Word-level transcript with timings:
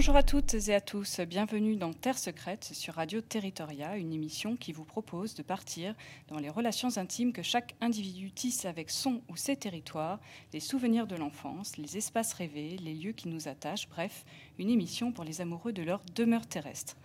Bonjour 0.00 0.16
à 0.16 0.22
toutes 0.22 0.54
et 0.54 0.74
à 0.74 0.80
tous, 0.80 1.20
bienvenue 1.20 1.76
dans 1.76 1.92
Terre 1.92 2.16
secrète 2.16 2.64
sur 2.72 2.94
Radio 2.94 3.20
Territoria, 3.20 3.98
une 3.98 4.14
émission 4.14 4.56
qui 4.56 4.72
vous 4.72 4.86
propose 4.86 5.34
de 5.34 5.42
partir 5.42 5.94
dans 6.28 6.38
les 6.38 6.48
relations 6.48 6.96
intimes 6.96 7.34
que 7.34 7.42
chaque 7.42 7.74
individu 7.82 8.32
tisse 8.32 8.64
avec 8.64 8.88
son 8.88 9.20
ou 9.28 9.36
ses 9.36 9.56
territoires, 9.56 10.18
les 10.54 10.60
souvenirs 10.60 11.06
de 11.06 11.16
l'enfance, 11.16 11.76
les 11.76 11.98
espaces 11.98 12.32
rêvés, 12.32 12.78
les 12.78 12.94
lieux 12.94 13.12
qui 13.12 13.28
nous 13.28 13.46
attachent, 13.46 13.90
bref, 13.90 14.24
une 14.58 14.70
émission 14.70 15.12
pour 15.12 15.22
les 15.24 15.42
amoureux 15.42 15.74
de 15.74 15.82
leur 15.82 16.00
demeure 16.14 16.46
terrestre. 16.46 16.96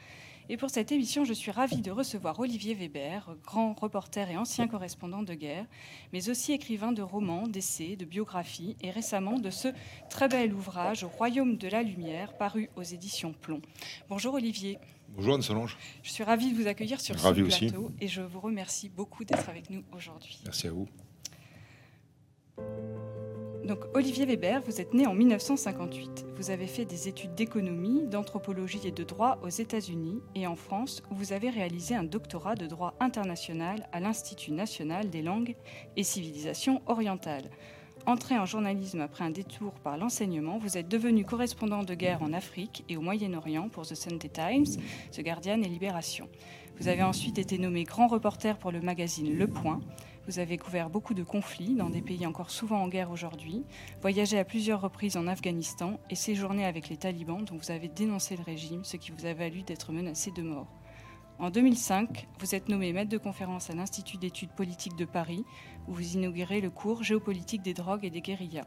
Et 0.47 0.57
pour 0.57 0.69
cette 0.69 0.91
émission, 0.91 1.25
je 1.25 1.33
suis 1.33 1.49
ravie 1.49 1.81
de 1.81 1.89
recevoir 1.89 2.39
Olivier 2.39 2.75
Weber, 2.75 3.35
grand 3.43 3.73
reporter 3.73 4.29
et 4.29 4.37
ancien 4.37 4.67
correspondant 4.67 5.23
de 5.23 5.33
guerre, 5.33 5.65
mais 6.13 6.29
aussi 6.29 6.51
écrivain 6.51 6.91
de 6.91 7.01
romans, 7.01 7.47
d'essais, 7.47 7.95
de 7.95 8.05
biographies, 8.05 8.77
et 8.81 8.91
récemment 8.91 9.39
de 9.39 9.49
ce 9.49 9.69
très 10.09 10.27
bel 10.27 10.53
ouvrage 10.53 11.03
Au 11.03 11.07
Royaume 11.07 11.57
de 11.57 11.67
la 11.67 11.81
Lumière, 11.81 12.37
paru 12.37 12.69
aux 12.75 12.83
éditions 12.83 13.33
Plomb. 13.33 13.61
Bonjour 14.07 14.35
Olivier. 14.35 14.77
Bonjour 15.09 15.33
Anne-Solange. 15.33 15.77
Je 16.03 16.11
suis 16.11 16.23
ravie 16.23 16.51
de 16.51 16.61
vous 16.61 16.67
accueillir 16.67 17.01
sur 17.01 17.17
ce 17.17 17.27
plateau 17.27 17.91
et 17.99 18.07
je 18.07 18.21
vous 18.21 18.39
remercie 18.39 18.89
beaucoup 18.89 19.23
d'être 19.23 19.49
avec 19.49 19.71
nous 19.71 19.83
aujourd'hui. 19.93 20.39
Merci 20.45 20.67
à 20.67 20.71
vous. 20.71 20.87
Olivier 23.93 24.25
Weber, 24.25 24.61
vous 24.65 24.79
êtes 24.79 24.93
né 24.93 25.07
en 25.07 25.13
1958. 25.13 26.25
Vous 26.35 26.51
avez 26.51 26.67
fait 26.67 26.85
des 26.85 27.07
études 27.07 27.33
d'économie, 27.33 28.03
d'anthropologie 28.05 28.81
et 28.85 28.91
de 28.91 29.03
droit 29.03 29.39
aux 29.43 29.49
États-Unis 29.49 30.21
et 30.35 30.45
en 30.45 30.55
France, 30.55 31.01
où 31.09 31.15
vous 31.15 31.33
avez 31.33 31.49
réalisé 31.49 31.95
un 31.95 32.03
doctorat 32.03 32.55
de 32.55 32.67
droit 32.67 32.93
international 32.99 33.87
à 33.91 33.99
l'Institut 33.99 34.51
national 34.51 35.09
des 35.09 35.21
langues 35.21 35.55
et 35.95 36.03
civilisations 36.03 36.81
orientales. 36.85 37.49
Entré 38.05 38.37
en 38.37 38.45
journalisme 38.45 39.01
après 39.01 39.23
un 39.23 39.31
détour 39.31 39.73
par 39.83 39.97
l'enseignement, 39.97 40.59
vous 40.59 40.77
êtes 40.77 40.87
devenu 40.87 41.25
correspondant 41.25 41.81
de 41.81 41.95
guerre 41.95 42.21
en 42.21 42.33
Afrique 42.33 42.83
et 42.87 42.97
au 42.97 43.01
Moyen-Orient 43.01 43.69
pour 43.69 43.87
The 43.87 43.95
Sunday 43.95 44.29
Times, 44.29 44.79
The 45.11 45.21
Guardian 45.21 45.61
et 45.63 45.69
Libération. 45.69 46.29
Vous 46.77 46.87
avez 46.87 47.03
ensuite 47.03 47.39
été 47.39 47.57
nommé 47.57 47.83
grand 47.83 48.07
reporter 48.07 48.57
pour 48.57 48.71
le 48.71 48.81
magazine 48.81 49.35
Le 49.35 49.47
Point. 49.47 49.79
Vous 50.27 50.39
avez 50.39 50.57
couvert 50.57 50.89
beaucoup 50.89 51.13
de 51.13 51.23
conflits 51.23 51.75
dans 51.75 51.89
des 51.89 52.01
pays 52.01 52.25
encore 52.25 52.49
souvent 52.49 52.81
en 52.81 52.87
guerre 52.87 53.11
aujourd'hui, 53.11 53.63
voyagé 54.01 54.39
à 54.39 54.43
plusieurs 54.43 54.81
reprises 54.81 55.17
en 55.17 55.27
Afghanistan 55.27 55.99
et 56.09 56.15
séjourné 56.15 56.65
avec 56.65 56.89
les 56.89 56.97
talibans 56.97 57.45
dont 57.45 57.57
vous 57.57 57.69
avez 57.69 57.89
dénoncé 57.89 58.35
le 58.35 58.43
régime, 58.43 58.83
ce 58.83 58.97
qui 58.97 59.11
vous 59.11 59.27
a 59.27 59.33
valu 59.33 59.61
d'être 59.61 59.91
menacé 59.91 60.31
de 60.31 60.41
mort. 60.41 60.67
En 61.37 61.51
2005, 61.51 62.27
vous 62.39 62.55
êtes 62.55 62.69
nommé 62.69 62.91
maître 62.91 63.11
de 63.11 63.17
conférence 63.17 63.69
à 63.69 63.75
l'Institut 63.75 64.17
d'études 64.17 64.55
politiques 64.55 64.95
de 64.95 65.05
Paris, 65.05 65.45
où 65.87 65.93
vous 65.93 66.15
inaugurez 66.15 66.59
le 66.59 66.71
cours 66.71 67.03
Géopolitique 67.03 67.61
des 67.61 67.73
drogues 67.73 68.05
et 68.05 68.09
des 68.09 68.21
guérillas. 68.21 68.65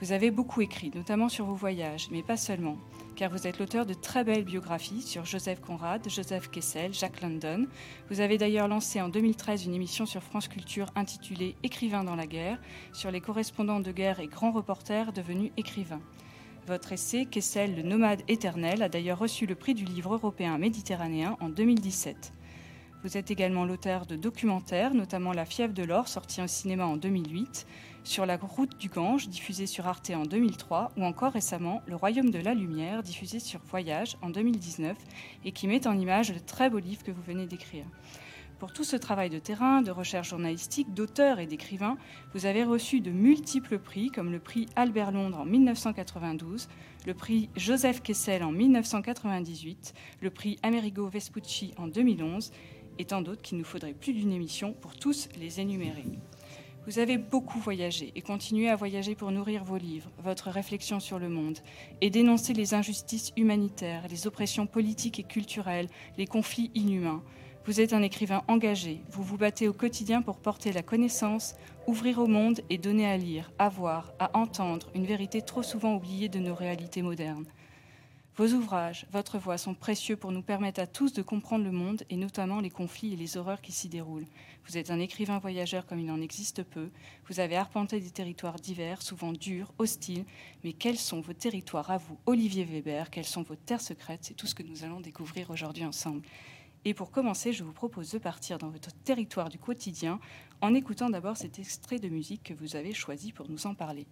Vous 0.00 0.12
avez 0.12 0.30
beaucoup 0.30 0.62
écrit, 0.62 0.90
notamment 0.94 1.28
sur 1.28 1.44
vos 1.44 1.54
voyages, 1.54 2.08
mais 2.10 2.22
pas 2.22 2.38
seulement, 2.38 2.78
car 3.16 3.30
vous 3.30 3.46
êtes 3.46 3.58
l'auteur 3.58 3.84
de 3.84 3.92
très 3.92 4.24
belles 4.24 4.44
biographies 4.44 5.02
sur 5.02 5.26
Joseph 5.26 5.60
Conrad, 5.60 6.08
Joseph 6.08 6.50
Kessel, 6.50 6.94
Jacques 6.94 7.20
London. 7.20 7.66
Vous 8.08 8.20
avez 8.20 8.38
d'ailleurs 8.38 8.66
lancé 8.66 9.02
en 9.02 9.10
2013 9.10 9.66
une 9.66 9.74
émission 9.74 10.06
sur 10.06 10.22
France 10.22 10.48
Culture 10.48 10.86
intitulée 10.96 11.54
Écrivains 11.62 12.02
dans 12.02 12.16
la 12.16 12.26
guerre, 12.26 12.58
sur 12.94 13.10
les 13.10 13.20
correspondants 13.20 13.80
de 13.80 13.92
guerre 13.92 14.20
et 14.20 14.26
grands 14.26 14.52
reporters 14.52 15.12
devenus 15.12 15.52
écrivains. 15.58 16.00
Votre 16.66 16.92
essai, 16.92 17.26
Kessel, 17.26 17.76
le 17.76 17.82
nomade 17.82 18.22
éternel, 18.26 18.82
a 18.82 18.88
d'ailleurs 18.88 19.18
reçu 19.18 19.44
le 19.44 19.54
prix 19.54 19.74
du 19.74 19.84
livre 19.84 20.14
européen 20.14 20.56
méditerranéen 20.56 21.36
en 21.40 21.50
2017. 21.50 22.32
Vous 23.02 23.16
êtes 23.16 23.30
également 23.30 23.64
l'auteur 23.64 24.04
de 24.04 24.14
documentaires, 24.14 24.92
notamment 24.92 25.32
La 25.32 25.46
fièvre 25.46 25.72
de 25.72 25.82
l'or, 25.82 26.06
sorti 26.06 26.42
au 26.42 26.46
cinéma 26.46 26.84
en 26.84 26.98
2008, 26.98 27.66
sur 28.04 28.26
la 28.26 28.36
route 28.36 28.78
du 28.78 28.88
Gange, 28.88 29.28
diffusé 29.28 29.66
sur 29.66 29.86
Arte 29.86 30.10
en 30.10 30.24
2003, 30.24 30.92
ou 30.96 31.04
encore 31.04 31.32
récemment 31.32 31.82
Le 31.86 31.96
Royaume 31.96 32.30
de 32.30 32.38
la 32.38 32.54
Lumière, 32.54 33.02
diffusé 33.02 33.38
sur 33.38 33.60
Voyage 33.70 34.16
en 34.22 34.30
2019, 34.30 34.96
et 35.44 35.52
qui 35.52 35.68
met 35.68 35.86
en 35.86 35.98
image 35.98 36.32
le 36.32 36.40
très 36.40 36.70
beau 36.70 36.78
livre 36.78 37.02
que 37.02 37.10
vous 37.10 37.22
venez 37.22 37.46
d'écrire. 37.46 37.84
Pour 38.58 38.74
tout 38.74 38.84
ce 38.84 38.96
travail 38.96 39.30
de 39.30 39.38
terrain, 39.38 39.80
de 39.80 39.90
recherche 39.90 40.28
journalistique, 40.28 40.92
d'auteur 40.92 41.38
et 41.38 41.46
d'écrivain, 41.46 41.96
vous 42.34 42.44
avez 42.44 42.62
reçu 42.62 43.00
de 43.00 43.10
multiples 43.10 43.78
prix, 43.78 44.10
comme 44.10 44.30
le 44.30 44.38
prix 44.38 44.66
Albert 44.76 45.12
Londres 45.12 45.38
en 45.38 45.46
1992, 45.46 46.68
le 47.06 47.14
prix 47.14 47.48
Joseph 47.56 48.02
Kessel 48.02 48.42
en 48.42 48.52
1998, 48.52 49.94
le 50.20 50.30
prix 50.30 50.58
Amerigo 50.62 51.08
Vespucci 51.08 51.72
en 51.78 51.86
2011, 51.86 52.52
et 52.98 53.06
tant 53.06 53.22
d'autres 53.22 53.40
qu'il 53.40 53.56
nous 53.56 53.64
faudrait 53.64 53.94
plus 53.94 54.12
d'une 54.12 54.32
émission 54.32 54.74
pour 54.74 54.94
tous 54.94 55.30
les 55.38 55.60
énumérer. 55.60 56.04
Vous 56.86 56.98
avez 56.98 57.18
beaucoup 57.18 57.58
voyagé 57.58 58.10
et 58.16 58.22
continuez 58.22 58.70
à 58.70 58.74
voyager 58.74 59.14
pour 59.14 59.30
nourrir 59.30 59.64
vos 59.64 59.76
livres, 59.76 60.10
votre 60.24 60.48
réflexion 60.48 60.98
sur 60.98 61.18
le 61.18 61.28
monde 61.28 61.58
et 62.00 62.08
dénoncer 62.08 62.54
les 62.54 62.72
injustices 62.72 63.32
humanitaires, 63.36 64.08
les 64.08 64.26
oppressions 64.26 64.66
politiques 64.66 65.20
et 65.20 65.24
culturelles, 65.24 65.88
les 66.16 66.26
conflits 66.26 66.70
inhumains. 66.74 67.22
Vous 67.66 67.82
êtes 67.82 67.92
un 67.92 68.02
écrivain 68.02 68.42
engagé, 68.48 69.02
vous 69.10 69.22
vous 69.22 69.36
battez 69.36 69.68
au 69.68 69.74
quotidien 69.74 70.22
pour 70.22 70.38
porter 70.38 70.72
la 70.72 70.82
connaissance, 70.82 71.54
ouvrir 71.86 72.18
au 72.18 72.26
monde 72.26 72.62
et 72.70 72.78
donner 72.78 73.06
à 73.06 73.18
lire, 73.18 73.52
à 73.58 73.68
voir, 73.68 74.14
à 74.18 74.34
entendre 74.36 74.88
une 74.94 75.04
vérité 75.04 75.42
trop 75.42 75.62
souvent 75.62 75.94
oubliée 75.94 76.30
de 76.30 76.38
nos 76.38 76.54
réalités 76.54 77.02
modernes. 77.02 77.44
Vos 78.40 78.54
ouvrages, 78.54 79.04
votre 79.12 79.36
voix 79.36 79.58
sont 79.58 79.74
précieux 79.74 80.16
pour 80.16 80.32
nous 80.32 80.40
permettre 80.40 80.80
à 80.80 80.86
tous 80.86 81.12
de 81.12 81.20
comprendre 81.20 81.62
le 81.62 81.72
monde 81.72 82.04
et 82.08 82.16
notamment 82.16 82.60
les 82.60 82.70
conflits 82.70 83.12
et 83.12 83.16
les 83.16 83.36
horreurs 83.36 83.60
qui 83.60 83.70
s'y 83.70 83.90
déroulent. 83.90 84.24
Vous 84.64 84.78
êtes 84.78 84.90
un 84.90 84.98
écrivain 84.98 85.38
voyageur 85.38 85.84
comme 85.84 86.00
il 86.00 86.10
en 86.10 86.22
existe 86.22 86.62
peu. 86.62 86.88
Vous 87.28 87.38
avez 87.38 87.58
arpenté 87.58 88.00
des 88.00 88.08
territoires 88.08 88.58
divers, 88.58 89.02
souvent 89.02 89.34
durs, 89.34 89.74
hostiles. 89.76 90.24
Mais 90.64 90.72
quels 90.72 90.96
sont 90.96 91.20
vos 91.20 91.34
territoires 91.34 91.90
à 91.90 91.98
vous, 91.98 92.16
Olivier 92.24 92.64
Weber? 92.64 93.10
Quelles 93.10 93.26
sont 93.26 93.42
vos 93.42 93.56
terres 93.56 93.82
secrètes? 93.82 94.20
C'est 94.22 94.32
tout 94.32 94.46
ce 94.46 94.54
que 94.54 94.62
nous 94.62 94.84
allons 94.84 95.02
découvrir 95.02 95.50
aujourd'hui 95.50 95.84
ensemble. 95.84 96.22
Et 96.86 96.94
pour 96.94 97.10
commencer, 97.10 97.52
je 97.52 97.62
vous 97.62 97.74
propose 97.74 98.10
de 98.10 98.18
partir 98.18 98.56
dans 98.56 98.70
votre 98.70 98.94
territoire 99.04 99.50
du 99.50 99.58
quotidien 99.58 100.18
en 100.62 100.72
écoutant 100.72 101.10
d'abord 101.10 101.36
cet 101.36 101.58
extrait 101.58 101.98
de 101.98 102.08
musique 102.08 102.44
que 102.44 102.54
vous 102.54 102.74
avez 102.74 102.94
choisi 102.94 103.32
pour 103.32 103.50
nous 103.50 103.66
en 103.66 103.74
parler. 103.74 104.06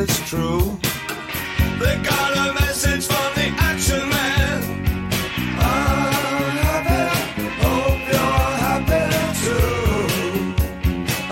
It's 0.00 0.18
true. 0.30 0.78
They 1.80 1.96
got 2.10 2.30
a 2.44 2.54
message 2.54 3.04
from 3.10 3.28
the 3.38 3.46
action 3.70 4.08
man. 4.08 4.58
I'm 5.58 6.56
happy, 6.66 7.04
hope 7.64 8.02
you're 8.12 8.52
happy 8.66 9.04
too. 9.42 10.54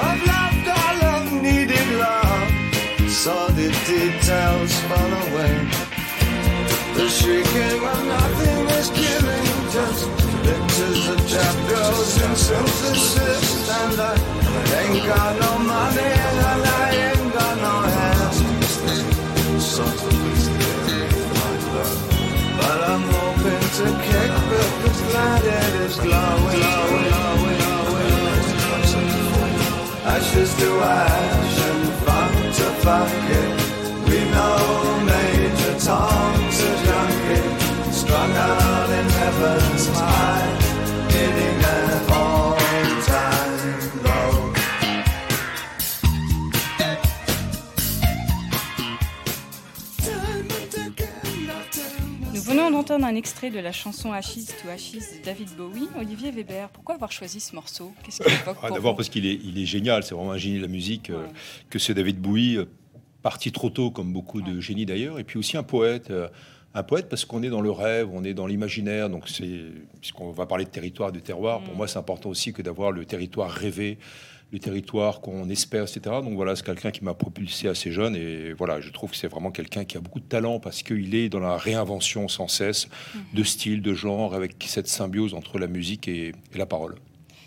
I've 0.07 0.23
loved 0.33 0.69
all 0.83 1.01
of 1.15 1.25
needed 1.47 1.89
love, 2.05 2.51
saw 3.09 3.47
the 3.59 3.69
details 3.87 4.73
fall 4.89 5.13
away. 5.25 5.55
The 6.97 7.07
shrieking 7.17 7.79
when 7.85 8.01
nothing 8.15 8.67
is 8.79 8.89
killing, 8.99 9.47
just 9.77 10.03
pictures 10.47 11.03
of 11.13 11.19
trap 11.31 11.57
girls 11.71 12.13
and 12.25 12.37
synthesis. 12.37 13.47
And 13.81 14.01
I 14.01 14.15
ain't 14.81 15.07
got 15.07 15.33
no 15.41 15.46
Ashes 30.37 30.55
to 30.57 30.81
ash 30.83 31.61
and 31.61 31.89
fuck 32.05 32.33
to 32.57 32.65
fuck 32.83 33.11
it. 33.31 33.56
Un 53.07 53.15
extrait 53.15 53.51
de 53.51 53.59
la 53.61 53.73
chanson 53.73 54.13
Ashes 54.13 54.47
to 54.63 54.69
Ashes 54.69 55.19
de 55.21 55.25
David 55.25 55.49
Bowie. 55.57 55.89
Olivier 55.99 56.31
Weber, 56.33 56.69
pourquoi 56.71 56.97
avoir 56.97 57.13
choisi 57.13 57.41
ce 57.41 57.55
morceau? 57.55 57.93
Qu'est-ce 58.03 58.23
qu'il 58.23 58.33
évoque 58.33 58.57
Ah, 58.63 58.71
D'abord 58.71 58.97
parce 58.97 59.09
qu'il 59.09 59.27
est, 59.27 59.39
il 59.45 59.59
est 59.61 59.67
génial, 59.67 60.03
c'est 60.03 60.15
vraiment 60.15 60.33
un 60.33 60.39
génie 60.39 60.57
de 60.57 60.63
la 60.63 60.69
musique, 60.69 61.11
euh, 61.11 61.27
que 61.71 61.79
c'est 61.79 61.95
David 61.95 62.19
Bowie, 62.21 62.57
euh, 62.57 62.65
parti 63.23 63.53
trop 63.53 63.71
tôt, 63.71 63.91
comme 63.91 64.13
beaucoup 64.13 64.43
de 64.43 64.55
Ouais. 64.57 64.61
génies 64.61 64.87
d'ailleurs, 64.87 65.19
et 65.19 65.25
puis 65.25 65.39
aussi 65.39 65.57
un 65.57 65.63
poète. 65.63 66.11
euh, 66.11 66.29
un 66.75 66.83
poète 66.83 67.09
parce 67.09 67.25
qu'on 67.25 67.43
est 67.43 67.49
dans 67.49 67.63
le 67.63 67.71
rêve, 67.71 68.11
on 68.13 68.23
est 68.23 68.35
dans 68.35 68.47
l'imaginaire, 68.47 69.09
donc 69.09 69.29
c'est, 69.31 69.63
puisqu'on 70.03 70.31
va 70.33 70.45
parler 70.45 70.67
de 70.67 70.71
territoire, 70.71 71.11
de 71.11 71.21
terroir, 71.21 71.63
pour 71.63 71.73
Mm. 71.73 71.77
moi 71.79 71.89
c'est 71.89 71.99
important 71.99 72.29
aussi 72.29 72.53
que 72.53 72.61
d'avoir 72.61 72.91
le 72.93 73.07
territoire 73.07 73.51
rêvé, 73.51 73.97
le 74.53 74.59
territoire 74.61 75.21
qu'on 75.21 75.49
espère, 75.51 75.83
etc. 75.83 76.01
Donc 76.23 76.35
voilà, 76.35 76.55
c'est 76.55 76.65
quelqu'un 76.65 76.91
qui 76.93 77.03
m'a 77.05 77.15
propulsé 77.15 77.67
assez 77.69 77.91
jeune, 77.91 78.15
et 78.15 78.53
voilà, 78.53 78.81
je 78.81 78.91
trouve 78.91 79.11
que 79.11 79.17
c'est 79.17 79.27
vraiment 79.29 79.51
quelqu'un 79.51 79.85
qui 79.85 79.97
a 79.97 80.01
beaucoup 80.01 80.21
de 80.21 80.25
talent 80.25 80.61
parce 80.61 80.83
qu'il 80.85 81.15
est 81.17 81.29
dans 81.29 81.41
la 81.41 81.57
réinvention 81.57 82.29
sans 82.29 82.47
cesse 82.49 82.89
de 83.35 83.43
style, 83.43 83.83
de 83.83 83.93
genre, 83.93 84.35
avec 84.35 84.55
cette 84.67 84.87
symbiose 84.89 85.35
entre 85.35 85.59
la 85.59 85.67
musique 85.67 86.07
et- 86.07 86.29
et 86.55 86.59
la 86.59 86.67
parole. 86.67 86.95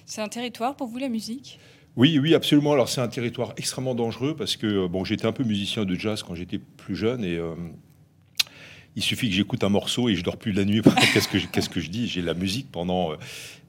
C'est 0.05 0.21
un 0.21 0.27
territoire 0.27 0.75
pour 0.75 0.87
vous 0.87 0.97
la 0.97 1.07
musique? 1.09 1.57
Oui, 1.95 2.19
oui, 2.19 2.33
absolument. 2.35 2.73
Alors 2.73 2.89
c'est 2.89 3.01
un 3.01 3.07
territoire 3.07 3.53
extrêmement 3.57 3.95
dangereux 3.95 4.35
parce 4.35 4.55
que 4.57 4.67
euh, 4.67 4.87
bon, 4.87 5.03
j'étais 5.05 5.25
un 5.25 5.31
peu 5.31 5.43
musicien 5.43 5.85
de 5.85 5.95
jazz 5.95 6.21
quand 6.23 6.35
j'étais 6.35 6.57
plus 6.59 6.95
jeune 6.95 7.23
et 7.23 7.35
euh, 7.37 7.55
il 8.95 9.03
suffit 9.03 9.29
que 9.29 9.35
j'écoute 9.35 9.63
un 9.63 9.69
morceau 9.69 10.09
et 10.09 10.15
je 10.15 10.23
dors 10.23 10.37
plus 10.37 10.51
la 10.51 10.65
nuit. 10.65 10.81
qu'est-ce 11.13 11.27
que 11.27 11.39
je, 11.39 11.47
qu'est-ce 11.47 11.69
que 11.69 11.79
je 11.79 11.89
dis? 11.89 12.07
J'ai 12.07 12.21
la 12.21 12.33
musique 12.33 12.71
pendant 12.71 13.11
euh, 13.11 13.15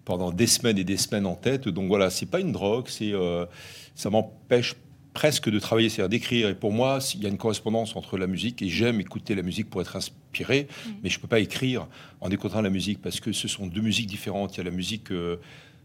pendant 0.04 0.32
des 0.32 0.46
semaines 0.46 0.78
et 0.78 0.84
des 0.84 0.96
semaines 0.96 1.26
en 1.26 1.34
tête. 1.34 1.68
Donc 1.68 1.88
voilà, 1.88 2.10
c'est 2.10 2.26
pas 2.26 2.40
une 2.40 2.52
drogue, 2.52 2.86
c'est 2.88 3.12
euh, 3.12 3.46
ça 3.94 4.10
m'empêche 4.10 4.76
presque 5.12 5.50
de 5.50 5.58
travailler, 5.58 5.88
c'est-à-dire 5.88 6.08
d'écrire. 6.08 6.48
Et 6.48 6.54
pour 6.54 6.72
moi, 6.72 6.98
il 7.14 7.22
y 7.22 7.26
a 7.26 7.28
une 7.28 7.38
correspondance 7.38 7.96
entre 7.96 8.16
la 8.16 8.26
musique 8.26 8.62
et 8.62 8.68
j'aime 8.68 9.00
écouter 9.00 9.34
la 9.34 9.42
musique 9.42 9.68
pour 9.68 9.80
être 9.80 9.96
inspiré, 9.96 10.68
mais 11.02 11.10
je 11.10 11.18
peux 11.18 11.28
pas 11.28 11.40
écrire 11.40 11.86
en 12.20 12.30
écoutant 12.30 12.62
la 12.62 12.70
musique 12.70 13.02
parce 13.02 13.20
que 13.20 13.32
ce 13.32 13.48
sont 13.48 13.66
deux 13.66 13.80
musiques 13.80 14.06
différentes. 14.06 14.56
Il 14.56 14.58
y 14.58 14.60
a 14.60 14.64
la 14.64 14.70
musique 14.70 15.10
euh, 15.10 15.36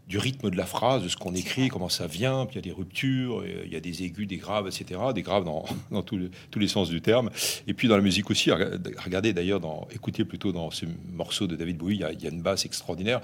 du 0.06 0.18
rythme 0.18 0.50
de 0.50 0.56
la 0.56 0.66
phrase, 0.66 1.02
de 1.02 1.08
ce 1.08 1.16
qu'on 1.16 1.34
écrit, 1.34 1.68
comment 1.68 1.88
ça 1.88 2.06
vient, 2.06 2.46
puis 2.46 2.54
il 2.54 2.56
y 2.56 2.68
a 2.68 2.72
des 2.72 2.76
ruptures, 2.76 3.42
il 3.64 3.72
y 3.72 3.76
a 3.76 3.80
des 3.80 4.04
aigus, 4.04 4.26
des 4.28 4.36
graves, 4.36 4.68
etc. 4.68 5.00
Des 5.12 5.22
graves 5.22 5.44
dans, 5.44 5.64
dans 5.90 6.02
tous 6.02 6.16
les- 6.16 6.30
tous 6.52 6.58
les 6.60 6.68
sens 6.68 6.88
du 6.88 7.00
terme. 7.00 7.28
Et 7.66 7.74
puis 7.74 7.88
dans 7.88 7.96
la 7.96 8.02
musique 8.02 8.30
aussi, 8.30 8.50
rega- 8.52 8.78
regardez 9.04 9.32
d'ailleurs, 9.32 9.58
dans, 9.58 9.88
écoutez 9.92 10.24
plutôt 10.24 10.52
dans 10.52 10.70
ce 10.70 10.86
morceau 11.12 11.48
de 11.48 11.56
David 11.56 11.76
Bowie, 11.78 11.96
il 11.96 12.00
y 12.02 12.04
a, 12.04 12.12
il 12.12 12.22
y 12.22 12.26
a 12.26 12.30
une 12.30 12.42
basse 12.42 12.64
extraordinaire. 12.66 13.20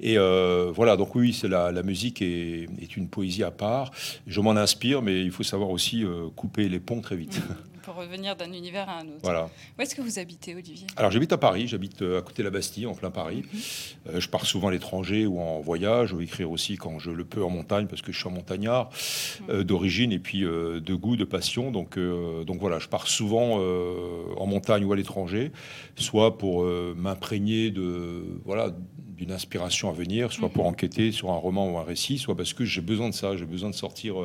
Et 0.00 0.18
euh, 0.18 0.72
voilà, 0.74 0.96
donc 0.96 1.14
oui, 1.14 1.32
c'est 1.32 1.48
la, 1.48 1.70
la 1.70 1.82
musique 1.84 2.20
est, 2.20 2.66
est 2.82 2.96
une 2.96 3.06
poésie 3.08 3.44
à 3.44 3.52
part. 3.52 3.92
Je 4.26 4.40
m'en 4.40 4.56
inspire, 4.56 5.02
mais 5.02 5.22
il 5.22 5.30
faut 5.30 5.44
savoir 5.44 5.70
aussi 5.70 6.04
euh, 6.04 6.26
couper 6.34 6.68
les 6.68 6.80
ponts 6.80 7.00
très 7.00 7.16
vite. 7.16 7.40
Pour 7.84 7.96
revenir 7.96 8.34
d'un 8.34 8.52
univers 8.52 8.88
à 8.88 9.00
un 9.00 9.08
autre. 9.08 9.20
voilà. 9.22 9.50
Où 9.78 9.82
est-ce 9.82 9.94
que 9.94 10.00
vous 10.00 10.18
habitez, 10.18 10.54
Olivier? 10.54 10.86
Alors 10.96 11.10
j'habite 11.10 11.32
à 11.32 11.38
Paris, 11.38 11.68
j'habite 11.68 12.00
euh, 12.00 12.18
à 12.18 12.22
côté 12.22 12.42
de 12.42 12.44
la 12.44 12.50
Bastille, 12.50 12.86
en 12.86 12.94
plein 12.94 13.10
Paris. 13.10 13.42
Euh, 14.08 14.20
je 14.20 14.28
pars 14.28 14.46
souvent 14.46 14.68
à 14.68 14.70
l'étranger 14.70 15.26
ou 15.26 15.38
en 15.40 15.60
voyage, 15.60 16.14
vais 16.14 16.24
écrire 16.24 16.50
aussi 16.50 16.76
quand 16.76 16.98
je 16.98 17.10
le 17.10 17.24
peux 17.24 17.44
en 17.44 17.50
montagne, 17.50 17.86
parce 17.86 18.00
que 18.00 18.10
je 18.10 18.18
suis 18.18 18.28
un 18.28 18.32
montagnard 18.32 18.88
euh, 19.50 19.64
d'origine 19.64 20.12
et 20.12 20.18
puis 20.18 20.44
euh, 20.44 20.80
de 20.80 20.94
goût, 20.94 21.16
de 21.16 21.24
passion. 21.24 21.70
Donc, 21.70 21.98
donc 21.98 22.58
voilà, 22.58 22.78
je 22.78 22.88
pars 22.88 23.06
souvent 23.06 23.58
en 24.36 24.46
montagne 24.46 24.84
ou 24.84 24.92
à 24.92 24.96
l'étranger, 24.96 25.52
soit 25.96 26.38
pour 26.38 26.64
m'imprégner 26.64 27.70
de 27.70 28.40
voilà 28.44 28.70
d'une 29.16 29.30
inspiration 29.32 29.90
à 29.90 29.92
venir, 29.92 30.32
soit 30.32 30.48
pour 30.48 30.66
enquêter 30.66 31.12
sur 31.12 31.30
un 31.30 31.36
roman 31.36 31.70
ou 31.70 31.78
un 31.78 31.84
récit, 31.84 32.18
soit 32.18 32.36
parce 32.36 32.52
que 32.52 32.64
j'ai 32.64 32.80
besoin 32.80 33.08
de 33.08 33.14
ça, 33.14 33.36
j'ai 33.36 33.46
besoin 33.46 33.70
de 33.70 33.74
sortir 33.74 34.16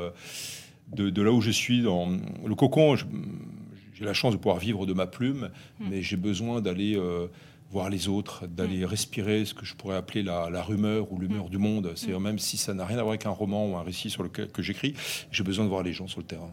de, 0.93 1.09
de 1.09 1.21
là 1.21 1.31
où 1.31 1.41
je 1.41 1.51
suis, 1.51 1.81
dans 1.81 2.07
le 2.45 2.55
cocon. 2.55 2.95
j'ai 2.95 4.05
la 4.05 4.13
chance 4.13 4.33
de 4.33 4.37
pouvoir 4.37 4.59
vivre 4.59 4.85
de 4.85 4.93
ma 4.93 5.07
plume, 5.07 5.49
mais 5.79 6.01
j'ai 6.01 6.17
besoin 6.17 6.61
d'aller 6.61 6.95
euh, 6.95 7.27
voir 7.71 7.89
les 7.89 8.07
autres, 8.07 8.47
d'aller 8.47 8.85
respirer 8.85 9.45
ce 9.45 9.53
que 9.53 9.65
je 9.65 9.75
pourrais 9.75 9.95
appeler 9.95 10.23
la, 10.23 10.49
la 10.49 10.63
rumeur 10.63 11.11
ou 11.11 11.19
l'humeur 11.19 11.49
du 11.49 11.57
monde. 11.57 11.91
C'est 11.95 12.17
même 12.19 12.39
si 12.39 12.57
ça 12.57 12.73
n'a 12.73 12.85
rien 12.85 12.97
à 12.97 13.01
voir 13.01 13.13
avec 13.13 13.25
un 13.25 13.31
roman 13.31 13.67
ou 13.67 13.75
un 13.75 13.83
récit 13.83 14.09
sur 14.09 14.23
lequel 14.23 14.51
que 14.51 14.61
j'écris, 14.61 14.93
j'ai 15.31 15.43
besoin 15.43 15.65
de 15.65 15.69
voir 15.69 15.83
les 15.83 15.93
gens 15.93 16.07
sur 16.07 16.19
le 16.19 16.25
terrain. 16.25 16.51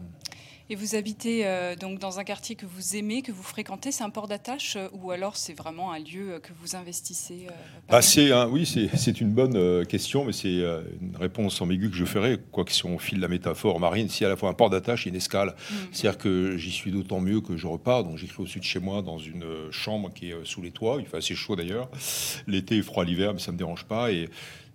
Et 0.69 0.75
vous 0.75 0.95
habitez 0.95 1.45
euh, 1.45 1.77
donc 1.77 1.97
dans 1.97 2.19
un 2.19 2.25
quartier 2.25 2.55
que 2.55 2.65
vous 2.65 2.97
aimez, 2.97 3.21
que 3.21 3.31
vous 3.31 3.41
fréquentez, 3.43 3.93
c'est 3.93 4.03
un 4.03 4.09
port 4.09 4.27
d'attache 4.27 4.75
euh, 4.75 4.89
ou 4.91 5.11
alors 5.11 5.37
c'est 5.37 5.53
vraiment 5.53 5.93
un 5.93 5.99
lieu 5.99 6.33
euh, 6.33 6.39
que 6.39 6.49
vous 6.61 6.75
investissez 6.75 7.47
Bah, 7.87 8.01
c'est 8.01 8.33
un- 8.33 8.49
oui, 8.49 8.65
c'est 8.65 8.89
c'est 8.97 9.21
une 9.21 9.31
bonne 9.31 9.85
question, 9.85 10.25
mais 10.25 10.33
c'est 10.33 10.49
une 10.57 11.15
réponse 11.17 11.61
ambiguë 11.61 11.89
que 11.89 11.95
je 11.95 12.03
ferai. 12.03 12.37
Quoi 12.51 12.65
que 12.65 12.73
si 12.73 12.85
on 12.85 12.99
file 12.99 13.21
la 13.21 13.29
métaphore 13.29 13.79
marine, 13.79 14.09
si 14.09 14.25
à 14.25 14.29
la 14.29 14.35
fois 14.35 14.49
un 14.49 14.53
port 14.53 14.69
d'attache 14.69 15.07
et 15.07 15.09
une 15.09 15.15
escale, 15.15 15.55
c'est-à-dire 15.93 16.17
que 16.17 16.57
j'y 16.57 16.71
suis 16.71 16.91
d'autant 16.91 17.21
mieux 17.21 17.39
que 17.39 17.55
je 17.55 17.65
repars. 17.67 18.03
Donc 18.03 18.17
j'écris 18.17 18.41
au-dessus 18.43 18.59
de 18.59 18.65
chez 18.65 18.79
moi 18.79 19.01
dans 19.01 19.19
une 19.19 19.45
chambre 19.71 20.11
qui 20.13 20.31
est 20.31 20.35
sous 20.45 20.61
les 20.61 20.71
toits. 20.71 20.97
Il 20.99 21.05
fait 21.05 21.17
assez 21.17 21.35
chaud 21.35 21.55
d'ailleurs. 21.55 21.89
L'été 22.45 22.77
est 22.77 22.81
froid 22.81 23.05
l'hiver, 23.05 23.33
mais 23.33 23.39
ça 23.39 23.53
me 23.53 23.57
dérange 23.57 23.85
pas. 23.85 24.11
Et, 24.11 24.27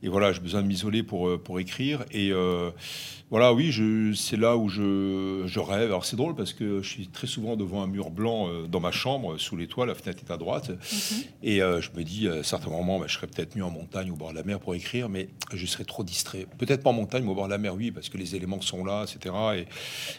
et 0.02 0.08
voilà, 0.08 0.32
j'ai 0.32 0.40
besoin 0.40 0.62
de 0.62 0.66
m'isoler 0.66 1.02
pour, 1.02 1.28
euh, 1.28 1.38
pour 1.38 1.60
écrire. 1.60 2.04
Et 2.10 2.32
euh, 2.32 2.70
voilà, 3.30 3.52
oui, 3.54 3.70
je- 3.70 4.12
c'est 4.14 4.36
là 4.36 4.56
où 4.56 4.68
je, 4.68 5.42
je 5.46 5.60
rêve. 5.60 5.84
Alors 5.90 6.04
c'est 6.04 6.16
drôle 6.16 6.34
parce 6.34 6.52
que 6.52 6.82
je 6.82 6.88
suis 6.88 7.06
très 7.08 7.26
souvent 7.26 7.56
devant 7.56 7.82
un 7.82 7.86
mur 7.86 8.10
blanc 8.10 8.48
euh, 8.48 8.66
dans 8.66 8.80
ma 8.80 8.90
chambre, 8.90 9.38
sous 9.38 9.56
les 9.56 9.66
toits. 9.68 9.86
La 9.86 9.94
fenêtre 9.94 10.22
est 10.28 10.32
à 10.32 10.36
droite. 10.36 10.70
Et 11.42 11.62
euh, 11.62 11.80
je 11.80 11.90
me 11.96 12.02
dis, 12.04 12.28
à 12.28 12.42
certains 12.42 12.70
moments, 12.70 12.98
bah, 12.98 13.06
je 13.08 13.14
serais 13.14 13.26
peut-être 13.28 13.56
mieux 13.56 13.64
en 13.64 13.70
montagne 13.70 14.10
ou 14.10 14.14
au 14.14 14.16
bord 14.16 14.30
de 14.30 14.36
la 14.36 14.42
mer 14.42 14.58
pour 14.60 14.74
écrire, 14.74 15.08
mais 15.08 15.28
je 15.54 15.64
serais 15.66 15.84
trop 15.84 16.04
distrait. 16.04 16.46
Peut-être 16.58 16.82
pas 16.82 16.90
en 16.90 16.94
montagne, 16.94 17.22
mais 17.24 17.30
au 17.30 17.34
bord 17.34 17.46
de 17.46 17.50
la 17.52 17.58
mer, 17.58 17.74
oui, 17.74 17.90
parce 17.90 18.08
que 18.08 18.18
les 18.18 18.34
éléments 18.36 18.60
sont 18.60 18.84
là, 18.84 19.04
etc. 19.04 19.34
Et, 19.56 19.66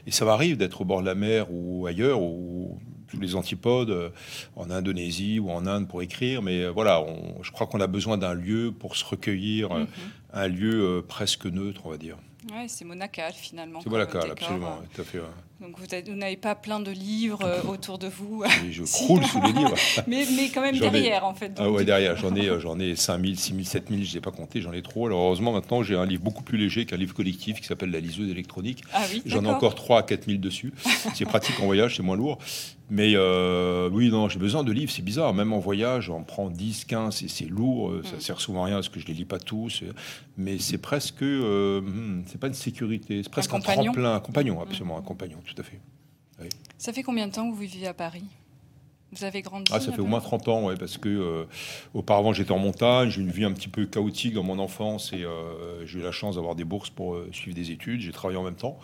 et 0.07 0.12
ça 0.12 0.25
m'arrive 0.25 0.57
d'être 0.57 0.81
au 0.81 0.85
bord 0.85 1.01
de 1.01 1.06
la 1.06 1.15
mer 1.15 1.47
ou 1.51 1.85
ailleurs, 1.88 2.21
ou 2.21 2.80
tous 3.13 3.19
les 3.21 3.36
antipodes, 3.36 3.89
euh, 3.92 4.10
en 4.56 4.69
Indonésie 4.71 5.39
ou 5.39 5.50
en 5.51 5.65
Inde 5.68 5.88
pour 5.88 6.01
écrire. 6.01 6.42
Mais 6.42 6.63
euh, 6.63 6.69
voilà, 6.71 7.01
on- 7.01 7.42
je 7.44 7.51
crois 7.51 7.68
qu'on 7.68 7.80
a 7.81 7.88
besoin 7.88 8.18
d'un 8.18 8.33
lieu 8.33 8.74
pour 8.77 8.95
se 8.95 9.06
recueillir, 9.06 9.71
euh, 9.71 9.86
un 10.33 10.48
lieu 10.48 11.04
presque 11.07 11.45
neutre, 11.45 11.81
on 11.86 11.89
va 11.92 11.98
dire. 11.98 12.18
Ouais, 12.51 12.65
c'est 12.68 12.83
monacal 12.83 13.31
finalement. 13.31 13.80
C'est 13.81 13.89
Monacal, 13.89 14.30
absolument, 14.31 14.80
ouais, 14.81 14.88
tout 14.94 15.00
à 15.01 15.06
fait. 15.06 15.19
ouais. 15.19 15.24
Donc 15.62 15.80
vous 15.80 16.13
n'avez 16.15 16.36
pas 16.36 16.56
plein 16.56 16.81
de 16.81 16.92
livres 16.92 17.39
euh, 17.45 17.62
autour 17.69 17.98
de 17.98 18.07
vous, 18.07 18.44
Et 18.68 18.74
je 18.74 18.83
croule 18.92 19.24
sous 19.24 19.42
les 19.42 19.54
livres. 19.54 19.75
mais, 20.07 20.25
mais 20.36 20.50
quand 20.50 20.59
même 20.59 20.75
ai- 20.75 20.80
derrière 20.81 21.24
en 21.25 21.33
fait. 21.36 21.54
Ah 21.57 21.63
donc, 21.63 21.75
ouais, 21.75 21.80
du- 21.83 21.86
derrière, 21.86 22.18
j'en 22.18 22.36
ai, 22.36 22.59
j'en 22.59 22.77
ai 22.81 22.98
5000, 22.98 23.39
6000, 23.39 23.66
7000, 23.66 24.06
je 24.06 24.16
n'ai 24.16 24.19
pas 24.19 24.31
compté, 24.31 24.59
j'en 24.59 24.74
ai 24.74 24.81
trop. 24.81 25.06
Alors 25.07 25.21
heureusement, 25.21 25.54
maintenant, 25.54 25.83
j'ai 25.83 25.95
un 25.95 26.06
livre 26.06 26.21
beaucoup 26.24 26.44
plus 26.44 26.57
léger 26.57 26.86
qu'un 26.86 26.98
livre 26.98 27.13
collectif 27.16 27.62
qui 27.62 27.66
s'appelle 27.66 27.92
La 27.92 28.01
liseuse 28.01 28.30
électronique. 28.30 28.83
Ah 28.94 29.04
oui, 29.09 29.21
J'en 29.25 29.45
ai 29.45 29.48
encore 29.50 29.75
3 29.75 30.00
à 30.00 30.04
4000 30.04 30.42
dessus. 30.42 30.74
C'est 31.13 31.24
pratique 31.25 31.57
en 31.62 31.66
voyage, 31.66 31.95
c'est 31.95 32.04
moins 32.04 32.18
lourd. 32.18 32.39
Mais 32.95 33.13
euh, 33.16 33.90
oui, 33.92 34.10
non, 34.12 34.30
j'ai 34.30 34.38
besoin 34.38 34.63
de 34.63 34.72
livres, 34.72 34.92
c'est 34.92 35.01
bizarre. 35.01 35.34
Même 35.34 35.51
en 35.51 35.57
voyage, 35.57 36.12
on 36.12 36.24
prend 36.24 36.51
10, 36.51 36.86
15, 36.86 37.24
et 37.24 37.28
c'est 37.28 37.45
lourd. 37.45 37.90
euh, 37.90 38.01
Mm. 38.04 38.06
Ça 38.06 38.19
sert 38.19 38.40
souvent 38.40 38.62
à 38.62 38.66
rien 38.68 38.75
parce 38.75 38.90
que 38.90 39.00
je 39.00 39.07
les 39.07 39.16
lis 39.16 39.25
pas 39.25 39.40
tous. 39.40 39.81
euh, 39.81 39.94
Mais 40.38 40.60
c'est 40.60 40.78
presque. 40.78 41.24
euh, 41.24 41.81
hmm, 41.81 42.24
c'est 42.28 42.40
pas 42.40 42.48
une 42.48 42.54
sécurité, 42.54 43.22
c'est 43.24 43.31
presque 43.31 43.51
un, 43.51 43.57
compagnon 43.57 43.81
Mm. 43.81 43.95
tremplin. 43.95 44.14
Un 44.16 44.19
compagnon, 44.19 44.62
absolument, 44.62 44.97
un 45.00 45.02
compagnon, 45.02 45.40
tout 45.44 45.59
à 45.59 45.64
fait. 45.64 45.80
Ça 46.78 46.94
fait 46.94 47.02
combien 47.02 47.28
de 47.28 47.31
temps 47.31 47.50
que 47.50 47.56
vous 47.56 47.62
vivez 47.62 47.88
à 47.88 47.94
Paris? 47.95 48.26
Vous 49.15 49.23
avez 49.23 49.41
grandi 49.41 49.71
Ah, 49.73 49.79
ça 49.79 49.91
fait 49.91 50.01
au 50.01 50.05
moins 50.05 50.19
30 50.19 50.47
ans, 50.47 50.65
ouais, 50.65 50.75
parce 50.75 50.97
que 50.97 51.09
euh, 51.09 51.43
auparavant 51.93 52.33
j'étais 52.33 52.51
en 52.51 52.57
montagne, 52.59 53.09
j'ai 53.09 53.21
une 53.21 53.31
vie 53.31 53.43
un 53.45 53.51
petit 53.53 53.67
peu 53.67 53.85
chaotique 53.85 54.33
dans 54.33 54.43
mon 54.43 54.59
enfance 54.59 55.13
et 55.13 55.23
euh, 55.23 55.85
j'ai 55.85 55.99
eu 55.99 56.01
la 56.01 56.11
chance 56.11 56.35
d'avoir 56.35 56.55
des 56.55 56.63
bourses 56.63 56.89
pour 56.89 57.15
euh, 57.15 57.29
suivre 57.31 57.55
des 57.55 57.71
études. 57.71 58.01
J'ai 58.01 58.11
travaillé 58.11 58.39
en 58.39 58.43
même 58.43 58.55
temps, 58.55 58.79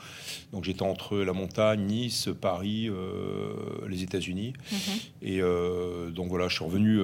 donc 0.54 0.64
j'étais 0.66 0.84
entre 0.84 1.18
la 1.18 1.34
montagne, 1.34 1.82
Nice, 1.86 2.30
Paris, 2.40 2.90
les 3.88 4.04
États-Unis, 4.04 4.54
Mhm. 4.72 4.80
et 5.22 5.42
donc 6.12 6.30
voilà, 6.30 6.48
je 6.48 6.56
suis 6.56 6.66
revenu. 6.66 7.00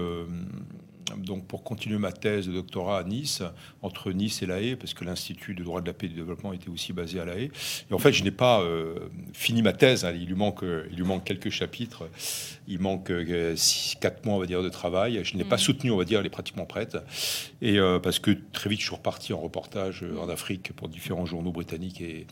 Donc 1.18 1.46
pour 1.48 1.64
continuer 1.64 1.98
ma 1.98 2.12
thèse 2.12 2.48
de 2.48 2.54
doctorat 2.54 3.00
à 3.00 3.04
Nice, 3.04 3.44
entre 3.82 4.12
Nice 4.12 4.42
et 4.42 4.46
La 4.46 4.60
Haye, 4.62 4.76
parce 4.76 4.94
que 4.94 5.06
l'Institut 5.06 5.54
de 5.54 5.64
droit 5.64 5.82
de 5.82 5.88
la 5.88 5.94
paix 5.94 6.08
et 6.08 6.10
du 6.10 6.16
développement 6.16 6.52
était 6.54 6.70
aussi 6.70 6.94
basé 6.94 7.20
à 7.20 7.26
La 7.26 7.36
Haye. 7.38 7.52
Et 7.90 7.94
en 7.94 8.00
fait, 8.00 8.12
je 8.12 8.24
n'ai 8.24 8.32
pas 8.32 8.62
euh, 8.62 8.96
fini 9.34 9.62
ma 9.62 9.74
thèse. 9.74 10.04
hein. 10.06 10.14
il, 10.14 10.26
lui 10.26 10.34
manque, 10.36 10.64
euh, 10.64 10.88
il 10.92 10.98
lui 10.98 11.04
manque 11.04 11.24
quelques 11.24 11.50
chapitres. 11.52 12.10
Il 12.68 12.80
manque 12.80 13.12
euh, 13.12 13.56
six, 13.56 13.96
quatre 14.02 14.26
mois, 14.26 14.36
on 14.36 14.40
va 14.40 14.46
dire, 14.48 14.64
de 14.64 14.70
travail. 14.70 15.22
Je 15.24 15.38
n'ai 15.38 15.44
pas 15.44 15.56
Mhm. 15.58 15.62
soutenu, 15.62 15.92
on 15.92 15.98
va 15.98 16.06
dire, 16.06 16.20
elle 16.20 16.26
est 16.26 16.30
pratiquement 16.30 16.66
prête. 16.66 16.98
Et 17.62 17.78
euh, 17.80 18.00
parce 18.00 18.20
que 18.20 18.32
très 18.52 18.70
vite, 18.70 18.80
je 18.80 18.86
suis 18.88 18.96
reparti 18.96 19.32
en 19.34 19.40
reportage 19.40 20.04
en 20.20 20.28
Afrique 20.30 20.74
pour 20.74 20.90
différents 20.90 21.26
journaux 21.26 21.52
britanniques 21.52 22.02
et, 22.02 22.26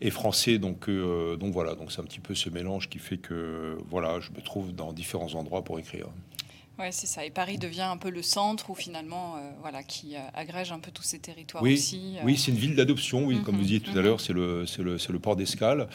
et 0.00 0.10
français. 0.10 0.58
Donc, 0.58 0.88
donc 0.90 1.52
voilà, 1.52 1.74
donc 1.74 1.90
c'est 1.90 2.00
un 2.00 2.04
petit 2.04 2.20
peu 2.20 2.34
ce 2.34 2.50
mélange 2.50 2.88
qui 2.88 2.98
fait 2.98 3.16
que 3.18 3.78
voilà, 3.90 4.20
je 4.20 4.30
me 4.30 4.42
trouve 4.42 4.74
dans 4.74 4.92
différents 4.92 5.34
endroits 5.34 5.64
pour 5.64 5.78
écrire. 5.78 6.06
Ouais, 6.78 6.92
c'est 6.92 7.06
ça. 7.06 7.26
Et 7.26 7.30
Paris 7.30 7.58
devient 7.58 7.82
un 7.82 7.98
peu 7.98 8.08
le 8.08 8.22
centre 8.22 8.70
où 8.70 8.74
finalement, 8.74 9.36
euh, 9.36 9.50
voilà, 9.60 9.82
qui 9.82 10.16
euh, 10.16 10.20
agrège 10.32 10.72
un 10.72 10.78
peu 10.78 10.90
tous 10.90 11.02
ces 11.02 11.18
territoires 11.18 11.62
Oui, 11.62 11.74
aussi. 11.74 12.16
euh. 12.16 12.22
Oui, 12.24 12.38
c'est 12.38 12.52
une 12.52 12.56
ville 12.56 12.74
d'adoption, 12.74 13.26
oui, 13.26 13.42
comme 13.42 13.54
Mhm, 13.56 13.60
vous 13.60 13.66
disiez 13.66 13.80
tout 13.80 13.90
mhm. 13.90 13.98
à 13.98 14.02
l'heure, 14.02 14.20
c'est 14.22 14.32
le, 14.32 15.18
port 15.18 15.36
d'escale. 15.36 15.88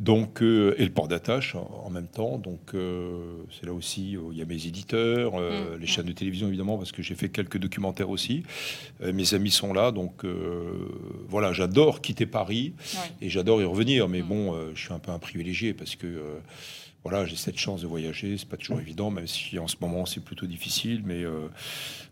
Donc, 0.00 0.42
euh, 0.42 0.74
et 0.78 0.84
le 0.84 0.90
port 0.92 1.08
d'attache 1.08 1.54
en, 1.56 1.90
même 1.90 2.06
temps. 2.08 2.38
Donc, 2.38 2.72
euh, 2.74 3.36
c'est 3.50 3.66
là 3.66 3.74
aussi 3.74 4.16
où 4.16 4.32
il 4.32 4.38
y 4.38 4.42
a 4.42 4.46
mes 4.46 4.66
éditeurs, 4.66 5.34
Mhm. 5.34 5.76
les 5.78 5.86
chaînes 5.86 6.06
de 6.06 6.12
télévision 6.12 6.48
évidemment, 6.48 6.78
parce 6.78 6.90
que 6.92 7.02
j'ai 7.02 7.14
fait 7.14 7.28
quelques 7.28 7.58
documentaires 7.58 8.08
aussi. 8.08 8.44
Mes 9.00 9.34
amis 9.34 9.50
sont 9.50 9.74
là, 9.74 9.90
donc 9.92 10.24
voilà, 11.28 11.52
j'adore 11.52 12.00
quitter 12.00 12.24
Paris 12.24 12.72
Ouais. 12.94 13.10
et 13.20 13.28
j'adore 13.28 13.60
y 13.60 13.64
revenir. 13.64 14.08
Mais 14.08 14.22
Mhm. 14.22 14.28
bon, 14.28 14.70
je 14.74 14.80
suis 14.80 14.92
un 14.94 14.98
peu 14.98 15.10
un 15.12 15.18
privilégié 15.18 15.74
parce 15.74 15.96
que. 15.96 16.40
Voilà, 17.04 17.26
j'ai 17.26 17.36
cette 17.36 17.58
chance 17.58 17.82
de 17.82 17.86
voyager. 17.86 18.36
C'est 18.38 18.48
pas 18.48 18.56
toujours 18.56 18.80
évident, 18.80 19.10
même 19.10 19.26
si 19.26 19.58
en 19.58 19.68
ce 19.68 19.76
moment 19.80 20.06
c'est 20.06 20.20
plutôt 20.24 20.46
difficile. 20.46 21.02
Mais 21.04 21.22
euh, 21.22 21.48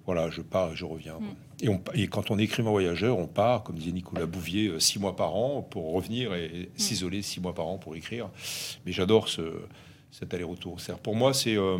voilà, 0.04 0.30
je 0.30 0.42
pars 0.42 0.72
et 0.72 0.76
je 0.76 0.84
reviens. 0.84 1.14
quoi. 1.14 1.34
Et, 1.62 1.68
on, 1.68 1.82
et 1.94 2.06
quand 2.08 2.30
on 2.30 2.38
est 2.38 2.44
écrivain 2.44 2.70
voyageur, 2.70 3.18
on 3.18 3.26
part, 3.26 3.62
comme 3.62 3.76
disait 3.76 3.92
Nicolas 3.92 4.26
Bouvier, 4.26 4.68
euh, 4.68 4.78
six 4.78 4.98
mois 4.98 5.16
par 5.16 5.34
an 5.34 5.62
pour 5.62 5.92
revenir 5.92 6.34
et 6.34 6.70
s'isoler 6.76 7.22
six 7.22 7.40
mois 7.40 7.54
par 7.54 7.66
an 7.66 7.78
pour 7.78 7.96
écrire. 7.96 8.28
Mais 8.84 8.92
j'adore 8.92 9.28
ce, 9.28 9.42
cet 10.10 10.34
aller-retour. 10.34 10.76
Pour 11.02 11.16
moi, 11.16 11.32
c'est 11.32 11.56
euh, 11.56 11.78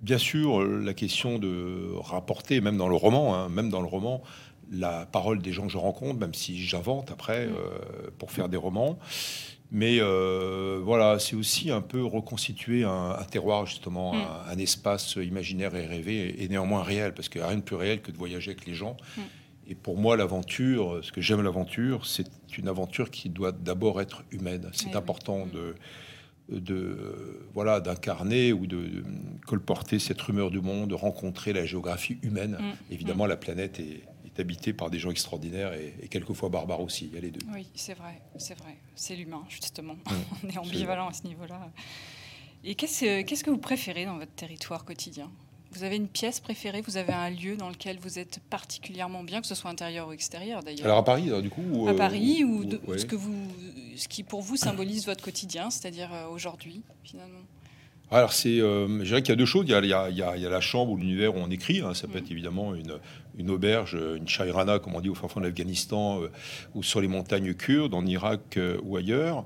bien 0.00 0.18
sûr 0.18 0.64
la 0.64 0.94
question 0.94 1.38
de 1.38 1.92
rapporter, 1.96 2.60
même 2.60 2.76
dans 2.76 2.88
le 2.88 2.94
roman, 2.94 3.34
hein, 3.34 3.48
même 3.48 3.68
dans 3.68 3.80
le 3.80 3.86
roman, 3.86 4.22
la 4.70 5.06
parole 5.06 5.40
des 5.40 5.52
gens 5.52 5.66
que 5.66 5.72
je 5.72 5.78
rencontre, 5.78 6.18
même 6.18 6.34
si 6.34 6.58
j'invente 6.58 7.10
après 7.10 7.46
euh, 7.46 8.10
pour 8.18 8.30
faire 8.30 8.48
des 8.48 8.56
romans. 8.56 8.98
Mais 9.70 9.98
euh, 10.00 10.80
voilà, 10.82 11.18
c'est 11.18 11.36
aussi 11.36 11.70
un 11.70 11.82
peu 11.82 12.02
reconstituer 12.02 12.84
un, 12.84 13.10
un 13.18 13.24
terroir, 13.24 13.66
justement, 13.66 14.14
Mm. 14.14 14.16
un, 14.16 14.52
un 14.52 14.58
espace 14.58 15.16
imaginaire 15.16 15.74
et 15.76 15.86
rêvé, 15.86 16.42
et 16.42 16.48
néanmoins 16.48 16.82
réel, 16.82 17.12
parce 17.14 17.28
qu'il 17.28 17.40
n'y 17.40 17.46
a 17.46 17.48
rien 17.50 17.58
de 17.58 17.62
plus 17.62 17.76
réel 17.76 18.00
que 18.00 18.10
de 18.10 18.16
voyager 18.16 18.52
avec 18.52 18.64
les 18.66 18.74
gens. 18.74 18.96
Mm. 19.16 19.20
Et 19.70 19.74
pour 19.74 19.98
moi, 19.98 20.16
l'aventure, 20.16 21.00
ce 21.02 21.12
que 21.12 21.20
j'aime 21.20 21.42
l'aventure, 21.42 22.06
c'est 22.06 22.26
une 22.56 22.68
aventure 22.68 23.10
qui 23.10 23.28
doit 23.28 23.52
d'abord 23.52 24.00
être 24.00 24.22
humaine. 24.30 24.70
C'est 24.72 24.86
Eh 24.86 24.90
oui. 24.92 24.96
important 24.96 25.44
Mm. 25.46 25.50
de 25.50 25.74
de 26.50 27.46
voilà 27.52 27.78
d'incarner 27.78 28.54
ou 28.54 28.66
de, 28.66 28.78
de 28.78 29.04
colporter 29.46 29.98
cette 29.98 30.18
rumeur 30.22 30.50
du 30.50 30.62
monde, 30.62 30.88
de 30.88 30.94
rencontrer 30.94 31.52
la 31.52 31.66
géographie 31.66 32.16
humaine. 32.22 32.56
Mm. 32.58 32.92
Évidemment, 32.94 33.26
la 33.26 33.36
planète 33.36 33.78
est, 33.80 34.00
est 34.38 34.42
habitée 34.42 34.72
par 34.72 34.90
des 34.90 34.98
gens 34.98 35.10
extraordinaires 35.10 35.72
et, 35.74 35.94
et 36.02 36.08
quelquefois 36.08 36.48
barbares 36.48 36.80
aussi. 36.80 37.06
Il 37.06 37.14
y 37.14 37.18
a 37.18 37.20
les 37.20 37.30
deux. 37.30 37.44
Oui, 37.52 37.66
c'est 37.74 37.94
vrai, 37.94 38.20
c'est 38.36 38.58
vrai. 38.58 38.76
C'est 38.94 39.16
l'humain, 39.16 39.44
justement. 39.48 39.94
Mm. 39.94 40.14
On 40.44 40.48
est 40.48 40.58
ambivalent 40.58 41.08
à 41.08 41.12
ce 41.12 41.24
niveau-là. 41.24 41.70
Et 42.64 42.74
qu'est-ce 42.74 43.22
qu'est-ce 43.22 43.44
que 43.44 43.50
vous 43.50 43.58
préférez 43.58 44.04
dans 44.04 44.18
votre 44.18 44.32
territoire 44.32 44.84
quotidien? 44.84 45.30
Vous 45.72 45.84
avez 45.84 45.96
une 45.96 46.08
pièce 46.08 46.40
préférée? 46.40 46.80
Vous 46.80 46.96
avez 46.96 47.12
un 47.12 47.28
lieu 47.28 47.56
dans 47.56 47.68
lequel 47.68 47.98
vous 47.98 48.18
êtes 48.18 48.40
particulièrement 48.48 49.22
bien, 49.22 49.40
que 49.40 49.46
ce 49.46 49.54
soit 49.54 49.70
intérieur 49.70 50.08
ou 50.08 50.12
extérieur 50.12 50.62
d'ailleurs? 50.62 50.86
Alors 50.86 50.98
à 50.98 51.04
Paris, 51.04 51.28
alors, 51.28 51.42
du 51.42 51.50
coup. 51.50 51.86
À 51.86 51.90
euh, 51.90 51.94
Paris 51.96 52.42
ou 52.42 52.64
de- 52.64 52.80
ouais. 52.86 52.98
ce, 52.98 53.04
que 53.04 53.16
vous, 53.16 53.34
ce 53.94 54.08
qui 54.08 54.22
pour 54.22 54.40
vous 54.40 54.56
symbolise 54.56 55.04
votre 55.04 55.22
quotidien, 55.22 55.70
c'est-à-dire 55.70 56.12
euh, 56.12 56.28
aujourd'hui, 56.28 56.82
finalement? 57.04 57.40
Alors, 58.10 58.32
c'est, 58.32 58.60
euh, 58.60 58.86
je 59.00 59.04
dirais 59.04 59.20
qu'il 59.22 59.30
y 59.30 59.32
a 59.32 59.36
deux 59.36 59.44
choses. 59.44 59.66
Il 59.68 59.70
y 59.72 59.74
a, 59.74 59.80
il 59.80 59.88
y 59.88 59.92
a- 59.92 60.08
il 60.36 60.42
y 60.42 60.46
a- 60.46 60.50
la 60.50 60.60
chambre 60.62 60.92
ou 60.92 60.96
l'univers 60.96 61.34
où 61.34 61.38
on 61.38 61.50
écrit. 61.50 61.80
hein. 61.80 61.92
Ça 61.94 62.06
peut 62.06 62.18
Mhm. 62.18 62.24
être 62.24 62.30
évidemment 62.30 62.74
une, 62.74 62.94
une 63.36 63.50
auberge, 63.50 63.94
une 64.16 64.26
chayrana, 64.26 64.78
comme 64.78 64.94
on 64.96 65.00
dit 65.00 65.10
au 65.10 65.14
fin 65.14 65.28
fond 65.28 65.40
de 65.40 65.46
l'Afghanistan, 65.46 66.22
euh, 66.22 66.30
ou 66.74 66.82
sur 66.82 67.00
les 67.02 67.08
montagnes 67.08 67.52
kurdes, 67.54 67.92
en 67.94 68.06
Irak 68.06 68.56
euh, 68.56 68.78
ou 68.82 68.96
ailleurs. 68.96 69.44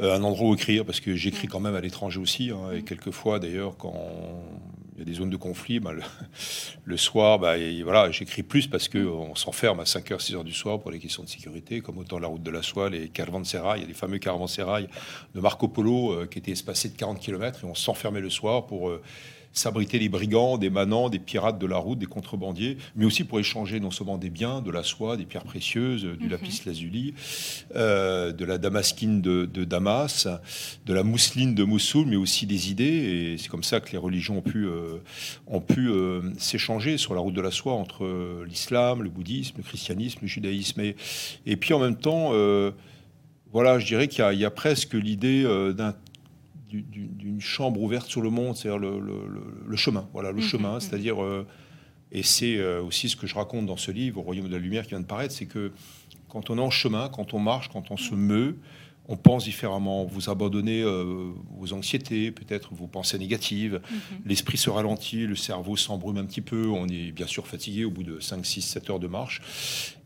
Euh, 0.00 0.16
un 0.16 0.22
endroit 0.24 0.48
où 0.50 0.54
écrire, 0.54 0.84
parce 0.84 0.98
que 1.00 1.14
j'écris 1.14 1.46
Mhm. 1.46 1.50
quand 1.52 1.60
même 1.60 1.74
à 1.74 1.80
l'étranger 1.80 2.18
aussi. 2.20 2.50
hein, 2.50 2.72
et 2.72 2.76
Mhm. 2.78 2.84
quelquefois, 2.84 3.38
d'ailleurs, 3.38 3.76
quand 3.76 3.94
il 4.94 5.00
y 5.00 5.02
a 5.02 5.04
des 5.04 5.14
zones 5.14 5.30
de 5.30 5.36
conflit, 5.36 5.80
bah, 5.80 5.92
le, 6.84 6.96
soir, 6.96 7.54
et 7.54 7.82
voilà, 7.82 8.10
j'écris 8.10 8.42
plus 8.42 8.66
parce 8.66 8.88
qu'on 8.88 9.34
s'enferme 9.34 9.80
à 9.80 9.84
5h, 9.84 10.18
6h 10.18 10.44
du 10.44 10.52
soir 10.52 10.80
pour 10.80 10.90
les 10.90 10.98
questions 10.98 11.24
de 11.24 11.28
sécurité, 11.28 11.80
comme 11.80 11.98
autant 11.98 12.18
la 12.18 12.28
route 12.28 12.42
de 12.42 12.50
la 12.50 12.62
soie, 12.62 12.90
les 12.90 13.08
caravansérails, 13.08 13.86
les 13.86 13.94
fameux 13.94 14.18
caravansérails 14.18 14.88
de 15.34 15.40
Marco 15.40 15.68
Polo 15.68 16.12
euh, 16.12 16.26
qui 16.26 16.38
étaient 16.38 16.52
espacés 16.52 16.90
de 16.90 16.96
40 16.96 17.18
km 17.18 17.64
et 17.64 17.66
on 17.66 17.74
s'enfermait 17.74 18.20
le 18.20 18.30
soir 18.30 18.66
pour 18.66 18.88
euh, 18.88 19.02
s'abriter 19.54 19.98
les 20.00 20.08
brigands, 20.08 20.58
des 20.58 20.68
manants, 20.68 21.08
des 21.08 21.20
pirates 21.20 21.58
de 21.60 21.66
la 21.66 21.76
route, 21.78 21.98
des 21.98 22.06
contrebandiers, 22.06 22.76
mais 22.96 23.04
aussi 23.06 23.22
pour 23.24 23.38
échanger 23.38 23.78
non 23.80 23.92
seulement 23.92 24.18
des 24.18 24.28
biens, 24.28 24.60
de 24.60 24.70
la 24.72 24.82
soie, 24.82 25.16
des 25.16 25.24
pierres 25.24 25.44
précieuses, 25.44 26.02
du 26.04 26.24
Mhm. 26.26 26.30
lapis 26.32 26.62
lazuli, 26.66 27.14
euh, 27.76 28.32
de 28.32 28.44
la 28.44 28.58
damasquine 28.58 29.22
de, 29.22 29.46
de 29.46 29.64
Damas, 29.64 30.26
de 30.86 30.92
la 30.92 31.04
mousseline 31.04 31.54
de 31.54 31.62
Mossoul, 31.64 32.06
mais 32.06 32.16
aussi 32.16 32.46
des 32.46 32.70
idées. 32.70 32.84
Et 33.34 33.38
c'est 33.38 33.48
comme 33.48 33.62
ça 33.62 33.78
que 33.80 33.92
les 33.92 33.98
religions 33.98 34.38
ont 34.38 34.42
pu, 34.42 34.66
euh, 34.66 34.98
ont 35.46 35.60
pu 35.60 35.88
euh, 35.88 36.20
s'échanger 36.36 36.98
sur 36.98 37.14
la 37.14 37.20
route 37.20 37.34
de 37.34 37.40
la 37.40 37.52
soie 37.52 37.74
entre 37.74 38.44
l'islam, 38.44 39.02
le 39.04 39.08
bouddhisme, 39.08 39.54
le 39.58 39.62
christianisme, 39.62 40.18
le 40.22 40.28
judaïsme. 40.28 40.80
Et, 40.80 40.96
et 41.46 41.56
puis 41.56 41.72
en 41.74 41.78
même 41.78 41.96
temps, 41.96 42.32
voilà, 43.52 43.78
je 43.78 43.86
dirais 43.86 44.08
qu'il 44.08 44.18
y, 44.18 44.22
a- 44.22 44.32
il 44.32 44.40
y 44.40 44.44
a 44.44 44.50
presque 44.50 44.94
l'idée 44.94 45.44
d'un 45.44 45.90
du- 45.90 45.94
du- 45.94 46.13
d'une 46.82 47.40
chambre 47.40 47.80
ouverte 47.80 48.06
sur 48.08 48.20
le 48.22 48.30
monde, 48.30 48.56
c'est-à-dire 48.56 48.78
le, 48.78 48.98
le- 48.98 49.26
le- 49.28 49.54
le 49.66 49.76
chemin. 49.76 50.08
Voilà, 50.12 50.30
le 50.30 50.36
Mhm, 50.38 50.42
chemin, 50.42 50.74
mhm. 50.74 50.80
c'est-à-dire, 50.80 51.22
euh, 51.22 51.46
et 52.12 52.22
c'est 52.22 52.56
euh, 52.58 52.82
aussi 52.82 53.08
ce 53.08 53.16
que 53.16 53.26
je 53.26 53.34
raconte 53.34 53.66
dans 53.66 53.76
ce 53.76 53.90
livre, 53.90 54.18
Au 54.20 54.22
Royaume 54.22 54.46
de 54.48 54.52
la 54.52 54.58
Lumière, 54.58 54.82
qui 54.84 54.90
vient 54.90 55.00
de 55.00 55.06
paraître, 55.06 55.34
c'est 55.34 55.46
que 55.46 55.72
quand 56.28 56.50
on 56.50 56.58
est 56.58 56.60
en 56.60 56.70
chemin, 56.70 57.08
quand 57.08 57.34
on 57.34 57.38
marche, 57.38 57.68
quand 57.68 57.90
on 57.90 57.96
se 57.96 58.14
meut, 58.14 58.56
on 59.06 59.16
pense 59.16 59.44
différemment. 59.44 60.04
Vous 60.06 60.30
abandonnez 60.30 60.82
euh, 60.82 61.30
vos 61.58 61.72
anxiétés, 61.74 62.30
peut-être 62.30 62.72
vos 62.74 62.86
pensées 62.86 63.18
négatives. 63.18 63.80
Mhm. 63.90 63.98
L'esprit 64.24 64.56
se 64.56 64.70
ralentit, 64.70 65.26
le 65.26 65.36
cerveau 65.36 65.76
s'embrume 65.76 66.16
un 66.16 66.24
petit 66.24 66.40
peu. 66.40 66.68
On 66.68 66.86
est 66.88 67.12
bien 67.12 67.26
sûr 67.26 67.46
fatigué 67.46 67.84
au 67.84 67.90
bout 67.90 68.02
de 68.02 68.18
5, 68.20 68.44
6, 68.46 68.62
7 68.62 68.90
heures 68.90 69.00
de 69.00 69.06
marche. 69.06 69.42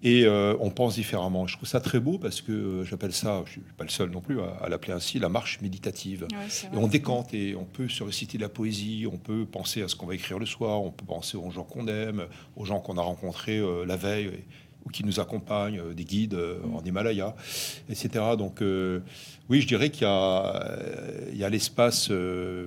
Et 0.03 0.25
euh, 0.25 0.57
on 0.61 0.71
pense 0.71 0.95
différemment. 0.97 1.47
Je 1.47 1.57
trouve 1.57 1.69
ça 1.69 1.81
très 1.81 2.01
beau 2.01 2.19
parce 2.19 2.41
que 2.41 2.53
euh, 2.53 2.85
j'appelle 2.85 3.13
ça, 3.13 3.43
je 3.47 3.61
ne 3.61 3.65
suis 3.65 3.75
pas 3.77 3.85
le 3.85 3.91
seul 3.91 4.11
non 4.11 4.21
plus 4.21 4.41
à, 4.41 4.51
à 4.63 4.69
l'appeler 4.69 4.93
ainsi, 4.93 5.19
la 5.19 5.29
marche 5.29 5.61
méditative. 5.61 6.27
Ouais, 6.33 6.47
Et 6.73 6.77
on 6.77 6.89
décante 6.89 7.35
et 7.35 7.55
on 7.57 7.65
peut 7.65 7.89
se 7.89 8.03
réciter 8.03 8.37
de 8.39 8.43
la 8.43 8.49
poésie, 8.49 9.07
on 9.13 9.17
peut 9.17 9.45
penser 9.47 9.83
à 9.83 9.89
ce 9.89 9.95
qu'on 9.97 10.07
va 10.07 10.15
écrire 10.15 10.39
le 10.39 10.47
soir, 10.47 10.83
on 10.83 10.91
peut 10.91 11.05
penser 11.07 11.37
aux 11.37 11.51
gens 11.51 11.65
qu'on 11.65 11.87
aime, 11.89 12.27
aux 12.57 12.65
gens 12.65 12.81
qu'on 12.81 12.97
a 12.99 13.03
rencontrés 13.03 13.61
la 13.87 13.97
veille 13.97 14.27
et- 14.27 14.45
ou 14.89 14.91
qui 14.91 15.05
nous 15.05 15.21
accompagnent, 15.21 15.79
euh, 15.81 15.93
des 15.95 16.05
guides 16.05 16.35
euh, 16.35 16.59
en 16.75 16.83
Himalaya, 16.83 17.35
etc. 17.91 18.09
Donc 18.39 18.63
euh, 18.63 19.01
oui, 19.51 19.61
je 19.61 19.67
dirais 19.67 19.91
qu'il 19.91 20.03
y 20.03 20.05
a, 21.45 21.49
l'espace 21.51 22.11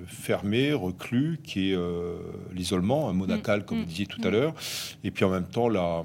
fermé, 0.08 0.74
reclus, 0.74 1.40
qui 1.44 1.72
est 1.72 1.78
l'isolement, 2.54 3.08
un 3.10 3.14
monacal, 3.14 3.66
comme 3.66 3.78
Mm. 3.78 3.82
vous 3.82 3.88
disiez 3.88 4.06
tout 4.08 4.22
Mm. 4.22 4.28
à 4.28 4.30
l'heure, 4.32 4.54
et 5.04 5.12
puis 5.12 5.24
en 5.26 5.30
même 5.30 5.46
temps 5.46 5.70
la, 5.70 6.04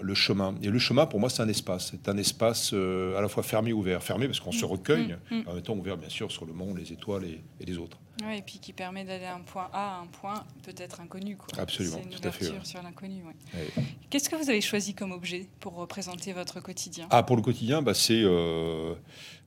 le 0.00 0.14
chemin. 0.14 0.54
Et 0.62 0.68
le 0.68 0.78
chemin, 0.78 1.04
pour 1.06 1.20
moi, 1.20 1.28
c'est 1.28 1.42
un 1.42 1.48
espace. 1.48 1.90
C'est 1.90 2.08
un 2.08 2.16
espace 2.16 2.72
à 2.72 3.20
la 3.20 3.28
fois 3.28 3.42
fermé 3.42 3.70
et 3.70 3.72
ouvert. 3.74 4.02
Fermé 4.02 4.26
parce 4.26 4.40
qu'on 4.40 4.52
se 4.52 4.64
recueille, 4.64 5.16
Mm. 5.30 5.34
Mm. 5.36 5.42
en 5.48 5.52
même 5.54 5.62
temps 5.62 5.74
ouvert, 5.76 5.96
bien 5.98 6.08
sûr, 6.08 6.32
sur 6.32 6.46
le 6.46 6.52
monde, 6.54 6.78
les 6.78 6.90
étoiles 6.92 7.24
et, 7.24 7.40
et 7.60 7.66
les 7.66 7.76
autres. 7.76 7.98
Ouais, 8.22 8.38
et 8.38 8.42
puis 8.42 8.58
qui 8.60 8.72
permet 8.72 9.04
d'aller 9.04 9.24
d'un 9.24 9.40
point 9.40 9.68
A 9.72 9.96
à 9.96 10.00
un 10.00 10.06
point 10.06 10.44
peut-être 10.62 11.00
inconnu. 11.00 11.36
Quoi. 11.36 11.48
Absolument, 11.60 11.98
une 12.04 12.10
tout 12.10 12.26
à 12.28 12.30
fait, 12.30 12.48
ouais. 12.48 12.58
sur 12.62 12.80
l'inconnu. 12.82 13.22
ouais. 13.24 13.34
Ouais. 13.76 13.84
Qu'est-ce 14.08 14.28
que 14.30 14.36
vous 14.36 14.48
avez 14.50 14.60
choisi 14.60 14.94
comme 14.94 15.10
objet 15.10 15.48
pour 15.58 15.74
représenter 15.74 16.32
votre 16.32 16.60
quotidien? 16.60 17.06
Ah, 17.10 17.24
pour 17.24 17.34
le 17.34 17.42
quotidien, 17.42 17.82
bah, 17.82 17.92
c'est. 17.92 18.22
euh, 18.22 18.94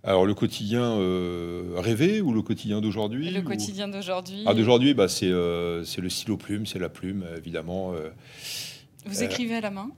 alors, 0.04 0.26
le 0.26 0.34
quotidien 0.34 0.82
euh, 0.84 1.76
rêvé 1.78 2.20
ou 2.22 2.34
le 2.34 2.42
quotidien 2.42 2.82
d'aujourd'hui 2.82 3.30
Le 3.30 3.40
ou- 3.40 3.44
quotidien 3.44 3.88
d'aujourd'hui. 3.88 4.44
Ah, 4.46 4.54
d'aujourd'hui, 4.54 4.94
bah, 4.94 5.08
c'est 5.08 5.30
euh, 5.32 5.86
le 5.98 6.10
stylo 6.10 6.36
plume, 6.36 6.66
c'est 6.66 6.80
la 6.80 6.90
plume, 6.90 7.26
évidemment. 7.38 7.94
euh, 7.94 8.10
Vous 9.06 9.24
écrivez 9.24 9.56
à 9.56 9.62
la 9.62 9.72
main? 9.72 9.90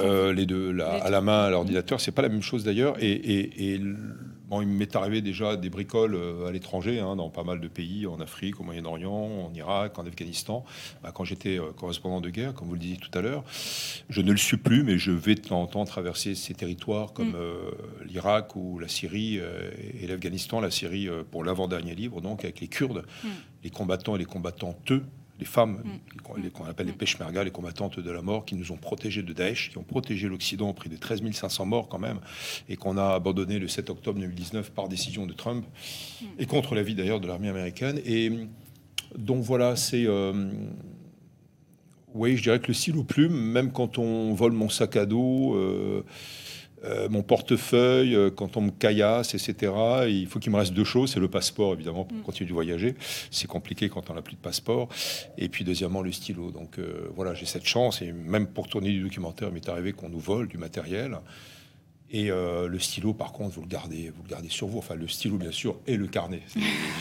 les 0.00 0.46
deux, 0.46 0.70
la- 0.72 0.96
Les 0.96 1.00
à 1.02 1.10
la 1.10 1.20
main, 1.20 1.44
à 1.44 1.50
l'ordinateur, 1.50 2.00
c'est 2.00 2.12
pas 2.12 2.22
la 2.22 2.28
même 2.28 2.42
chose 2.42 2.62
d'ailleurs. 2.64 2.96
Et, 3.02 3.10
et- 3.10 3.72
et 3.72 3.74
l- 3.76 3.96
bon, 4.48 4.62
il 4.62 4.68
m'est 4.68 4.96
arrivé 4.96 5.20
déjà 5.22 5.56
des 5.56 5.70
bricoles 5.70 6.14
euh, 6.14 6.46
à 6.46 6.52
l'étranger, 6.52 7.00
hein, 7.00 7.16
dans 7.16 7.28
pas 7.30 7.44
mal 7.44 7.60
de 7.60 7.68
pays, 7.68 8.06
en 8.06 8.20
Afrique, 8.20 8.60
au 8.60 8.64
Moyen-Orient, 8.64 9.12
en 9.12 9.52
Irak, 9.54 9.98
en 9.98 10.06
Afghanistan. 10.06 10.64
Bah, 11.02 11.12
quand 11.14 11.24
j'étais 11.24 11.58
euh, 11.58 11.72
correspondant 11.76 12.20
de 12.20 12.30
guerre, 12.30 12.54
comme 12.54 12.68
vous 12.68 12.74
le 12.74 12.80
disiez 12.80 12.96
tout 12.96 13.16
à 13.16 13.20
l'heure, 13.22 13.44
je 14.08 14.20
ne 14.20 14.30
le 14.32 14.38
suis 14.38 14.56
plus, 14.56 14.82
mais 14.82 14.98
je 14.98 15.10
vais 15.12 15.34
de 15.34 15.40
temps 15.40 15.62
en 15.62 15.66
temps 15.66 15.84
traverser 15.84 16.34
ces 16.34 16.54
territoires 16.54 17.12
comme 17.12 17.30
Mm. 17.30 17.36
euh, 17.36 17.70
l'Irak 18.06 18.56
ou 18.56 18.78
la 18.78 18.88
Syrie 18.88 19.38
euh, 19.38 19.70
et 20.00 20.06
l'Afghanistan. 20.06 20.60
La 20.60 20.70
Syrie, 20.70 21.08
pour 21.30 21.44
l'avant-dernier 21.44 21.94
livre, 21.94 22.20
donc 22.20 22.44
avec 22.44 22.60
les 22.60 22.68
Kurdes, 22.68 23.04
Mm. 23.24 23.28
les 23.64 23.70
combattants 23.70 24.16
et 24.16 24.18
les 24.18 24.24
combattantes 24.24 24.92
les 25.38 25.44
femmes, 25.46 25.82
Mm. 25.84 26.42
les- 26.42 26.50
qu'on 26.50 26.64
appelle 26.64 26.86
les 26.86 26.92
Mm. 26.92 26.96
peshmerga, 26.96 27.44
les 27.44 27.50
combattantes 27.50 28.00
de 28.00 28.10
la 28.10 28.22
mort, 28.22 28.44
qui 28.44 28.54
nous 28.56 28.72
ont 28.72 28.76
protégés 28.76 29.22
de 29.22 29.32
Daesh, 29.32 29.70
qui 29.70 29.78
ont 29.78 29.82
protégé 29.84 30.28
l'Occident 30.28 30.68
au 30.70 30.72
prix 30.72 30.88
de 30.90 30.96
13 30.96 31.22
500 31.32 31.64
morts 31.66 31.88
quand 31.88 31.98
même, 31.98 32.18
et 32.68 32.76
qu'on 32.76 32.96
a 32.96 33.14
abandonné 33.14 33.58
le 33.58 33.68
7 33.68 33.90
octobre 33.90 34.18
2019 34.20 34.70
par 34.72 34.88
décision 34.88 35.26
de 35.26 35.32
Trump, 35.32 35.64
Mm. 36.20 36.24
et 36.38 36.46
contre 36.46 36.74
l'avis 36.74 36.94
d'ailleurs 36.94 37.20
de 37.20 37.26
l'armée 37.28 37.48
américaine. 37.48 38.00
Et 38.04 38.32
donc 39.16 39.42
voilà, 39.42 39.76
c'est... 39.76 40.04
euh, 40.06 40.50
oui, 42.14 42.36
je 42.36 42.42
dirais 42.42 42.58
que 42.58 42.68
le 42.68 42.74
stylo 42.74 43.04
plume, 43.04 43.34
même 43.34 43.70
quand 43.70 43.98
on 43.98 44.32
vole 44.34 44.52
mon 44.52 44.68
sac 44.68 44.96
à 44.96 45.06
dos, 45.06 45.54
euh, 45.54 46.02
euh, 46.84 47.08
mon 47.08 47.22
portefeuille, 47.22 48.14
euh, 48.14 48.30
quand 48.30 48.56
on 48.56 48.60
me 48.60 48.70
caillasse, 48.70 49.34
etc., 49.34 49.72
il 50.08 50.26
faut 50.26 50.38
qu'il 50.38 50.52
me 50.52 50.56
reste 50.58 50.72
deux 50.72 50.84
choses. 50.84 51.12
C'est 51.12 51.20
le 51.20 51.28
passeport, 51.28 51.74
évidemment, 51.74 52.04
pour 52.04 52.16
Mm. 52.18 52.22
continuer 52.22 52.48
de 52.48 52.54
voyager. 52.54 52.94
C'est 53.30 53.48
compliqué 53.48 53.88
quand 53.88 54.10
on 54.10 54.14
n'a 54.14 54.22
plus 54.22 54.36
de 54.36 54.40
passeport. 54.40 54.88
Et 55.36 55.48
puis, 55.48 55.64
deuxièmement, 55.64 56.02
le 56.02 56.12
stylo. 56.12 56.50
Donc, 56.50 56.78
euh, 56.78 57.08
voilà, 57.14 57.34
j'ai 57.34 57.46
cette 57.46 57.66
chance. 57.66 58.00
Et 58.02 58.12
même 58.12 58.46
pour 58.46 58.68
tourner 58.68 58.90
du 58.90 59.00
documentaire, 59.02 59.48
il 59.48 59.54
m'est 59.54 59.68
arrivé 59.68 59.92
qu'on 59.92 60.08
nous 60.08 60.20
vole 60.20 60.48
du 60.48 60.58
matériel. 60.58 61.18
Et 62.10 62.30
euh, 62.30 62.68
le 62.68 62.78
stylo, 62.78 63.12
par 63.12 63.32
contre, 63.32 63.54
vous 63.56 63.60
le 63.60 63.68
gardez, 63.68 64.08
vous 64.08 64.22
le 64.22 64.28
gardez 64.30 64.48
sur 64.48 64.66
vous. 64.66 64.78
Enfin, 64.78 64.94
le 64.94 65.06
stylo, 65.08 65.36
bien 65.36 65.52
sûr, 65.52 65.76
et 65.86 65.96
le 65.96 66.06
carnet. 66.06 66.40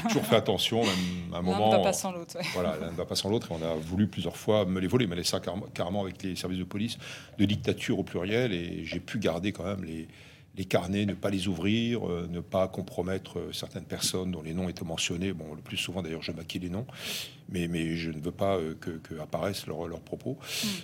Toujours 0.10 0.26
fait 0.26 0.36
attention, 0.36 0.82
même 0.82 0.90
à 1.34 1.38
un 1.38 1.42
L'un 1.42 1.42
moment. 1.44 1.72
ne 1.72 1.78
va 1.78 1.84
pas 1.84 1.94
sans 1.94 2.12
l'autre. 2.12 2.36
ouais. 2.38 2.44
Voilà, 2.54 2.76
l'un 2.82 2.92
ne 2.92 2.96
va 2.98 3.06
pas 3.06 3.16
sans 3.16 3.30
l'autre. 3.30 3.50
Et 3.52 3.56
on 3.58 3.66
a 3.66 3.76
voulu 3.76 4.08
plusieurs 4.08 4.36
fois 4.36 4.66
me 4.66 4.82
les 4.82 4.88
voler, 4.88 5.08
mais 5.08 5.24
ça 5.24 5.40
carrément, 5.40 6.02
avec 6.02 6.22
les 6.24 6.36
services 6.36 6.60
de 6.60 6.66
police, 6.66 6.98
de 7.38 7.46
dictature 7.46 8.00
au 8.00 8.04
pluriel. 8.04 8.52
Et 8.52 8.84
j'ai 8.84 9.00
pu 9.00 9.18
garder 9.18 9.54
quand 9.54 9.64
même 9.64 9.86
les, 9.86 10.10
les 10.58 10.66
carnets, 10.66 11.06
ne 11.06 11.14
pas 11.14 11.30
les 11.30 11.48
ouvrir, 11.48 12.06
euh, 12.06 12.28
ne 12.30 12.42
pas 12.42 12.68
compromettre 12.68 13.40
euh, 13.40 13.54
certaines 13.54 13.86
personnes 13.86 14.32
dont 14.32 14.42
les 14.42 14.54
noms 14.54 14.68
étaient 14.68 14.84
mentionnés. 14.84 15.32
Bon, 15.32 15.54
le 15.56 15.62
plus 15.62 15.78
souvent 15.78 16.02
d'ailleurs, 16.02 16.22
je 16.24 16.34
maquille 16.34 16.60
les 16.62 16.70
noms, 16.70 16.86
mais, 17.50 17.70
mais 17.70 17.96
je 17.96 18.12
ne 18.12 18.20
veux 18.20 18.32
pas 18.34 18.58
euh, 18.58 18.74
que, 18.82 18.90
que 18.92 19.18
apparaissent 19.22 19.68
leurs 19.68 19.88
leurs 19.88 20.02
propos. 20.02 20.38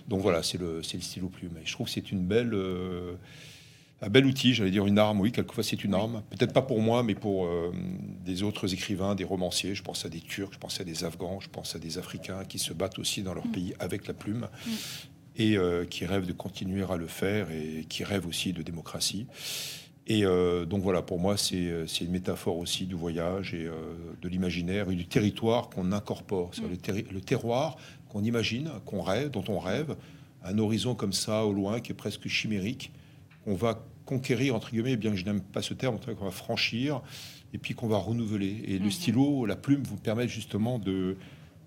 Donc 0.08 0.22
voilà, 0.22 0.44
c'est 0.44 0.58
le, 0.60 0.78
le 0.78 0.84
stylo 0.84 1.28
plume. 1.28 1.58
Et 1.62 1.66
je 1.66 1.74
trouve 1.74 1.88
que 1.88 1.92
c'est 1.92 2.10
une 2.12 2.24
belle, 2.24 2.56
un 4.04 4.10
bel 4.10 4.26
outil, 4.26 4.54
j'allais 4.54 4.72
dire 4.72 4.86
une 4.86 5.00
arme. 5.00 5.22
Oui, 5.22 5.32
quelquefois 5.32 5.64
c'est 5.64 5.84
une 5.84 5.94
arme. 5.94 6.24
Peut-être 6.30 6.54
pas 6.54 6.62
pour 6.62 6.82
moi, 6.82 7.04
mais 7.04 7.16
pour 7.16 7.46
euh, 7.46 7.72
des 8.26 8.44
autres 8.44 8.74
écrivains, 8.74 9.16
des 9.16 9.24
romanciers. 9.24 9.76
Je 9.76 9.84
pense 9.84 10.06
à 10.06 10.10
des 10.10 10.20
Turcs, 10.20 10.52
je 10.54 10.60
pense 10.60 10.82
à 10.82 10.84
des 10.84 11.06
Afghans, 11.06 11.40
je 11.40 11.50
pense 11.50 11.76
à 11.76 11.80
des 11.80 11.98
Africains 11.98 12.44
qui 12.44 12.60
se 12.60 12.74
battent 12.74 13.00
aussi 13.00 13.24
dans 13.24 13.34
leur 13.34 13.48
pays 13.48 13.74
avec 13.80 14.08
la 14.08 14.14
plume 14.14 14.48
et 15.36 15.58
euh, 15.58 15.86
qui 15.86 16.06
rêvent 16.06 16.28
de 16.28 16.34
continuer 16.34 16.84
à 16.90 16.98
le 16.98 17.08
faire 17.08 17.50
et 17.50 17.86
qui 17.88 18.04
rêvent 18.04 18.28
aussi 18.28 18.54
de 18.54 18.62
démocratie. 18.62 19.26
Et 20.06 20.26
euh, 20.26 20.66
donc 20.66 20.84
voilà, 20.84 21.02
pour 21.02 21.18
moi, 21.18 21.38
c'est 21.38 21.86
une 22.02 22.12
métaphore 22.12 22.58
aussi 22.58 22.86
du 22.86 22.96
voyage 22.96 23.54
et 23.54 23.66
euh, 23.66 23.96
de 24.22 24.28
l'imaginaire 24.28 24.90
et 24.90 24.96
du 24.96 25.06
territoire 25.06 25.70
qu'on 25.70 25.94
incorpore. 25.94 26.52
C'est 26.54 26.64
le, 26.64 27.04
le 27.10 27.22
terroir 27.22 27.78
qu'on 28.10 28.24
imagine, 28.24 28.70
qu'on 28.86 29.02
rêve, 29.02 29.32
dont 29.32 29.46
on 29.48 29.60
rêve, 29.60 29.96
un 30.44 30.58
horizon 30.58 30.94
comme 30.94 31.14
ça 31.14 31.46
au 31.46 31.54
loin 31.54 31.80
qui 31.80 31.94
est 31.94 31.96
presque 31.96 32.28
chimérique, 32.28 32.92
qu'on 33.46 33.56
va 33.56 33.86
conquérir, 34.06 34.56
entre 34.56 34.72
guillemets, 34.72 34.98
bien 34.98 35.12
que 35.12 35.18
je 35.18 35.26
n'aime 35.26 35.42
pas 35.42 35.62
ce 35.62 35.74
terme, 35.74 36.00
qu'on 36.00 36.26
va 36.26 36.32
franchir, 36.32 37.02
et 37.54 37.58
puis 37.58 37.74
qu'on 37.74 37.88
va 37.88 37.98
renouveler. 37.98 38.64
Et 38.68 38.80
le 38.80 38.90
stylo, 38.90 39.46
la 39.46 39.56
plume 39.56 39.84
vous 39.84 39.98
permettent 39.98 40.30
justement 40.30 40.80
de, 40.80 41.18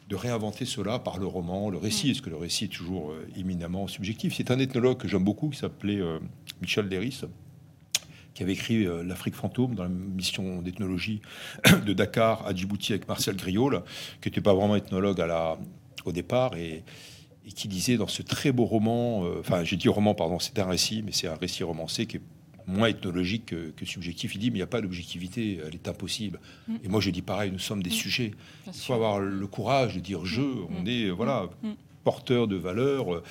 de 0.09 0.17
réinventer 0.17 0.65
cela 0.65 0.99
par 0.99 1.19
le 1.19 1.27
roman, 1.27 1.71
le 1.71 1.79
récit, 1.79 2.09
parce 2.09 2.21
que 2.21 2.31
le 2.31 2.37
récit 2.37 2.65
est 2.65 2.69
toujours 2.69 3.13
euh, 3.13 3.27
éminemment 3.37 3.87
subjectif. 3.89 4.35
C'est 4.37 4.51
un 4.51 4.59
ethnologue 4.59 4.99
que 4.99 5.09
j'aime 5.09 5.25
beaucoup, 5.25 5.49
qui 5.49 5.59
s'appelait 5.59 6.01
euh, 6.01 6.19
Michel 6.61 6.89
Derris, 6.89 7.23
qui 8.35 8.43
avait 8.43 8.53
écrit 8.53 8.87
euh, 8.87 9.03
L'Afrique 9.03 9.35
fantôme 9.35 9.75
dans 9.75 9.85
la 9.85 9.89
mission 9.89 10.63
d'ethnologie 10.63 11.23
de 11.87 11.93
Dakar 11.93 12.47
à 12.47 12.55
Djibouti 12.55 12.93
avec 12.93 13.09
Marcel 13.09 13.37
Griol, 13.37 13.83
qui 14.21 14.29
n'était 14.29 14.41
pas 14.41 14.55
vraiment 14.55 14.77
ethnologue 14.77 15.21
à 15.21 15.27
la, 15.27 15.59
au 16.05 16.13
départ, 16.13 16.57
et, 16.57 16.85
et 17.47 17.53
qui 17.53 17.69
disait 17.69 17.97
dans 17.97 18.09
ce 18.09 18.23
très 18.23 18.51
beau 18.53 18.65
roman, 18.65 19.25
euh, 19.25 19.41
enfin 19.41 19.63
j'ai 19.65 19.77
dit 19.77 19.89
roman, 19.89 20.15
pardon, 20.15 20.39
c'est 20.39 20.59
un 20.59 20.67
récit, 20.67 21.03
mais 21.05 21.13
c'est 21.13 21.29
un 21.29 21.37
récit 21.37 21.63
romancé 21.63 22.07
qui 22.07 22.17
est 22.17 22.21
moins 22.67 22.89
ethnologique 22.89 23.47
que, 23.47 23.71
que 23.71 23.85
subjectif. 23.87 24.35
Il 24.35 24.39
dit, 24.39 24.51
mais 24.51 24.57
il 24.57 24.59
n'y 24.59 24.63
a 24.63 24.67
pas 24.67 24.81
d'objectivité, 24.81 25.61
elle 25.65 25.75
est 25.75 25.87
impossible. 25.89 26.41
Et 26.83 26.89
moi 26.89 27.01
je 27.01 27.11
dis 27.11 27.23
pareil, 27.23 27.53
nous 27.53 27.61
sommes 27.61 27.83
des 27.83 27.91
sujets. 27.91 28.31
Bien 28.31 28.39
Il 28.67 28.73
faut 28.73 28.79
sûr. 28.79 28.95
avoir 28.97 29.21
le 29.21 29.47
courage 29.47 29.95
de 29.95 30.01
dire 30.01 30.25
je, 30.25 30.41
on 30.43 30.83
Mm. 30.83 30.89
est 30.89 31.05
euh, 31.05 31.11
voilà 31.13 31.49
Mm. 31.63 31.69
porteur 32.03 32.49
de 32.49 32.57
valeurs, 32.57 33.15
euh, 33.15 33.23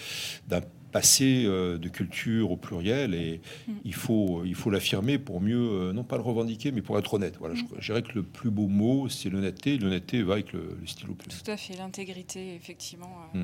d'un 0.48 0.62
passé 0.94 1.44
euh, 1.46 1.78
de 1.78 1.90
culture 1.90 2.52
au 2.52 2.56
pluriel 2.56 3.14
et 3.14 3.42
Mm. 3.68 3.72
il 3.84 3.94
faut 3.94 4.44
il 4.46 4.56
faut 4.56 4.70
l'affirmer 4.70 5.18
pour 5.18 5.42
mieux 5.42 5.92
non 5.92 6.06
pas 6.06 6.16
le 6.16 6.24
revendiquer 6.24 6.72
mais 6.72 6.82
pour 6.82 6.98
être 6.98 7.14
honnête. 7.16 7.36
Voilà, 7.38 7.56
je, 7.56 7.64
je 7.78 7.86
dirais 7.92 8.04
que 8.04 8.14
le 8.14 8.24
plus 8.24 8.50
beau 8.52 8.68
mot 8.68 9.10
c'est 9.10 9.30
l'honnêteté. 9.30 9.78
L'honnêteté 9.78 10.24
va 10.24 10.36
avec 10.36 10.54
le, 10.54 10.78
le 10.80 10.88
stylo. 10.88 11.18
Tout 11.28 11.52
à 11.52 11.58
fait, 11.58 11.76
l'intégrité, 11.76 12.56
effectivement. 12.56 13.12
euh. 13.36 13.44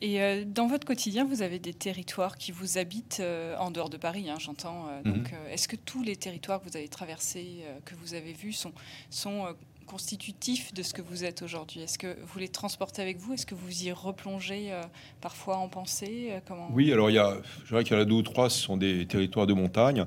Et 0.00 0.20
euh, 0.20 0.44
dans 0.44 0.66
votre 0.66 0.86
quotidien, 0.86 1.24
vous 1.24 1.40
avez 1.42 1.58
des 1.58 1.72
territoires 1.72 2.36
qui 2.36 2.52
vous 2.52 2.78
habitent 2.78 3.18
euh, 3.20 3.56
en 3.58 3.70
dehors 3.70 3.88
de 3.88 3.96
Paris, 3.96 4.28
hein, 4.28 4.36
j'entends. 4.38 4.88
euh, 4.88 5.00
Mhm. 5.04 5.12
Donc, 5.14 5.32
est-ce 5.50 5.68
que 5.68 5.76
tous 5.76 6.02
les 6.02 6.16
territoires 6.16 6.60
que 6.60 6.68
vous 6.68 6.76
avez 6.76 6.88
traversés, 6.88 7.64
que 7.84 7.94
vous 7.94 8.14
avez 8.14 8.32
vus, 8.32 8.52
sont, 8.52 8.72
sont 9.10 9.46
constitutifs 9.84 10.72
de 10.74 10.82
ce 10.82 10.92
que 10.94 11.02
vous 11.02 11.24
êtes 11.24 11.42
aujourd'hui? 11.42 11.80
Est-ce 11.82 11.98
que 11.98 12.16
vous 12.26 12.38
les 12.38 12.48
transportez 12.48 13.02
avec 13.02 13.18
vous? 13.18 13.34
Est-ce 13.34 13.46
que 13.46 13.54
vous 13.54 13.84
y 13.84 13.92
replongez 13.92 14.72
euh, 14.72 14.82
parfois 15.20 15.56
en 15.58 15.68
pensée 15.68 16.28
Euh, 16.32 16.40
Comment? 16.46 16.68
Oui, 16.72 16.92
alors 16.92 17.10
il 17.10 17.14
y 17.14 17.18
a, 17.18 17.36
je 17.64 17.68
dirais 17.70 17.84
qu'il 17.84 17.94
y 17.96 17.98
en 17.98 18.02
a 18.02 18.04
deux 18.04 18.14
ou 18.14 18.22
trois, 18.22 18.50
ce 18.50 18.58
sont 18.60 18.76
des 18.76 19.06
territoires 19.06 19.46
de 19.46 19.54
montagne. 19.54 20.04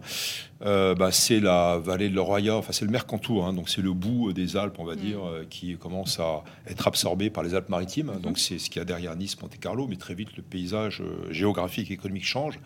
Euh, 0.63 0.95
bah, 0.95 1.11
c'est 1.11 1.39
la 1.39 1.77
vallée 1.77 2.09
de 2.09 2.15
l'Oroya, 2.15 2.55
enfin 2.57 2.71
c'est 2.73 2.85
le 2.85 2.91
Mercantour, 2.91 3.45
hein, 3.45 3.53
donc 3.53 3.69
c'est 3.69 3.81
le 3.83 3.93
bout 3.93 4.33
des 4.33 4.57
Alpes, 4.57 4.75
on 4.79 4.85
va 4.85 4.95
Mm. 4.95 4.99
dire, 4.99 5.23
euh, 5.27 5.45
qui 5.49 5.77
commence 5.77 6.19
à 6.19 6.43
être 6.67 6.87
absorbé 6.87 7.29
par 7.29 7.43
les 7.43 7.53
Alpes-Maritimes. 7.53 8.13
Donc 8.21 8.39
c'est 8.39 8.57
ce 8.57 8.69
qu'il 8.69 8.79
y 8.79 8.81
a 8.81 8.85
derrière 8.85 9.15
Nice, 9.15 9.39
Monte-Carlo, 9.41 9.87
mais 9.87 9.95
très 9.97 10.15
vite 10.15 10.35
le 10.35 10.41
paysage 10.43 11.03
géographique 11.29 11.91
et 11.91 11.93
économique 11.93 12.25
change, 12.25 12.59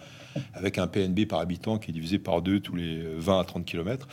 avec 0.54 0.78
un 0.78 0.88
PNB 0.88 1.26
par 1.26 1.40
habitant 1.40 1.78
qui 1.78 1.92
est 1.92 1.94
divisé 1.94 2.18
par 2.18 2.42
deux 2.42 2.62
tous 2.62 2.76
les 2.76 3.02
20 3.18 3.40
à 3.42 3.44
30 3.44 3.66
km. 3.66 4.08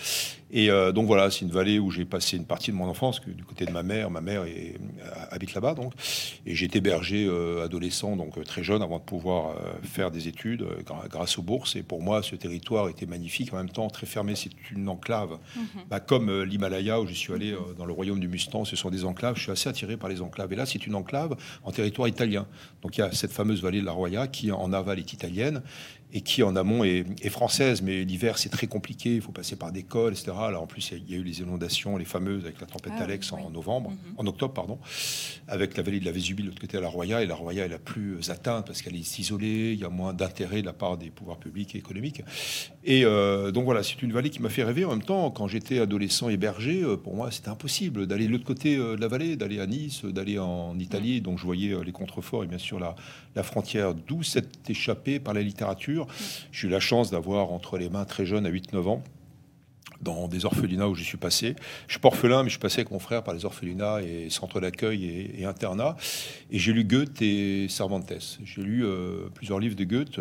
Et 0.50 0.68
donc 0.92 1.06
voilà, 1.06 1.30
c'est 1.30 1.42
une 1.44 1.50
vallée 1.52 1.78
où 1.78 1.90
j'ai 1.92 2.04
passé 2.04 2.36
une 2.36 2.46
partie 2.46 2.70
de 2.72 2.76
mon 2.76 2.87
enfance, 2.88 3.20
que 3.20 3.30
du 3.30 3.44
côté 3.44 3.64
de 3.64 3.70
ma 3.70 3.82
mère, 3.82 4.10
ma 4.10 4.20
mère 4.20 4.44
est, 4.44 4.76
euh, 5.00 5.10
habite 5.30 5.54
là-bas, 5.54 5.74
donc. 5.74 5.92
Et 6.46 6.54
j'ai 6.54 6.66
été 6.66 6.80
berger 6.80 7.26
euh, 7.28 7.64
adolescent, 7.64 8.16
donc 8.16 8.38
euh, 8.38 8.42
très 8.42 8.62
jeune, 8.62 8.82
avant 8.82 8.98
de 8.98 9.04
pouvoir 9.04 9.54
faire 9.82 10.10
des 10.10 10.28
études 10.28 10.66
grâce 11.10 11.38
aux 11.38 11.42
bourses. 11.42 11.76
Et 11.76 11.82
pour 11.82 12.02
moi, 12.02 12.22
ce 12.22 12.34
territoire 12.36 12.88
était 12.88 13.06
magnifique, 13.06 13.52
en 13.52 13.56
même 13.56 13.70
temps 13.70 13.88
très 13.88 14.06
fermé. 14.06 14.34
C'est 14.34 14.50
une 14.70 14.88
enclave, 14.88 15.38
Mhm. 15.56 15.82
Bah, 15.88 16.00
comme 16.00 16.42
l'Himalaya 16.42 17.00
où 17.00 17.06
je 17.06 17.14
suis 17.14 17.32
allé 17.32 17.54
dans 17.76 17.84
le 17.84 17.92
royaume 17.92 18.20
du 18.20 18.28
Mustang. 18.28 18.64
Ce 18.64 18.76
sont 18.76 18.90
des 18.90 19.04
enclaves. 19.04 19.36
Je 19.36 19.42
suis 19.42 19.52
assez 19.52 19.68
attiré 19.68 19.96
par 19.96 20.08
les 20.08 20.20
enclaves. 20.20 20.52
Et 20.52 20.56
là, 20.56 20.66
c'est 20.66 20.86
une 20.86 20.94
enclave 20.94 21.36
en 21.64 21.72
territoire 21.72 22.08
italien. 22.08 22.46
Donc 22.82 22.96
il 22.96 23.00
y 23.00 23.04
a 23.04 23.12
cette 23.12 23.32
fameuse 23.32 23.62
vallée 23.62 23.80
de 23.80 23.86
la 23.86 23.92
Roya 23.92 24.26
qui 24.26 24.50
en 24.52 24.72
aval 24.72 24.98
est 24.98 25.12
italienne 25.12 25.62
et 26.12 26.22
qui 26.22 26.42
en 26.42 26.56
amont 26.56 26.84
est, 26.84 27.04
est 27.22 27.28
française. 27.28 27.82
Mais 27.82 28.04
l'hiver, 28.04 28.38
c'est 28.38 28.48
très 28.48 28.66
compliqué. 28.66 29.14
Il 29.16 29.20
faut 29.20 29.32
passer 29.32 29.56
par 29.56 29.72
des 29.72 29.82
cols, 29.82 30.12
etc. 30.12 30.32
Là, 30.50 30.60
en 30.60 30.66
plus, 30.66 30.90
il 30.90 30.98
y 30.98 31.00
a- 31.00 31.04
il 31.08 31.12
y, 31.12 31.14
a 31.16 31.18
eu 31.18 31.22
les 31.24 31.40
inondations, 31.40 31.96
les 31.98 32.04
fameuses 32.06 32.44
avec 32.44 32.60
la 32.60 32.66
tempête 32.66 32.92
Ah, 32.98 33.02
Alex 33.04 33.30
oui. 33.32 33.42
en 33.44 33.50
novembre, 33.50 33.90
Mhm. 33.90 33.96
en 34.16 34.26
octobre, 34.26 34.54
pardon, 34.54 34.78
avec 35.48 35.76
la 35.76 35.82
vallée 35.82 36.00
de 36.00 36.04
la 36.04 36.12
Vésubie 36.12 36.42
de 36.42 36.48
l'autre 36.48 36.60
côté 36.60 36.76
à 36.78 36.80
la 36.80 36.88
Roya. 36.88 37.22
Et 37.22 37.26
la 37.26 37.34
Roya 37.34 37.64
est 37.66 37.68
la 37.68 37.78
plus 37.78 38.30
atteinte 38.30 38.66
parce 38.66 38.82
qu'elle 38.82 38.96
est 38.96 39.18
isolée. 39.18 39.72
Il 39.72 39.78
y 39.80 39.84
a 39.84 39.88
moins 39.90 40.12
d'intérêt 40.14 40.60
de 40.62 40.66
la 40.66 40.72
part 40.72 40.96
des 40.98 41.10
pouvoirs 41.10 41.38
publics 41.38 41.74
et 41.74 41.78
économiques. 41.78 42.22
Et 42.84 43.04
euh, 43.04 43.50
donc 43.50 43.64
voilà, 43.64 43.82
c'est 43.82 44.00
une 44.02 44.12
vallée 44.12 44.30
qui 44.30 44.40
m'a 44.40 44.48
fait 44.48 44.64
rêver. 44.64 44.84
En 44.84 44.90
même 44.90 45.02
temps, 45.02 45.30
quand 45.30 45.46
j'étais 45.48 45.78
adolescent 45.78 46.28
et 46.30 46.36
berger, 46.36 46.82
euh, 46.82 46.96
pour 46.96 47.14
moi, 47.14 47.30
c'était 47.30 47.48
impossible 47.50 48.06
d'aller 48.06 48.26
de 48.26 48.32
l'autre 48.32 48.44
côté 48.44 48.76
euh, 48.76 48.96
de 48.96 49.00
la 49.00 49.08
vallée, 49.08 49.36
d'aller 49.36 49.60
à 49.60 49.66
Nice, 49.66 50.04
d'aller 50.04 50.38
en 50.38 50.78
Italie. 50.78 51.20
Donc 51.20 51.38
je 51.38 51.44
voyais 51.44 51.74
les 51.84 51.92
contreforts 51.92 52.44
et 52.44 52.46
bien 52.46 52.58
sûr 52.58 52.78
la, 52.78 52.94
la 53.38 53.44
frontière, 53.44 53.94
d'où 53.94 54.24
cette 54.24 54.68
échappée 54.68 55.20
par 55.20 55.32
la 55.32 55.42
littérature. 55.42 56.08
J'ai 56.50 56.66
eu 56.66 56.70
la 56.70 56.80
chance 56.80 57.10
d'avoir 57.10 57.52
entre 57.52 57.78
les 57.78 57.88
mains 57.88 58.04
très 58.04 58.26
jeune, 58.26 58.44
à 58.46 58.50
8-9 58.50 58.88
ans, 58.88 59.04
dans 60.02 60.26
des 60.26 60.44
orphelinats 60.44 60.88
où 60.88 60.96
je 60.96 61.04
suis 61.04 61.18
passé. 61.18 61.54
Je 61.86 61.92
suis 61.92 62.00
pas 62.00 62.08
orphelin, 62.08 62.42
mais 62.42 62.48
je 62.48 62.54
suis 62.54 62.60
passé 62.60 62.80
avec 62.80 62.90
mon 62.90 62.98
frère 62.98 63.22
par 63.22 63.34
les 63.34 63.44
orphelinats 63.44 64.02
et 64.02 64.28
centres 64.28 64.60
d'accueil 64.60 65.04
et, 65.04 65.42
et 65.42 65.44
internats. 65.44 65.96
Et 66.50 66.58
j'ai 66.58 66.72
lu 66.72 66.82
Goethe 66.82 67.22
et 67.22 67.68
Cervantes. 67.68 68.12
J'ai 68.44 68.62
lu 68.62 68.84
euh, 68.84 69.28
plusieurs 69.32 69.60
livres 69.60 69.76
de 69.76 69.84
Goethe 69.84 70.20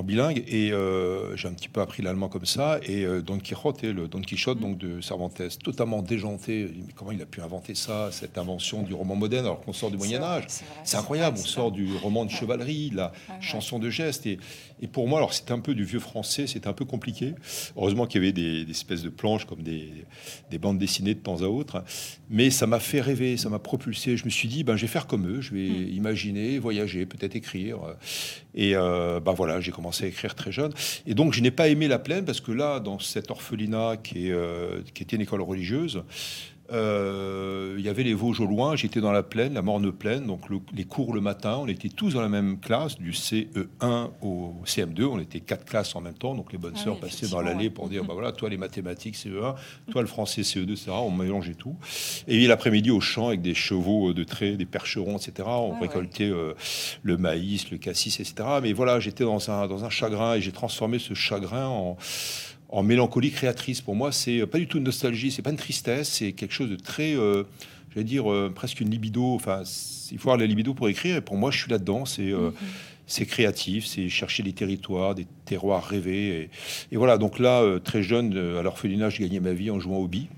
en 0.00 0.02
bilingue 0.02 0.42
et 0.48 0.72
euh, 0.72 1.36
j'ai 1.36 1.46
un 1.46 1.52
petit 1.52 1.68
peu 1.68 1.82
appris 1.82 2.02
l'allemand 2.02 2.28
comme 2.28 2.46
ça. 2.46 2.80
Et 2.82 3.04
euh, 3.04 3.20
Don 3.20 3.38
Quichotte, 3.38 3.82
le 3.82 4.08
Don 4.08 4.22
Quichotte 4.22 4.58
donc 4.58 4.78
de 4.78 5.00
Cervantes, 5.02 5.42
totalement 5.62 6.00
déjanté. 6.00 6.70
Mais 6.74 6.92
comment 6.94 7.12
il 7.12 7.20
a 7.20 7.26
pu 7.26 7.42
inventer 7.42 7.74
ça, 7.74 8.08
cette 8.10 8.38
invention 8.38 8.82
du 8.82 8.94
roman 8.94 9.14
moderne 9.14 9.44
alors 9.44 9.60
qu'on 9.60 9.74
sort 9.74 9.90
du 9.90 9.98
Moyen 9.98 10.22
Âge 10.22 10.44
c'est 10.48 10.64
vrai, 10.64 10.98
incroyable. 10.98 11.38
On 11.38 11.44
sort 11.44 11.70
du 11.70 11.94
roman 11.96 12.24
de 12.24 12.30
chevalerie, 12.30 12.90
la 12.94 13.12
ouais. 13.28 13.34
chanson 13.40 13.78
de 13.78 13.90
geste. 13.90 14.26
Et, 14.26 14.38
et 14.82 14.86
pour 14.86 15.08
moi, 15.08 15.18
alors 15.18 15.32
c'était 15.32 15.52
un 15.52 15.60
peu 15.60 15.74
du 15.74 15.84
vieux 15.84 16.00
français, 16.00 16.46
c'était 16.46 16.68
un 16.68 16.72
peu 16.72 16.84
compliqué. 16.84 17.34
Heureusement 17.76 18.06
qu'il 18.06 18.20
y 18.20 18.24
avait 18.24 18.32
des, 18.32 18.64
des 18.64 18.70
espèces 18.70 19.02
de 19.02 19.08
planches 19.08 19.44
comme 19.46 19.62
des, 19.62 19.88
des 20.50 20.58
bandes 20.58 20.78
dessinées 20.78 21.14
de 21.14 21.20
temps 21.20 21.42
à 21.42 21.46
autre. 21.46 21.84
Mais 22.28 22.50
ça 22.50 22.66
m'a 22.66 22.80
fait 22.80 23.00
rêver, 23.00 23.36
ça 23.36 23.48
m'a 23.48 23.58
propulsé. 23.58 24.16
Je 24.16 24.24
me 24.24 24.30
suis 24.30 24.48
dit, 24.48 24.64
ben, 24.64 24.76
je 24.76 24.82
vais 24.82 24.88
faire 24.88 25.06
comme 25.06 25.26
eux, 25.26 25.40
je 25.40 25.54
vais 25.54 25.60
Mm. 25.70 25.92
imaginer, 25.94 26.58
voyager, 26.58 27.06
peut-être 27.06 27.36
écrire. 27.36 27.78
Et 28.54 28.74
euh, 28.74 29.20
ben 29.20 29.32
voilà, 29.32 29.60
j'ai 29.60 29.72
commencé 29.72 30.04
à 30.04 30.08
écrire 30.08 30.34
très 30.34 30.52
jeune. 30.52 30.72
Et 31.06 31.14
donc, 31.14 31.32
je 31.32 31.40
n'ai 31.40 31.50
pas 31.50 31.68
aimé 31.68 31.88
la 31.88 31.98
plaine 31.98 32.24
parce 32.24 32.40
que 32.40 32.52
là, 32.52 32.80
dans 32.80 32.98
cet 32.98 33.30
orphelinat 33.30 33.96
qui, 34.02 34.28
est, 34.28 34.32
euh, 34.32 34.82
qui 34.94 35.02
était 35.02 35.16
une 35.16 35.22
école 35.22 35.42
religieuse, 35.42 36.02
il 36.72 37.84
y 37.84 37.88
avait 37.88 38.02
les 38.02 38.14
Vosges 38.14 38.40
au 38.40 38.46
loin, 38.46 38.76
j'étais 38.76 39.00
dans 39.00 39.12
la 39.12 39.22
plaine, 39.22 39.54
la 39.54 39.62
morne 39.62 39.90
plaine, 39.92 40.26
donc 40.26 40.48
le- 40.48 40.60
les 40.74 40.84
cours 40.84 41.14
le 41.14 41.20
matin, 41.20 41.56
on 41.60 41.66
était 41.68 41.88
tous 41.88 42.14
dans 42.14 42.20
la 42.20 42.28
même 42.28 42.58
classe, 42.58 42.98
du 42.98 43.12
CE1 43.12 44.10
au 44.22 44.54
CM2, 44.64 45.04
on 45.04 45.18
était 45.18 45.40
quatre 45.40 45.64
classes 45.64 45.94
en 45.96 46.00
même 46.00 46.14
temps, 46.14 46.34
donc 46.34 46.52
les 46.52 46.58
bonnes 46.58 46.74
Ah 46.76 46.82
sœurs 46.84 46.94
oui, 46.94 47.00
passaient 47.00 47.28
dans 47.28 47.40
l'allée 47.40 47.70
pour 47.70 47.88
dire, 47.88 48.04
bah 48.06 48.12
voilà, 48.14 48.32
toi 48.32 48.48
les 48.48 48.56
mathématiques 48.56 49.16
CE1, 49.16 49.54
toi 49.90 50.02
le 50.02 50.08
français 50.08 50.42
CE2, 50.42 50.70
etc. 50.72 50.90
On 50.92 51.10
mélangeait 51.10 51.54
tout. 51.54 51.76
Et 52.28 52.46
l'après-midi 52.46 52.90
au 52.90 53.00
champ 53.00 53.28
avec 53.28 53.42
des 53.42 53.54
chevaux 53.54 54.12
de 54.12 54.24
trait, 54.24 54.52
des 54.56 54.66
percherons, 54.66 55.16
etc. 55.16 55.32
On 55.48 55.74
Ah 55.76 55.80
récoltait 55.80 56.30
euh, 56.30 56.54
le 57.02 57.16
maïs, 57.16 57.70
le 57.70 57.78
cassis, 57.78 58.20
etc. 58.20 58.34
Mais 58.62 58.72
voilà, 58.72 59.00
j'étais 59.00 59.24
dans 59.24 59.50
un, 59.50 59.66
dans 59.66 59.84
un 59.84 59.90
chagrin 59.90 60.34
et 60.34 60.40
j'ai 60.40 60.52
transformé 60.52 60.98
ce 60.98 61.14
chagrin 61.14 61.66
en 61.66 61.96
en 62.72 62.82
mélancolie 62.82 63.30
créatrice. 63.30 63.80
Pour 63.80 63.94
moi, 63.94 64.12
c'est 64.12 64.46
pas 64.46 64.58
du 64.58 64.66
tout 64.66 64.78
une 64.78 64.84
nostalgie, 64.84 65.30
c'est 65.30 65.42
pas 65.42 65.50
une 65.50 65.56
tristesse, 65.56 66.08
c'est 66.08 66.32
quelque 66.32 66.54
chose 66.54 66.70
de 66.70 66.76
très, 66.76 67.16
euh, 67.16 67.44
j'allais 67.92 68.04
dire, 68.04 68.30
euh, 68.30 68.50
presque 68.54 68.80
une 68.80 68.90
libido. 68.90 69.34
Enfin, 69.34 69.62
il 70.12 70.18
faut 70.18 70.28
avoir 70.30 70.38
la 70.38 70.46
libido 70.46 70.72
pour 70.74 70.88
écrire. 70.88 71.16
Et 71.16 71.20
pour 71.20 71.36
moi, 71.36 71.50
je 71.50 71.58
suis 71.58 71.70
là-dedans. 71.70 72.04
C'est 72.04 72.30
euh, 72.30 72.50
Mhm. 72.50 72.54
c'est 73.06 73.26
créatif, 73.26 73.86
c'est 73.86 74.08
chercher 74.08 74.44
des 74.44 74.52
territoires, 74.52 75.16
des 75.16 75.26
terroirs 75.44 75.84
rêvés. 75.84 76.42
Et, 76.42 76.50
et 76.92 76.96
voilà, 76.96 77.18
donc 77.18 77.40
là, 77.40 77.60
euh, 77.62 77.80
très 77.80 78.04
jeune, 78.04 78.36
euh, 78.36 78.60
à 78.60 78.62
l'orphelinat, 78.62 79.10
je 79.10 79.20
gagnais 79.20 79.40
ma 79.40 79.52
vie 79.52 79.70
en 79.72 79.80
jouant 79.80 79.98
au 79.98 80.06
billes. 80.06 80.28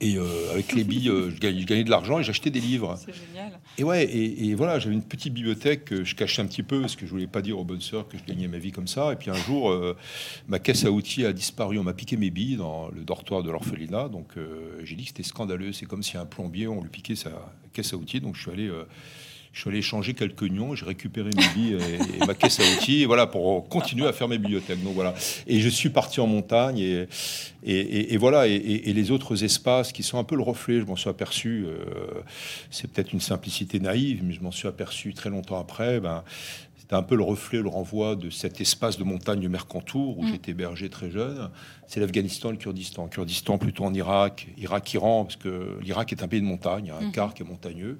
Et 0.00 0.16
euh, 0.16 0.52
avec 0.52 0.72
les 0.72 0.84
billes, 0.84 1.08
euh, 1.08 1.30
je, 1.30 1.40
gagnais, 1.40 1.60
je 1.60 1.66
gagnais 1.66 1.84
de 1.84 1.90
l'argent 1.90 2.18
et 2.18 2.22
j'achetais 2.22 2.50
des 2.50 2.60
livres. 2.60 2.98
C'est 3.02 3.14
génial. 3.14 3.58
Et 3.78 3.84
ouais, 3.84 4.04
et, 4.04 4.48
et 4.48 4.54
voilà, 4.54 4.78
j'avais 4.78 4.94
une 4.94 5.02
petite 5.02 5.32
bibliothèque 5.32 5.86
que 5.86 6.04
je 6.04 6.14
cachais 6.14 6.42
un 6.42 6.46
petit 6.46 6.62
peu 6.62 6.82
parce 6.82 6.96
que 6.96 7.06
je 7.06 7.10
voulais 7.10 7.26
pas 7.26 7.40
dire 7.40 7.58
aux 7.58 7.64
bonnes 7.64 7.80
sœurs 7.80 8.06
que 8.06 8.18
je 8.18 8.24
gagnais 8.24 8.46
ma 8.46 8.58
vie 8.58 8.72
comme 8.72 8.88
ça. 8.88 9.12
Et 9.12 9.16
puis 9.16 9.30
un 9.30 9.34
jour, 9.34 9.70
euh, 9.70 9.96
ma 10.48 10.58
caisse 10.58 10.84
à 10.84 10.90
outils 10.90 11.24
a 11.24 11.32
disparu. 11.32 11.78
On 11.78 11.82
m'a 11.82 11.94
piqué 11.94 12.18
mes 12.18 12.30
billes 12.30 12.56
dans 12.56 12.88
le 12.88 13.04
dortoir 13.04 13.42
de 13.42 13.50
l'orphelinat. 13.50 14.08
Donc 14.08 14.34
j'ai 14.82 14.96
dit 14.96 15.04
que 15.04 15.08
c'était 15.08 15.22
scandaleux. 15.22 15.72
C'est 15.72 15.86
comme 15.86 16.02
si 16.02 16.18
un 16.18 16.26
plombier, 16.26 16.66
on 16.66 16.82
lui 16.82 16.90
piquait 16.90 17.16
sa 17.16 17.30
caisse 17.72 17.94
à 17.94 17.96
outils. 17.96 18.20
Donc 18.20 18.36
je 18.36 18.42
suis 18.42 18.50
allé. 18.50 18.70
Je 19.56 19.62
suis 19.62 19.70
allé 19.70 19.80
changer 19.80 20.12
quelques 20.12 20.42
nions, 20.42 20.74
j'ai 20.74 20.84
récupéré 20.84 21.30
mes 21.34 21.48
billes 21.54 21.78
et, 22.20 22.26
ma 22.26 22.34
caisse 22.34 22.60
à 22.60 22.76
outils, 22.76 23.06
voilà, 23.06 23.26
pour 23.26 23.66
continuer 23.70 24.06
à 24.06 24.12
faire 24.12 24.28
mes 24.28 24.36
bibliothèques. 24.36 24.84
Donc 24.84 24.92
voilà. 24.92 25.14
Et 25.46 25.60
je 25.60 25.68
suis 25.70 25.88
parti 25.88 26.20
en 26.20 26.26
montagne, 26.26 27.06
et, 27.64 28.16
voilà. 28.18 28.48
Et 28.48 28.92
les 28.92 29.10
autres 29.10 29.44
espaces 29.44 29.92
qui 29.92 30.02
sont 30.02 30.18
un 30.18 30.24
peu 30.24 30.36
le 30.36 30.42
reflet, 30.42 30.80
je 30.80 30.84
m'en 30.84 30.94
suis 30.94 31.08
aperçu. 31.08 31.64
euh, 31.66 32.20
c'est 32.70 32.92
peut-être 32.92 33.14
une 33.14 33.20
simplicité 33.22 33.80
naïve, 33.80 34.22
mais 34.22 34.34
je 34.34 34.42
m'en 34.42 34.52
suis 34.52 34.68
aperçu 34.68 35.14
très 35.14 35.30
longtemps 35.30 35.58
après. 35.58 36.00
Ben, 36.00 36.22
c'était 36.86 36.94
un 36.94 37.02
peu 37.02 37.16
le 37.16 37.24
reflet, 37.24 37.60
le 37.62 37.68
renvoi 37.68 38.14
de 38.14 38.30
cet 38.30 38.60
espace 38.60 38.96
de 38.96 39.02
montagne 39.02 39.40
du 39.40 39.48
Mercantour 39.48 40.18
où 40.18 40.22
Mm. 40.22 40.28
j'étais 40.28 40.52
hébergé 40.52 40.88
très 40.88 41.10
jeune. 41.10 41.50
C'est 41.88 41.98
l'Afghanistan 41.98 42.50
et 42.50 42.52
le 42.52 42.58
Kurdistan. 42.58 43.08
Kurdistan 43.08 43.58
plutôt 43.58 43.82
en 43.84 43.92
Irak, 43.92 44.46
Irak-Iran, 44.56 45.24
parce 45.24 45.34
que 45.34 45.78
l'Irak 45.82 46.12
est 46.12 46.22
un 46.22 46.28
pays 46.28 46.40
de 46.40 46.46
montagne, 46.46 46.92
a 46.92 46.98
un 46.98 47.06
Mhm. 47.06 47.10
quart 47.12 47.34
qui 47.34 47.42
est 47.42 47.46
montagneux. 47.46 47.98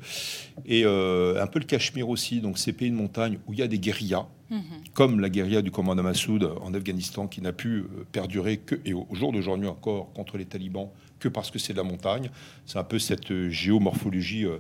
Et 0.66 0.84
euh, 0.84 1.42
un 1.42 1.48
peu 1.48 1.58
le 1.58 1.64
Cachemire 1.64 2.08
aussi, 2.08 2.40
donc 2.40 2.58
ces 2.58 2.72
pays 2.72 2.90
de 2.92 2.94
montagne 2.96 3.38
où 3.48 3.52
il 3.54 3.58
y 3.58 3.62
a 3.62 3.66
des 3.66 3.80
guérillas, 3.80 4.26
Mhm. 4.50 4.60
comme 4.94 5.18
la 5.18 5.30
guérilla 5.30 5.62
du 5.62 5.72
commandant 5.72 6.04
Massoud 6.04 6.48
en 6.62 6.72
Afghanistan, 6.72 7.26
qui 7.26 7.40
n'a 7.40 7.52
pu 7.52 7.78
euh, 7.78 8.06
perdurer 8.12 8.58
que, 8.58 8.76
et 8.84 8.94
au 8.94 9.08
jour 9.14 9.32
d'aujourd'hui 9.32 9.66
encore, 9.66 10.12
contre 10.12 10.38
les 10.38 10.44
talibans, 10.44 10.90
que 11.26 11.32
parce 11.32 11.50
que 11.50 11.58
c'est 11.58 11.72
de 11.72 11.78
la 11.78 11.84
montagne. 11.84 12.30
C'est 12.66 12.78
un 12.78 12.84
peu 12.84 12.98
cette 12.98 13.30
euh, 13.30 13.50
géomorphologie 13.50 14.44
euh, 14.44 14.58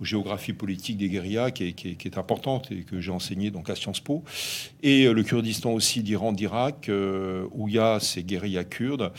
ou 0.00 0.04
géographie 0.04 0.52
politique 0.52 0.96
des 0.98 1.08
guérillas 1.08 1.50
qui 1.50 1.64
est, 1.68 1.72
qui 1.72 1.90
est- 1.90 1.94
qui 1.94 2.08
est 2.08 2.18
importante 2.18 2.70
et 2.72 2.82
que 2.82 3.00
j'ai 3.00 3.10
enseigné 3.12 3.50
donc 3.50 3.70
à 3.70 3.74
Sciences 3.76 4.00
Po. 4.00 4.24
Et 4.82 5.06
euh, 5.06 5.12
le 5.12 5.22
Kurdistan 5.22 5.72
aussi 5.72 6.02
d'Iran, 6.02 6.32
d'Irak, 6.32 6.88
euh, 6.88 7.46
où 7.52 7.68
il 7.68 7.74
y 7.74 7.78
a 7.78 8.00
ces 8.00 8.22
guérillas 8.24 8.64
kurdes. 8.64 9.12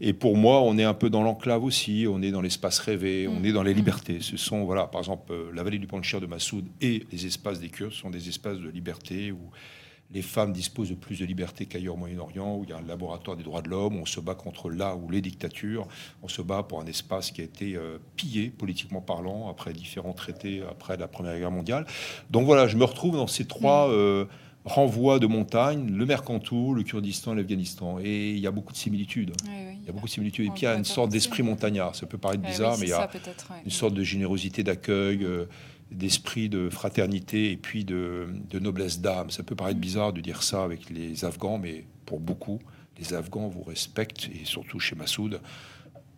Et 0.00 0.12
pour 0.12 0.36
moi, 0.36 0.62
on 0.62 0.78
est 0.78 0.84
un 0.84 0.94
peu 0.94 1.10
dans 1.10 1.22
l'enclave 1.22 1.64
aussi, 1.64 2.06
on 2.08 2.22
est 2.22 2.30
dans 2.30 2.42
l'espace 2.42 2.78
rêvé, 2.78 3.28
on 3.28 3.40
Mm. 3.40 3.44
est 3.46 3.52
dans 3.52 3.62
les 3.62 3.74
Mm. 3.74 3.76
libertés. 3.76 4.18
Ce 4.20 4.36
sont, 4.36 4.64
voilà, 4.64 4.86
par 4.86 5.00
exemple, 5.00 5.32
la 5.54 5.62
vallée 5.62 5.78
du 5.78 5.86
Panchir 5.86 6.20
de 6.20 6.26
Massoud 6.26 6.64
et 6.80 7.06
les 7.12 7.26
espaces 7.26 7.60
des 7.60 7.68
Kurdes 7.68 7.92
sont 7.92 8.10
des 8.10 8.28
espaces 8.28 8.58
de 8.58 8.68
liberté 8.68 9.32
où 9.32 9.38
les 10.10 10.22
femmes 10.22 10.52
disposent 10.52 10.90
de 10.90 10.94
plus 10.94 11.20
de 11.20 11.26
liberté 11.26 11.66
qu'ailleurs 11.66 11.94
au 11.94 11.98
Moyen-Orient, 11.98 12.56
où 12.56 12.64
il 12.64 12.70
y 12.70 12.72
a 12.72 12.78
un 12.78 12.82
laboratoire 12.82 13.36
des 13.36 13.42
droits 13.42 13.60
de 13.60 13.68
l'homme, 13.68 13.96
où 13.96 14.00
on 14.00 14.06
se 14.06 14.20
bat 14.20 14.34
contre 14.34 14.70
là 14.70 14.96
ou 14.96 15.10
les 15.10 15.20
dictatures, 15.20 15.86
on 16.22 16.28
se 16.28 16.40
bat 16.40 16.62
pour 16.62 16.80
un 16.80 16.86
espace 16.86 17.30
qui 17.30 17.42
a 17.42 17.44
été 17.44 17.76
euh, 17.76 17.98
pillé, 18.16 18.48
politiquement 18.48 19.02
parlant, 19.02 19.48
après 19.50 19.72
différents 19.72 20.14
traités, 20.14 20.62
après 20.70 20.96
la 20.96 21.08
Première 21.08 21.38
Guerre 21.38 21.50
mondiale. 21.50 21.86
Donc 22.30 22.46
voilà, 22.46 22.68
je 22.68 22.76
me 22.76 22.84
retrouve 22.84 23.16
dans 23.16 23.26
ces 23.26 23.44
trois 23.44 23.90
euh, 23.90 24.24
renvois 24.64 25.18
de 25.18 25.26
montagne, 25.26 25.90
le 25.90 26.06
Mercantour, 26.06 26.74
le 26.74 26.82
Kurdistan 26.84 27.32
et 27.32 27.36
l'Afghanistan. 27.36 27.98
Et 28.02 28.30
il 28.32 28.38
y 28.38 28.46
a 28.46 28.50
beaucoup 28.50 28.72
de 28.72 28.78
similitudes. 28.78 29.32
Oui, 29.44 29.50
oui, 29.66 29.78
Il 29.82 29.86
y 29.86 29.90
a 29.90 29.92
beaucoup 29.92 30.06
de 30.06 30.12
similitudes. 30.12 30.46
Et 30.46 30.50
puis 30.50 30.62
il 30.62 30.64
y 30.64 30.68
a 30.68 30.74
une 30.74 30.84
sorte 30.84 31.10
d'esprit 31.10 31.42
montagnard. 31.42 31.94
Ça 31.94 32.06
peut 32.06 32.18
paraître 32.18 32.42
Ouais, 32.42 32.50
bizarre, 32.50 32.74
oui, 32.74 32.80
mais 32.80 32.86
il 32.86 32.90
y 32.90 32.92
a 32.92 33.08
ça, 33.10 33.54
une 33.64 33.70
sorte 33.70 33.94
de 33.94 34.02
générosité 34.02 34.62
d'accueil, 34.62 35.24
euh, 35.24 35.46
d'esprit 35.90 36.48
de 36.48 36.68
fraternité 36.68 37.50
et 37.50 37.56
puis 37.56 37.84
de, 37.84 38.28
noblesse 38.52 39.00
d'âme. 39.00 39.30
Ça 39.30 39.42
peut 39.42 39.54
paraître 39.54 39.80
bizarre 39.80 40.12
de 40.12 40.20
dire 40.20 40.42
ça 40.42 40.64
avec 40.64 40.90
les 40.90 41.24
Afghans, 41.24 41.58
mais 41.58 41.84
pour 42.06 42.20
beaucoup, 42.20 42.60
les 42.98 43.14
Afghans 43.14 43.48
vous 43.48 43.62
respectent, 43.62 44.28
et 44.34 44.44
surtout 44.44 44.80
chez 44.80 44.96
Massoud, 44.96 45.40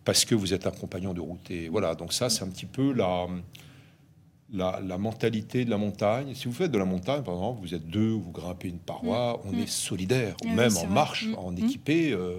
parce 0.03 0.25
que 0.25 0.35
vous 0.35 0.53
êtes 0.53 0.67
un 0.67 0.71
compagnon 0.71 1.13
de 1.13 1.21
route. 1.21 1.49
Et 1.51 1.69
voilà, 1.69 1.95
donc 1.95 2.11
ça, 2.13 2.29
c'est 2.29 2.43
un 2.43 2.49
petit 2.49 2.65
peu 2.65 2.91
la, 2.91 3.27
la, 4.53 4.81
la 4.85 4.97
mentalité 4.97 5.63
de 5.65 5.69
la 5.69 5.77
montagne. 5.77 6.33
Si 6.35 6.45
vous 6.45 6.53
faites 6.53 6.71
de 6.71 6.77
la 6.77 6.85
montagne, 6.85 7.23
par 7.23 7.35
exemple, 7.35 7.61
vous 7.61 7.73
êtes 7.73 7.87
deux, 7.87 8.09
vous 8.11 8.31
grimpez 8.31 8.67
une 8.67 8.79
paroi, 8.79 9.41
on 9.45 9.51
Mm. 9.53 9.59
est 9.59 9.67
solidaires, 9.67 10.35
Oui, 10.43 10.51
même 10.51 10.75
en 10.77 10.81
vrai. 10.85 10.87
marche, 10.87 11.27
Mm. 11.27 11.35
en 11.35 11.51
Mm. 11.51 11.57
équipé, 11.59 12.11
euh, 12.11 12.35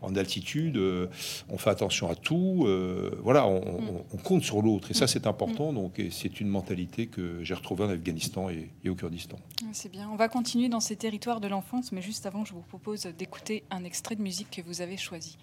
en 0.00 0.16
altitude, 0.16 0.76
euh, 0.78 1.06
on 1.50 1.58
fait 1.58 1.70
attention 1.70 2.08
à 2.10 2.14
tout. 2.14 2.64
euh, 2.66 3.10
voilà, 3.22 3.46
on, 3.46 3.56
on- 3.62 4.04
on 4.12 4.16
compte 4.16 4.42
sur 4.42 4.62
l'autre. 4.62 4.90
Et 4.90 4.94
ça, 4.94 5.06
c'est 5.06 5.26
important. 5.26 5.72
Donc, 5.72 6.00
c'est 6.10 6.40
une 6.40 6.48
mentalité 6.48 7.06
que 7.08 7.42
j'ai 7.42 7.54
retrouvée 7.54 7.84
en 7.84 7.90
Afghanistan 7.90 8.48
et, 8.48 8.70
et 8.82 8.88
au 8.88 8.94
Kurdistan. 8.94 9.36
Ouais, 9.62 9.68
C'est 9.72 9.90
bien. 9.90 10.08
On 10.10 10.16
va 10.16 10.28
continuer 10.28 10.68
dans 10.68 10.80
ces 10.80 10.96
territoires 10.96 11.40
de 11.40 11.48
l'enfance, 11.48 11.92
mais 11.92 12.00
juste 12.02 12.24
avant, 12.26 12.44
je 12.44 12.52
vous 12.54 12.60
propose 12.62 13.02
d'écouter 13.18 13.64
un 13.70 13.84
extrait 13.84 14.16
de 14.16 14.22
musique 14.22 14.50
que 14.50 14.62
vous 14.62 14.80
avez 14.80 14.96
choisi. 14.96 15.36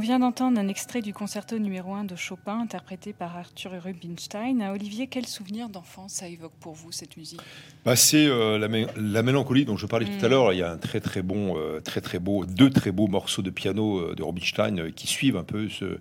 Vient 0.00 0.18
d'entendre 0.18 0.58
un 0.58 0.68
extrait 0.68 1.02
du 1.02 1.12
concerto 1.14 1.58
numéro 1.58 1.94
1 1.94 2.04
de 2.04 2.16
Chopin, 2.16 2.58
interprété 2.60 3.12
par 3.12 3.36
Arthur 3.36 3.72
Rubinstein. 3.82 4.60
Olivier, 4.72 5.06
quel 5.06 5.26
souvenir 5.26 5.68
d'enfance 5.68 6.14
ça 6.14 6.28
évoque 6.28 6.52
pour 6.60 6.74
vous, 6.74 6.90
cette 6.92 7.16
musique? 7.16 7.40
Bah, 7.84 7.96
c'est 7.96 8.26
euh, 8.26 8.58
la, 8.58 8.68
mé- 8.68 8.88
la 8.96 9.22
mélancolie 9.22 9.64
dont 9.64 9.76
je 9.76 9.86
parlais 9.86 10.06
Mm. 10.06 10.18
tout 10.18 10.24
à 10.26 10.28
l'heure. 10.28 10.52
Il 10.52 10.58
y 10.58 10.62
a 10.62 10.70
un 10.72 10.76
très 10.78 11.00
très 11.00 11.22
bon, 11.22 11.56
euh, 11.58 11.80
très 11.80 12.00
très 12.00 12.18
beau, 12.18 12.44
deux 12.46 12.70
très 12.70 12.90
beaux 12.92 13.06
morceaux 13.06 13.42
de 13.42 13.50
piano 13.50 13.98
euh, 13.98 14.14
de 14.14 14.22
Rubinstein 14.22 14.90
qui 14.92 15.06
suivent 15.06 15.36
un 15.36 15.44
peu 15.44 15.68
ce- 15.68 15.98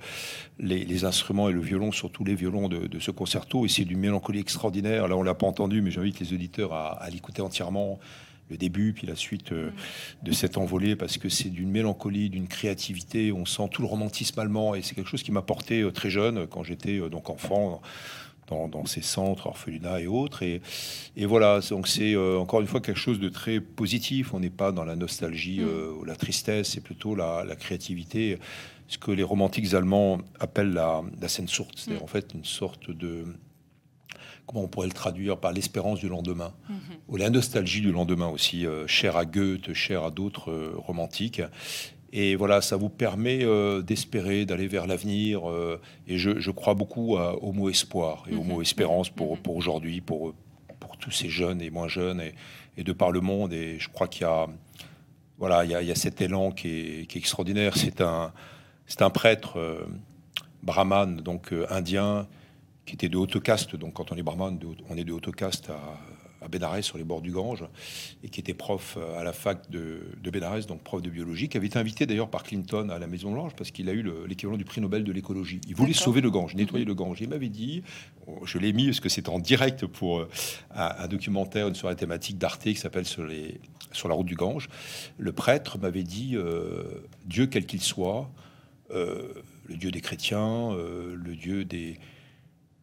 les, 0.60 0.84
les 0.86 1.06
instruments 1.06 1.50
et 1.50 1.54
le 1.54 1.62
violon, 1.62 1.92
surtout 1.92 2.24
les 2.24 2.36
violons 2.36 2.70
de, 2.70 2.88
de 2.88 3.00
ce 3.00 3.12
concerto. 3.12 3.66
Et 3.66 3.70
c'est 3.70 3.86
d'une 3.86 4.00
mélancolie 4.00 4.40
extraordinaire. 4.40 5.08
Là, 5.08 5.16
on 5.18 5.24
l'a 5.24 5.34
pas 5.36 5.48
entendu, 5.48 5.82
mais 5.82 5.92
j'invite 5.92 6.20
les 6.20 6.34
auditeurs 6.34 6.74
à, 6.74 7.02
à 7.02 7.10
l'écouter 7.10 7.42
entièrement. 7.42 8.00
Le 8.50 8.58
début, 8.58 8.94
puis 8.94 9.06
la 9.06 9.16
suite 9.16 9.52
euh, 9.52 9.70
de 10.24 10.32
cette 10.32 10.58
envolée, 10.58 10.96
parce 10.96 11.18
que 11.18 11.30
c'est 11.30 11.50
d'une 11.50 11.70
mélancolie, 11.70 12.30
d'une 12.30 12.48
créativité. 12.48 13.32
On 13.32 13.46
sent 13.46 13.70
tout 13.72 13.82
le 13.84 13.88
romantisme 13.88 14.40
allemand, 14.40 14.74
et 14.74 14.82
c'est 14.82 14.96
quelque 14.96 15.10
chose 15.10 15.22
qui 15.24 15.32
m'a 15.32 15.44
porté 15.44 15.82
euh, 15.82 15.92
très 15.92 16.10
jeune, 16.10 16.48
quand 16.48 16.64
j'étais 16.64 17.00
euh, 17.00 17.10
donc 17.10 17.30
enfant, 17.30 17.82
dans, 18.48 18.68
dans 18.68 18.86
ces 18.88 19.02
centres, 19.04 19.46
orphelinats 19.46 20.02
et 20.02 20.08
autres. 20.08 20.42
Et, 20.42 20.62
et 21.16 21.28
voilà, 21.28 21.60
donc 21.70 21.88
c'est 21.88 22.16
encore 22.16 22.62
une 22.62 22.68
fois 22.68 22.82
quelque 22.82 23.00
chose 23.00 23.20
de 23.20 23.30
très 23.30 23.60
positif. 23.60 24.34
On 24.34 24.40
n'est 24.40 24.50
pas 24.50 24.72
dans 24.72 24.86
la 24.86 24.96
nostalgie 24.96 25.60
Mm. 25.60 26.00
ou 26.00 26.04
la 26.04 26.16
tristesse, 26.16 26.70
c'est 26.70 26.82
plutôt 26.82 27.14
la, 27.14 27.44
la 27.46 27.56
créativité, 27.56 28.40
ce 28.88 28.98
que 28.98 29.12
les 29.12 29.22
romantiques 29.22 29.76
allemands 29.76 30.18
appellent 30.40 30.74
la, 30.74 31.04
la 31.22 31.28
Sehnsucht, 31.28 31.74
c'est-à-dire 31.78 32.02
Mm. 32.02 32.06
en 32.06 32.08
fait 32.08 32.34
une 32.34 32.44
sorte 32.44 32.90
de 32.90 33.26
comment 34.50 34.64
on 34.64 34.68
pourrait 34.68 34.88
le 34.88 34.94
traduire 34.94 35.38
par 35.38 35.52
l'espérance 35.52 36.00
du 36.00 36.10
lendemain 36.10 36.54
Mhm. 36.70 36.78
ou 37.08 37.18
la 37.18 37.30
nostalgie 37.30 37.82
du 37.82 37.92
lendemain 37.92 38.28
aussi, 38.30 38.66
euh, 38.66 38.88
chère 38.88 39.16
à 39.16 39.26
Goethe, 39.26 39.74
chère 39.74 40.04
à 40.04 40.10
d'autres 40.10 40.50
euh, 40.50 40.74
romantiques. 40.76 41.44
Et 42.12 42.36
voilà, 42.36 42.60
ça 42.62 42.76
vous 42.76 42.90
permet 42.90 43.44
euh, 43.44 43.84
d'espérer, 43.84 44.48
d'aller 44.48 44.68
vers 44.68 44.88
l'avenir. 44.88 45.42
et 46.08 46.18
je, 46.18 46.40
je 46.40 46.50
crois 46.52 46.74
beaucoup 46.74 47.18
à- 47.18 47.36
au 47.44 47.52
mot 47.52 47.70
espoir 47.70 48.24
et 48.28 48.34
au 48.36 48.42
mot 48.44 48.64
espérance 48.64 49.10
pour, 49.12 49.38
pour 49.38 49.56
aujourd'hui, 49.56 50.02
pour, 50.02 50.34
pour 50.80 50.98
tous 50.98 51.12
ces 51.12 51.30
jeunes 51.30 51.62
et 51.62 51.70
moins 51.70 51.88
jeunes, 51.88 52.20
et, 52.20 52.34
et 52.78 52.84
de 52.84 52.92
par 52.94 53.12
le 53.12 53.22
monde. 53.22 53.54
Et 53.54 53.78
je 53.78 53.90
crois 53.90 54.08
qu'il 54.08 54.24
y 54.24 54.26
a, 54.26 54.48
voilà, 55.38 55.64
il 55.66 55.70
y 55.70 55.76
a, 55.76 55.84
il 55.84 55.88
y 55.88 55.92
a 55.92 55.96
cet 55.96 56.20
élan 56.22 56.50
qui 56.52 56.68
est, 56.70 57.06
qui 57.08 57.20
est 57.20 57.22
extraordinaire. 57.22 57.78
C'est 57.78 58.02
un, 58.02 58.34
c'est 58.88 59.04
un 59.04 59.12
prêtre 59.12 59.60
brahman, 60.64 61.18
donc 61.22 61.54
indien, 61.70 62.28
qui 62.90 62.96
était 62.96 63.10
de 63.10 63.18
haute 63.18 63.40
caste. 63.42 63.76
Donc 63.76 63.94
quand 63.94 64.12
on 64.12 64.16
est 64.16 64.24
de 64.24 64.66
haute- 64.66 64.84
on 64.90 64.98
est 64.98 65.04
de 65.04 65.14
haute 65.14 65.36
caste 65.36 65.70
à, 65.70 65.80
à 66.44 66.48
Bénarès, 66.48 66.84
sur 66.84 66.98
les 66.98 67.04
bords 67.04 67.22
du 67.22 67.32
Gange, 67.32 67.64
et 68.24 68.30
qui 68.30 68.40
était 68.40 68.56
prof 68.56 68.98
euh, 68.98 69.20
à 69.20 69.24
la 69.24 69.32
fac 69.34 69.70
de, 69.70 70.00
de 70.24 70.30
Bénarès, 70.32 70.66
donc 70.66 70.82
prof 70.82 71.02
de 71.02 71.10
biologie, 71.12 71.50
qui 71.50 71.58
avait 71.58 71.68
été 71.68 71.78
invité 71.78 72.08
d'ailleurs 72.08 72.30
par 72.30 72.42
Clinton 72.44 72.90
à 72.90 72.98
la 72.98 73.06
Maison 73.06 73.32
Blanche 73.32 73.52
parce 73.56 73.70
qu'il 73.70 73.90
a 73.90 73.92
eu 73.94 74.02
le- 74.02 74.26
l'équivalent 74.26 74.58
du 74.58 74.66
prix 74.66 74.82
Nobel 74.82 75.04
de 75.04 75.12
l'écologie. 75.12 75.62
Il 75.68 75.76
voulait 75.76 75.94
sauver 75.94 76.22
le 76.22 76.32
Gange, 76.32 76.56
nettoyer 76.56 76.86
le 76.86 76.96
Gange. 76.96 77.22
Il 77.22 77.30
m'avait 77.30 77.50
dit, 77.50 77.84
oh, 78.26 78.40
je 78.46 78.58
l'ai 78.58 78.74
mis 78.74 78.86
parce 78.86 79.00
que 79.02 79.10
c'est 79.10 79.30
en 79.30 79.38
direct 79.38 79.86
pour 79.86 80.20
euh, 80.22 80.30
un, 80.74 80.96
un 80.98 81.08
documentaire, 81.08 81.68
une 81.68 81.76
soirée 81.76 81.96
thématique 81.96 82.40
d'Arte 82.40 82.64
qui 82.64 82.76
s'appelle 82.76 83.06
sur, 83.06 83.24
les, 83.24 83.60
sur 83.92 84.08
la 84.10 84.16
route 84.16 84.26
du 84.26 84.36
Gange. 84.36 84.68
Le 85.20 85.32
prêtre 85.32 85.78
m'avait 85.78 86.04
dit, 86.04 86.32
euh, 86.36 86.84
Dieu 87.26 87.46
quel 87.46 87.68
qu'il 87.68 87.82
soit, 87.82 88.32
euh, 88.92 89.28
le 89.68 89.76
Dieu 89.76 89.92
des 89.92 90.02
chrétiens, 90.02 90.72
euh, 90.72 91.16
le 91.16 91.36
Dieu 91.36 91.64
des 91.66 92.00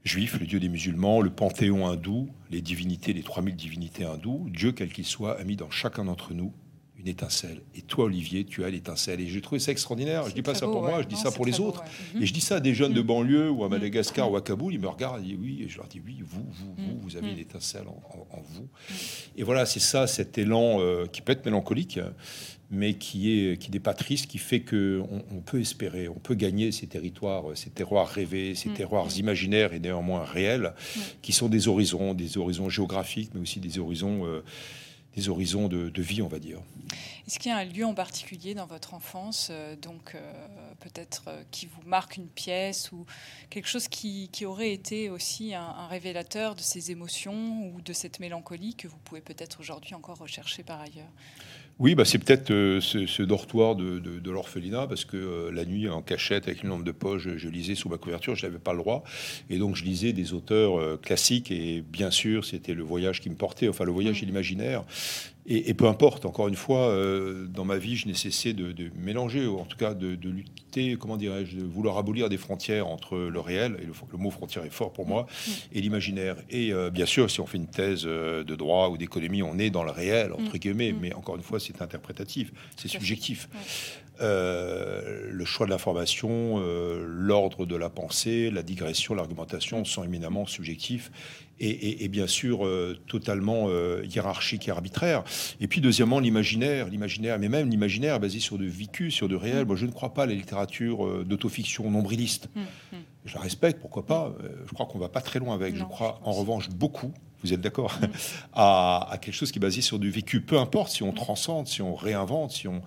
juifs, 0.06 0.38
le 0.40 0.46
Dieu 0.46 0.60
des 0.60 0.68
musulmans, 0.68 1.20
le 1.20 1.30
panthéon 1.30 1.86
hindou, 1.86 2.28
les 2.50 2.62
divinités, 2.62 3.12
les 3.12 3.22
3000 3.22 3.56
divinités 3.56 4.04
hindoues, 4.04 4.48
Dieu 4.50 4.72
quel 4.72 4.92
qu'il 4.92 5.04
soit 5.04 5.38
a 5.38 5.44
mis 5.44 5.56
dans 5.56 5.70
chacun 5.70 6.04
d'entre 6.04 6.32
nous 6.34 6.52
une 6.98 7.08
étincelle. 7.08 7.60
Et 7.74 7.82
toi, 7.82 8.06
Olivier, 8.06 8.44
tu 8.46 8.64
as 8.64 8.70
l'étincelle. 8.70 9.20
Et 9.20 9.26
j'ai 9.28 9.42
trouvé 9.42 9.58
ça 9.58 9.70
extraordinaire. 9.70 10.22
Je 10.24 10.28
C'est 10.30 10.34
dis 10.36 10.42
pas 10.42 10.54
ça 10.54 10.64
beau, 10.66 10.72
pour 10.72 10.82
moi, 10.82 11.02
je 11.02 11.06
dis 11.06 11.14
Non, 11.14 11.20
ça 11.20 11.30
pour 11.30 11.44
les 11.44 11.52
beau, 11.52 11.64
autres. 11.66 11.82
ouais. 12.14 12.22
Et 12.22 12.26
je 12.26 12.32
dis 12.32 12.40
ça 12.40 12.56
à 12.56 12.60
des 12.60 12.72
jeunes 12.72 12.94
de 12.94 13.02
Mm. 13.02 13.06
banlieue 13.06 13.50
ou 13.50 13.64
à 13.64 13.68
Mm. 13.68 13.72
Madagascar 13.72 14.28
Mm. 14.28 14.32
ou 14.32 14.36
à 14.36 14.40
Kaboul, 14.42 14.72
ils 14.74 14.80
me 14.80 14.88
regardent, 14.88 15.20
ils 15.22 15.28
disent 15.28 15.38
oui, 15.38 15.62
et 15.62 15.68
je 15.68 15.76
leur 15.76 15.88
dis 15.88 16.00
oui, 16.04 16.22
vous, 16.24 16.42
vous, 16.50 16.74
vous, 16.78 16.98
vous 16.98 17.16
avez 17.18 17.30
une 17.30 17.38
étincelle 17.38 17.86
en, 17.86 18.00
en- 18.18 18.38
en 18.38 18.42
vous. 18.42 18.68
Et 19.36 19.42
voilà, 19.42 19.66
c'est 19.66 19.78
ça, 19.78 20.06
cet 20.06 20.38
élan 20.38 20.78
euh, 20.80 21.04
qui 21.06 21.20
peut 21.20 21.32
être 21.32 21.44
mélancolique, 21.44 22.00
mais 22.70 22.94
qui 22.94 23.30
est 23.30 23.58
qui 23.58 23.70
n'est 23.70 23.80
pas 23.80 23.94
triste, 23.94 24.26
qui 24.26 24.38
fait 24.38 24.60
que 24.60 25.02
on, 25.10 25.22
on 25.36 25.40
peut 25.40 25.60
espérer, 25.60 26.08
on 26.08 26.18
peut 26.18 26.34
gagner 26.34 26.72
ces 26.72 26.86
territoires, 26.86 27.44
ces 27.56 27.70
terroirs 27.70 28.08
rêvés, 28.08 28.54
ces 28.54 28.68
Mm. 28.70 28.74
terroirs 28.74 29.16
imaginaires 29.16 29.72
et 29.72 29.78
néanmoins 29.80 30.24
réels, 30.24 30.74
qui 31.22 31.32
sont 31.32 31.48
des 31.48 31.68
horizons, 31.68 32.14
des 32.14 32.38
horizons 32.38 32.68
géographiques, 32.68 33.30
mais 33.34 33.40
aussi 33.40 33.60
des 33.60 33.78
horizons, 33.78 34.26
euh, 34.26 34.42
des 35.14 35.28
horizons 35.28 35.68
de, 35.68 35.88
de 35.88 36.02
vie, 36.02 36.20
on 36.22 36.28
va 36.28 36.38
dire. 36.38 36.58
Est-ce 37.26 37.38
qu'il 37.38 37.50
y 37.50 37.54
a 37.54 37.58
un 37.58 37.64
lieu 37.64 37.84
en 37.86 37.94
particulier 37.94 38.54
dans 38.54 38.66
votre 38.66 38.94
enfance, 38.94 39.48
euh, 39.50 39.74
donc 39.76 40.14
euh, 40.14 40.20
peut-être 40.80 41.24
euh, 41.28 41.42
qui 41.50 41.66
vous 41.66 41.82
marque 41.86 42.16
une 42.18 42.28
pièce 42.28 42.92
ou 42.92 43.06
quelque 43.48 43.68
chose 43.68 43.88
qui, 43.88 44.28
qui 44.30 44.44
aurait 44.44 44.72
été 44.72 45.08
aussi 45.08 45.54
un, 45.54 45.62
un 45.62 45.86
révélateur 45.86 46.54
de 46.54 46.60
ces 46.60 46.90
émotions 46.90 47.70
ou 47.72 47.80
de 47.80 47.92
cette 47.92 48.20
mélancolie 48.20 48.74
que 48.74 48.88
vous 48.88 48.98
pouvez 49.04 49.20
peut-être 49.22 49.58
aujourd'hui 49.60 49.94
encore 49.94 50.18
rechercher 50.18 50.62
par 50.62 50.80
ailleurs? 50.80 51.10
Oui, 51.78 51.94
bah 51.94 52.06
c'est 52.06 52.18
peut-être 52.18 52.50
euh, 52.52 52.80
ce, 52.80 53.04
ce 53.06 53.22
dortoir 53.22 53.76
de, 53.76 53.98
de- 53.98 54.18
de 54.18 54.30
l'orphelinat, 54.30 54.86
parce 54.86 55.04
que 55.04 55.18
euh, 55.18 55.50
la 55.52 55.66
nuit, 55.66 55.90
en 55.90 56.00
cachette, 56.00 56.48
avec 56.48 56.62
une 56.62 56.70
lampe 56.70 56.84
de 56.84 56.90
poche, 56.92 57.22
je, 57.24 57.36
je 57.36 57.48
lisais 57.50 57.74
sous 57.74 57.90
ma 57.90 57.98
couverture, 57.98 58.34
je 58.34 58.46
n'avais 58.46 58.58
pas 58.58 58.72
le 58.72 58.78
droit. 58.78 59.04
Et 59.50 59.58
donc, 59.58 59.76
je 59.76 59.84
lisais 59.84 60.14
des 60.14 60.32
auteurs 60.32 60.78
euh, 60.80 60.96
classiques, 60.96 61.50
et 61.50 61.82
bien 61.86 62.10
sûr, 62.10 62.46
c'était 62.46 62.72
le 62.72 62.82
voyage 62.82 63.20
qui 63.20 63.28
me 63.28 63.34
portait, 63.34 63.68
enfin, 63.68 63.84
le 63.84 63.92
voyage 63.92 64.22
Mm. 64.22 64.22
et 64.22 64.26
l'imaginaire. 64.26 64.84
Et, 65.48 65.70
et 65.70 65.74
peu 65.74 65.86
importe, 65.86 66.26
encore 66.26 66.48
une 66.48 66.56
fois, 66.56 66.88
euh, 66.88 67.46
dans 67.46 67.64
ma 67.64 67.78
vie, 67.78 67.96
je 67.96 68.08
n'ai 68.08 68.14
cessé 68.14 68.52
de, 68.52 68.72
de 68.72 68.90
mélanger, 68.98 69.46
ou 69.46 69.58
en 69.58 69.64
tout 69.64 69.76
cas 69.76 69.94
de, 69.94 70.16
de 70.16 70.28
lutter, 70.28 70.96
comment 70.98 71.16
dirais-je, 71.16 71.58
de 71.58 71.62
vouloir 71.64 71.98
abolir 71.98 72.28
des 72.28 72.36
frontières 72.36 72.88
entre 72.88 73.16
le 73.16 73.38
réel, 73.40 73.76
et 73.80 73.86
le, 73.86 73.92
le 74.10 74.18
mot 74.18 74.30
frontière 74.30 74.64
est 74.64 74.70
fort 74.72 74.92
pour 74.92 75.06
moi, 75.06 75.26
et 75.72 75.80
l'imaginaire. 75.80 76.36
Et 76.50 76.72
euh, 76.72 76.90
bien 76.90 77.06
sûr, 77.06 77.30
si 77.30 77.40
on 77.40 77.46
fait 77.46 77.58
une 77.58 77.68
thèse 77.68 78.02
euh, 78.06 78.42
de 78.42 78.56
droit 78.56 78.88
ou 78.88 78.96
d'économie, 78.96 79.42
on 79.44 79.56
est 79.58 79.70
dans 79.70 79.84
le 79.84 79.92
réel, 79.92 80.32
entre 80.32 80.54
Mm. 80.56 80.58
guillemets, 80.58 80.92
Mm. 80.92 80.98
mais 81.00 81.14
encore 81.14 81.36
une 81.36 81.42
fois, 81.42 81.60
c'est 81.60 81.80
interprétatif, 81.80 82.52
c'est 82.76 82.88
subjectif. 82.88 83.48
Euh, 84.20 85.28
le 85.30 85.44
choix 85.44 85.66
de 85.66 85.70
l'information, 85.70 86.56
euh, 86.58 87.04
l'ordre 87.06 87.66
de 87.66 87.76
la 87.76 87.90
pensée, 87.90 88.50
la 88.50 88.62
digression, 88.62 89.14
l'argumentation 89.14 89.84
sont 89.84 90.04
éminemment 90.04 90.46
subjectifs 90.46 91.10
et, 91.60 91.68
et- 91.68 92.04
et 92.04 92.08
bien 92.08 92.26
sûr 92.26 92.66
euh, 92.66 92.96
totalement 93.06 93.68
hiérarchiques 94.02 94.68
et 94.68 94.70
arbitraires. 94.70 95.22
Et 95.60 95.68
puis 95.68 95.80
deuxièmement, 95.80 96.18
l'imaginaire, 96.20 96.88
l'imaginaire, 96.88 97.38
mais 97.38 97.48
même 97.48 97.68
l'imaginaire 97.70 98.18
basé 98.20 98.40
sur 98.40 98.58
de 98.58 98.64
vécu, 98.66 99.10
sur 99.10 99.28
de 99.28 99.36
réel. 99.36 99.64
Moi, 99.66 99.76
je 99.76 99.86
ne 99.86 99.92
crois 99.92 100.14
pas 100.14 100.24
à 100.24 100.26
la 100.26 100.34
littérature 100.34 101.24
d'autofiction 101.24 101.90
nombriliste. 101.90 102.48
Mm, 102.54 102.60
mm. 102.60 102.96
Je 103.26 103.34
la 103.34 103.40
respecte, 103.40 103.80
pourquoi 103.80 104.06
pas. 104.06 104.34
Je 104.68 104.72
crois 104.72 104.86
qu'on 104.86 104.98
va 104.98 105.08
pas 105.08 105.20
très 105.20 105.38
loin 105.38 105.54
avec. 105.54 105.76
je 105.76 105.84
crois 105.84 106.20
je 106.22 106.28
en 106.28 106.32
revanche 106.32 106.68
beaucoup. 106.70 107.12
Vous 107.42 107.52
êtes 107.52 107.60
d'accord 107.60 107.98
Mm. 108.00 108.06
à, 108.54 109.08
à 109.10 109.18
quelque 109.18 109.34
chose 109.34 109.52
qui 109.52 109.58
est 109.58 109.60
basé 109.60 109.80
sur 109.82 109.98
du 109.98 110.10
vécu, 110.10 110.40
peu 110.40 110.58
importe 110.58 110.90
si 110.92 111.02
on 111.02 111.12
transcende, 111.12 111.66
si 111.66 111.82
on 111.82 111.94
réinvente, 111.94 112.52
si 112.52 112.66
on, 112.68 112.82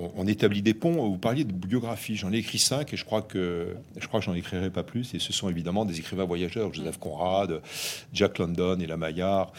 on, 0.00 0.12
on 0.16 0.26
établit 0.26 0.62
des 0.62 0.74
ponts. 0.74 1.08
Vous 1.08 1.18
parliez 1.18 1.44
de 1.44 1.52
biographie, 1.52 2.16
j'en 2.16 2.32
ai 2.32 2.38
écrit 2.38 2.58
cinq 2.58 2.92
et 2.92 2.96
je 2.96 3.04
crois 3.04 3.22
que 3.22 3.76
je 3.96 4.06
crois 4.06 4.20
que 4.20 4.26
j'en 4.26 4.34
écrirai 4.34 4.70
pas 4.70 4.82
plus. 4.82 5.14
Et 5.14 5.18
ce 5.18 5.32
sont 5.32 5.48
évidemment 5.48 5.84
des 5.84 5.98
écrivains 5.98 6.24
voyageurs, 6.24 6.72
Joseph 6.72 6.98
Conrad, 6.98 7.60
Jack 8.12 8.38
London, 8.38 8.78
Ella 8.80 8.96
Maillard, 8.96 9.52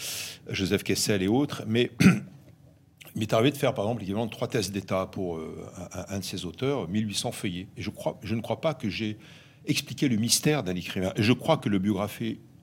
Joseph 0.49 0.84
Kessel 0.84 1.21
et 1.21 1.27
autres. 1.27 1.63
Mais 1.67 1.91
il 2.01 3.19
m'est 3.19 3.34
arrivé 3.34 3.51
de 3.51 3.58
faire, 3.58 3.73
par 3.73 3.86
exemple, 3.86 4.01
l'équivalent 4.01 4.25
de 4.25 4.32
trois 4.32 4.47
thèses 4.47 4.71
d'État 4.71 5.06
pour 5.06 5.38
euh, 5.38 5.65
un, 5.93 6.15
un 6.15 6.19
de 6.19 6.23
ces 6.23 6.45
auteurs, 6.45 6.88
1800 6.88 7.32
feuillets. 7.32 7.67
Et 7.77 7.82
je, 7.82 7.89
crois, 7.89 8.19
je 8.23 8.36
ne 8.36 8.41
crois 8.41 8.62
pas 8.62 8.73
que 8.73 8.89
j'ai 8.89 9.17
expliqué 9.65 10.08
le 10.08 10.17
mystère 10.17 10.63
d'un 10.63 10.75
écrivain. 10.75 11.13
Et 11.15 11.23
je 11.23 11.34
crois 11.34 11.58
que 11.58 11.69
le 11.69 11.80
biographe, 11.80 12.21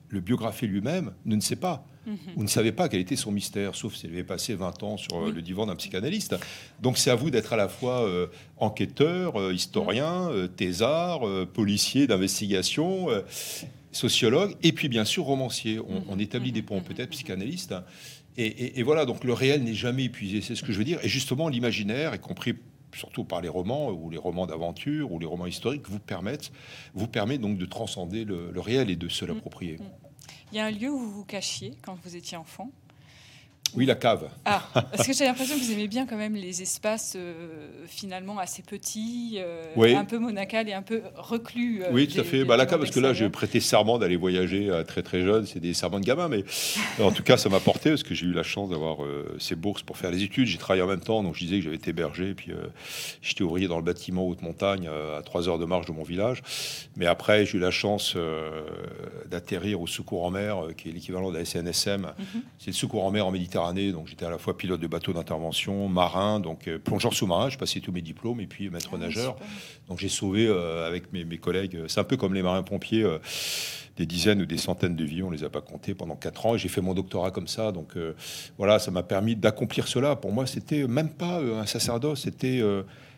le 0.09 0.19
biographe 0.19 0.61
lui-même 0.61 1.13
ne 1.25 1.35
ne 1.35 1.41
sait 1.41 1.55
pas, 1.55 1.85
Mhm. 2.09 2.17
ou 2.37 2.43
ne 2.43 2.47
savait 2.47 2.71
pas 2.71 2.89
quel 2.89 2.99
était 3.01 3.15
son 3.15 3.31
mystère, 3.31 3.75
sauf 3.75 3.95
s'il 3.95 4.09
avait 4.11 4.23
passé 4.23 4.55
20 4.55 4.83
ans 4.83 4.97
sur 4.97 5.15
euh, 5.17 5.25
Oui. 5.27 5.31
le 5.33 5.41
divan 5.41 5.65
d'un 5.67 5.75
psychanalyste. 5.75 6.35
Donc 6.81 6.97
c'est 6.97 7.11
à 7.11 7.15
vous 7.15 7.29
d'être 7.29 7.53
à 7.53 7.57
la 7.57 7.67
fois 7.69 8.01
euh, 8.05 8.27
enquêteur, 8.57 9.39
euh, 9.39 9.53
historien, 9.53 10.29
euh, 10.31 10.47
thésard, 10.47 11.21
policier 11.53 12.07
d'investigation, 12.07 13.07
sociologue, 13.91 14.55
et 14.63 14.71
puis 14.71 14.89
bien 14.89 15.05
sûr 15.05 15.23
romancier. 15.23 15.79
On, 15.79 16.03
on 16.09 16.19
établit 16.19 16.51
des 16.51 16.61
ponts, 16.61 16.81
peut-être 16.81 17.09
psychanalyste. 17.09 17.73
Et, 18.37 18.45
et- 18.45 18.79
et 18.79 18.83
voilà, 18.83 19.05
donc 19.05 19.23
le 19.23 19.33
réel 19.33 19.63
n'est 19.63 19.73
jamais 19.73 20.05
épuisé, 20.05 20.41
c'est 20.41 20.55
ce 20.55 20.63
que 20.63 20.71
je 20.71 20.77
veux 20.77 20.83
dire. 20.83 20.99
Et 21.03 21.09
justement, 21.09 21.49
l'imaginaire, 21.49 22.13
y 22.15 22.19
compris 22.19 22.53
surtout 22.95 23.23
par 23.23 23.41
les 23.41 23.49
romans 23.49 23.91
ou 23.91 24.09
les 24.09 24.17
romans 24.17 24.47
d'aventure 24.47 25.11
ou 25.11 25.19
les 25.19 25.25
romans 25.25 25.45
historiques, 25.45 25.87
vous 25.89 25.99
permettent, 25.99 26.51
vous 26.93 27.07
permet 27.07 27.37
donc 27.37 27.57
de 27.57 27.65
transcender 27.65 28.25
le, 28.25 28.51
le 28.51 28.59
réel 28.61 28.89
et 28.89 28.95
de 28.95 29.09
se 29.09 29.25
l'approprier. 29.25 29.77
Il 30.51 30.57
y 30.57 30.59
a 30.59 30.65
un 30.65 30.71
lieu 30.71 30.89
où 30.89 30.97
vous 30.97 31.11
vous 31.11 31.25
cachiez 31.25 31.77
quand 31.83 31.95
vous 32.03 32.15
étiez 32.15 32.35
enfant? 32.35 32.71
Oui, 33.75 33.85
la 33.85 33.95
cave. 33.95 34.29
Ah, 34.45 34.63
parce 34.73 35.05
que 35.07 35.13
j'ai 35.13 35.25
l'impression 35.25 35.55
que 35.55 35.61
vous 35.63 35.71
aimez 35.71 35.87
bien 35.87 36.05
quand 36.05 36.17
même 36.17 36.35
les 36.35 36.61
espaces 36.61 37.13
euh, 37.15 37.33
finalement 37.87 38.39
assez 38.39 38.61
petits, 38.63 39.35
euh, 39.37 39.63
Oui. 39.75 39.93
un 39.95 40.05
peu 40.05 40.17
monacal 40.17 40.67
et 40.69 40.73
un 40.73 40.81
peu 40.81 41.01
reclus. 41.15 41.83
euh, 41.83 41.89
Oui, 41.91 42.07
tout 42.07 42.19
à 42.19 42.23
fait. 42.23 42.39
des- 42.39 42.45
Bah, 42.45 42.57
la 42.57 42.65
cave, 42.65 42.79
parce 42.79 42.91
que 42.91 42.99
là, 42.99 43.13
j'ai 43.13 43.29
prêté 43.29 43.59
serment 43.59 43.97
d'aller 43.99 44.15
voyager 44.15 44.71
à 44.71 44.83
très 44.83 45.03
très 45.03 45.21
jeune. 45.21 45.45
C'est 45.45 45.59
des 45.59 45.73
serments 45.73 45.99
de 45.99 46.05
gamin, 46.05 46.27
mais 46.29 46.43
en 47.01 47.11
tout 47.11 47.23
cas, 47.23 47.37
ça 47.37 47.49
m'a 47.49 47.59
porté 47.59 47.89
parce 47.89 48.03
que 48.03 48.15
j'ai 48.15 48.25
eu 48.25 48.33
la 48.33 48.43
chance 48.43 48.69
d'avoir 48.69 48.97
ces 49.39 49.55
bourses 49.55 49.83
pour 49.83 49.97
faire 49.97 50.11
les 50.11 50.23
études. 50.23 50.47
J'ai 50.47 50.57
travaillé 50.57 50.81
en 50.83 50.87
même 50.87 50.99
temps, 51.01 51.21
donc 51.23 51.35
je 51.35 51.39
disais 51.45 51.57
que 51.57 51.63
j'avais 51.63 51.75
été 51.75 51.93
berger. 51.93 52.33
Puis 52.33 52.51
j'étais 53.21 53.43
ouvrier 53.43 53.67
dans 53.67 53.77
le 53.77 53.83
bâtiment 53.83 54.25
haute 54.25 54.41
montagne 54.41 54.87
à 55.17 55.21
3 55.21 55.47
heures 55.47 55.59
de 55.59 55.65
marche 55.65 55.85
de 55.85 55.91
mon 55.91 56.03
village. 56.03 56.41
Mais 56.97 57.05
après, 57.05 57.45
j'ai 57.45 57.57
eu 57.57 57.61
la 57.61 57.71
chance 57.71 58.15
d'atterrir 59.29 59.81
au 59.81 59.87
secours 59.87 60.25
en 60.25 60.31
mer, 60.31 60.57
qui 60.77 60.89
est 60.89 60.91
l'équivalent 60.91 61.31
de 61.31 61.37
la 61.37 61.45
SNSM. 61.45 62.01
Mhm. 62.17 62.41
C'est 62.57 62.67
le 62.71 62.73
secours 62.75 63.03
en 63.05 63.11
mer 63.11 63.27
en 63.27 63.31
Méditerranée. 63.31 63.58
Donc 63.91 64.07
j'étais 64.07 64.25
à 64.25 64.29
la 64.29 64.37
fois 64.37 64.57
pilote 64.57 64.79
de 64.79 64.87
bateau 64.87 65.13
d'intervention, 65.13 65.87
marin, 65.89 66.39
donc 66.39 66.67
euh, 66.67 66.79
plongeur 66.79 67.13
sous-marin. 67.13 67.49
J'ai 67.49 67.57
passé 67.57 67.79
tous 67.81 67.91
mes 67.91 68.01
diplômes 68.01 68.39
et 68.39 68.47
puis 68.47 68.69
maître 68.69 68.91
Ah 68.93 68.97
nageur. 68.97 69.33
super. 69.35 69.47
Donc 69.89 69.99
j'ai 69.99 70.09
sauvé 70.09 70.47
euh, 70.47 70.87
avec 70.87 71.11
mes, 71.13 71.25
mes 71.25 71.37
collègues, 71.37 71.75
euh, 71.75 71.87
c'est 71.87 71.99
un 71.99 72.03
peu 72.05 72.17
comme 72.17 72.33
les 72.33 72.41
marins-pompiers, 72.41 73.03
euh, 73.03 73.17
des 73.97 74.05
dizaines 74.05 74.41
ou 74.41 74.45
des 74.45 74.57
centaines 74.57 74.95
de 74.95 75.03
vies, 75.03 75.23
on 75.23 75.29
les 75.29 75.43
a 75.43 75.49
pas 75.49 75.61
comptés 75.61 75.93
pendant 75.93 76.15
quatre 76.15 76.45
ans, 76.45 76.55
et 76.55 76.57
j'ai 76.57 76.69
fait 76.69 76.81
mon 76.81 76.93
doctorat 76.93 77.31
comme 77.31 77.47
ça. 77.47 77.71
Donc 77.71 77.97
euh, 77.97 78.13
voilà, 78.57 78.79
ça 78.79 78.91
m'a 78.91 79.03
permis 79.03 79.35
d'accomplir 79.35 79.87
cela. 79.87 80.15
Pour 80.15 80.31
moi, 80.31 80.45
c'était 80.47 80.87
même 80.87 81.09
pas 81.09 81.39
un 81.41 81.65
sacerdoce, 81.65 82.21
c'était... 82.21 82.61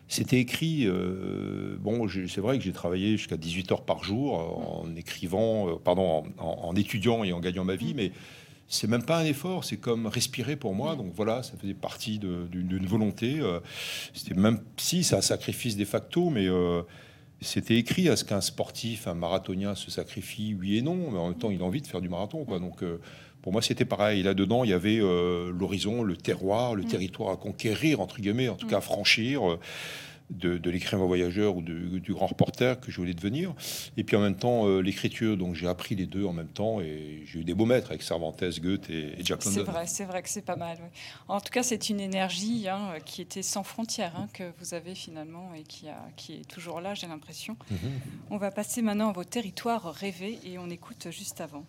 c'était 0.08 0.40
écrit. 0.40 0.86
euh, 0.86 1.76
bon, 1.78 2.06
c'est 2.08 2.40
vrai 2.40 2.58
que 2.58 2.64
j'ai 2.64 2.72
travaillé 2.72 3.16
jusqu'à 3.16 3.36
18 3.38 3.72
heures 3.72 3.84
par 3.84 4.02
jour 4.04 4.34
en 4.34 4.94
écrivant, 4.96 5.68
euh, 5.68 5.72
pardon, 5.82 6.24
en, 6.38 6.44
en- 6.44 6.58
en 6.68 6.74
étudiant 6.76 7.22
et 7.24 7.32
en 7.32 7.40
gagnant 7.40 7.64
ma 7.64 7.76
vie, 7.76 7.94
mais 7.94 8.10
c'est 8.68 8.88
même 8.88 9.04
pas 9.04 9.18
un 9.18 9.24
effort, 9.24 9.64
c'est 9.64 9.76
comme 9.76 10.06
respirer 10.06 10.56
pour 10.56 10.74
moi. 10.74 10.96
Donc 10.96 11.12
voilà, 11.14 11.42
ça 11.42 11.52
faisait 11.60 11.74
partie 11.74 12.18
d'une 12.18 12.86
volonté. 12.86 13.40
euh, 13.40 13.60
C'était 14.14 14.34
même 14.34 14.60
si 14.76 15.04
c'est 15.04 15.16
un 15.16 15.20
sacrifice 15.20 15.76
de 15.76 15.84
facto, 15.84 16.30
mais 16.30 16.48
euh, 16.48 16.82
c'était 17.40 17.76
écrit 17.76 18.08
à 18.08 18.16
ce 18.16 18.24
qu'un 18.24 18.40
sportif, 18.40 19.06
un 19.06 19.14
marathonien 19.14 19.74
se 19.74 19.90
sacrifie, 19.90 20.56
oui 20.58 20.78
et 20.78 20.82
non, 20.82 21.10
mais 21.10 21.18
en 21.18 21.28
même 21.28 21.38
temps, 21.38 21.50
il 21.50 21.60
a 21.60 21.64
envie 21.64 21.82
de 21.82 21.86
faire 21.86 22.00
du 22.00 22.08
marathon. 22.08 22.44
Quoi. 22.44 22.60
Donc 22.60 22.82
euh, 22.82 22.98
pour 23.42 23.52
moi, 23.52 23.60
c'était 23.60 23.84
pareil. 23.84 24.22
Là-dedans, 24.22 24.64
il 24.64 24.70
y 24.70 24.72
avait 24.72 25.00
euh, 25.00 25.52
l'horizon, 25.52 26.02
le 26.02 26.16
terroir, 26.16 26.74
le 26.74 26.84
territoire 26.84 27.30
à 27.30 27.36
conquérir, 27.36 28.00
entre 28.00 28.20
guillemets, 28.20 28.48
en 28.48 28.54
tout 28.54 28.68
cas 28.68 28.78
à 28.78 28.80
franchir. 28.80 29.42
De, 30.32 30.58
de 30.58 30.70
l'écrivain 30.70 31.04
voyageur 31.04 31.56
ou 31.56 31.62
de- 31.62 31.98
du 31.98 32.12
grand 32.14 32.26
reporter 32.26 32.80
que 32.80 32.90
je 32.90 32.96
voulais 32.96 33.14
devenir. 33.14 33.54
Et 33.96 34.04
puis 34.04 34.16
en 34.16 34.20
même 34.20 34.36
temps, 34.36 34.66
euh, 34.66 34.80
l'écriture. 34.80 35.36
Donc 35.36 35.54
j'ai 35.54 35.68
appris 35.68 35.94
les 35.94 36.06
deux 36.06 36.24
en 36.24 36.32
même 36.32 36.48
temps 36.48 36.80
et 36.80 37.22
j'ai 37.26 37.40
eu 37.40 37.44
des 37.44 37.54
beaux 37.54 37.66
maîtres 37.66 37.90
avec 37.90 38.02
Cervantes, 38.02 38.42
Goethe 38.60 38.90
et, 38.90 39.20
et 39.20 39.24
Jack 39.24 39.42
C'est 39.42 39.56
London. 39.60 39.72
vrai, 39.72 39.86
c'est 39.86 40.04
vrai 40.04 40.22
que 40.22 40.28
c'est 40.28 40.44
pas 40.44 40.56
mal. 40.56 40.78
oui. 40.82 40.88
En 41.28 41.40
tout 41.40 41.50
cas, 41.50 41.62
c'est 41.62 41.88
une 41.90 42.00
énergie 42.00 42.68
hein, 42.68 42.94
qui 43.04 43.22
était 43.22 43.42
sans 43.42 43.62
frontières 43.62 44.14
hein, 44.16 44.28
que 44.32 44.52
vous 44.58 44.74
avez 44.74 44.94
finalement 44.94 45.52
et 45.54 45.62
qui, 45.62 45.88
a, 45.88 45.98
qui 46.16 46.34
est 46.34 46.48
toujours 46.48 46.80
là, 46.80 46.94
j'ai 46.94 47.06
l'impression. 47.06 47.56
Mhm. 47.70 47.78
On 48.30 48.36
va 48.38 48.50
passer 48.50 48.82
maintenant 48.82 49.10
à 49.10 49.12
vos 49.12 49.24
territoires 49.24 49.92
rêvés 49.92 50.38
et 50.44 50.58
on 50.58 50.68
écoute 50.70 51.08
juste 51.10 51.40
avant. 51.40 51.64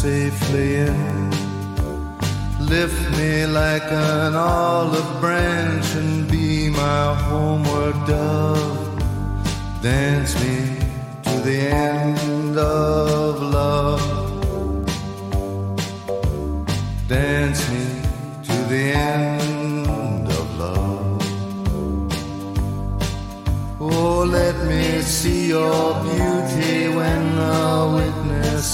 Safely 0.00 0.76
in. 0.76 1.30
Lift 2.58 3.02
me 3.18 3.44
like 3.44 3.88
an 3.92 4.34
olive 4.34 5.20
branch 5.20 5.94
and 5.94 6.26
be 6.26 6.70
my 6.70 7.14
homeward 7.26 7.96
dove. 8.06 8.78
Dance 9.82 10.32
me 10.42 10.78
to 11.24 11.34
the 11.48 11.58
end 11.68 12.56
of 12.56 13.42
love. 13.42 14.06
Dance 17.06 17.62
me 17.70 17.86
to 18.48 18.56
the 18.72 18.84
end 19.14 20.28
of 20.40 20.46
love. 20.58 21.22
Oh, 23.78 24.24
let 24.38 24.56
me 24.66 25.02
see 25.02 25.48
your 25.48 25.92
beauty 26.04 26.29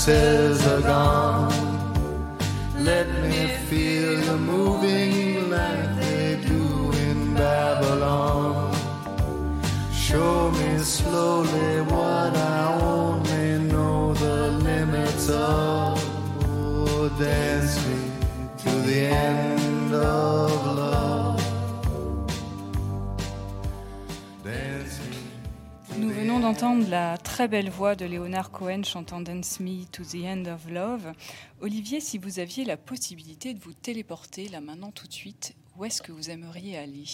witnesses 0.07 0.67
are 0.67 0.81
gone. 0.83 1.53
Let 2.79 3.09
me 3.23 3.49
feel 3.69 4.23
you 4.25 4.37
moving 4.37 5.51
like 5.51 5.97
they 6.01 6.39
do 6.47 6.93
in 6.93 7.35
Babylon. 7.35 8.75
Show 9.93 10.51
me 10.53 10.79
slowly 10.79 11.81
what 11.83 12.37
I 12.37 12.79
only 12.83 13.59
know 13.73 14.15
the 14.15 14.49
limits 14.63 15.29
of. 15.29 15.99
Oh, 16.45 17.09
dance 17.19 17.77
me 17.87 18.11
to 18.59 18.71
the 18.71 19.01
end 19.07 19.95
of 19.95 20.67
love. 20.77 21.43
Nous 25.99 26.11
venons 26.11 26.41
d'entendre 26.41 26.91
la 26.91 27.16
très 27.37 27.49
belle 27.49 27.69
voix 27.69 27.95
de 27.95 28.07
Léonard 28.07 28.51
Cohen 28.51 28.83
chantant 28.83 29.21
Dance 29.21 29.61
Me 29.61 29.85
to 29.93 30.03
the 30.05 30.25
End 30.25 30.47
of 30.47 30.71
Love. 30.71 31.13
Olivier, 31.61 32.01
si 32.01 32.17
vous 32.17 32.39
aviez 32.39 32.65
la 32.65 32.79
possibilité 32.79 33.53
de 33.53 33.61
vous 33.61 33.75
téléporter 33.75 34.49
là 34.49 34.63
maintenant 34.63 34.91
tout 34.91 35.07
de 35.07 35.13
suite, 35.13 35.55
où 35.77 35.85
est-ce 35.85 36.01
que 36.01 36.13
vous 36.13 36.31
aimeriez 36.31 36.79
aller? 36.79 37.05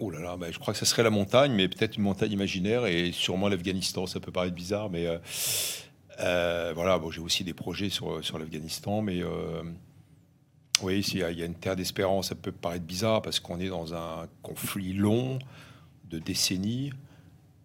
Oh 0.00 0.10
là 0.10 0.18
là, 0.18 0.36
bah, 0.36 0.50
je 0.50 0.58
crois 0.58 0.74
que 0.74 0.80
ça 0.80 0.84
serait 0.84 1.04
la 1.04 1.10
montagne, 1.10 1.52
mais 1.52 1.68
peut-être 1.68 1.96
une 1.96 2.02
montagne 2.02 2.32
imaginaire 2.32 2.86
et 2.86 3.12
sûrement 3.12 3.48
l'Afghanistan. 3.48 4.08
Ça 4.08 4.18
peut 4.18 4.32
paraître 4.32 4.56
bizarre, 4.56 4.90
mais 4.90 5.06
euh, 5.06 5.18
euh, 6.18 6.72
voilà. 6.74 6.98
Bon, 6.98 7.12
j'ai 7.12 7.20
aussi 7.20 7.44
des 7.44 7.54
projets 7.54 7.88
sur, 7.88 8.24
sur 8.24 8.40
l'Afghanistan, 8.40 9.00
mais 9.00 9.22
euh, 9.22 9.62
oui, 10.82 11.04
s'il 11.04 11.20
y 11.20 11.22
a 11.22 11.30
une 11.30 11.54
terre 11.54 11.76
d'espérance, 11.76 12.30
ça 12.30 12.34
peut 12.34 12.50
paraître 12.50 12.84
bizarre 12.84 13.22
parce 13.22 13.38
qu'on 13.38 13.60
est 13.60 13.68
dans 13.68 13.94
un 13.94 14.26
conflit 14.42 14.92
long 14.92 15.38
de 16.10 16.18
décennies. 16.18 16.90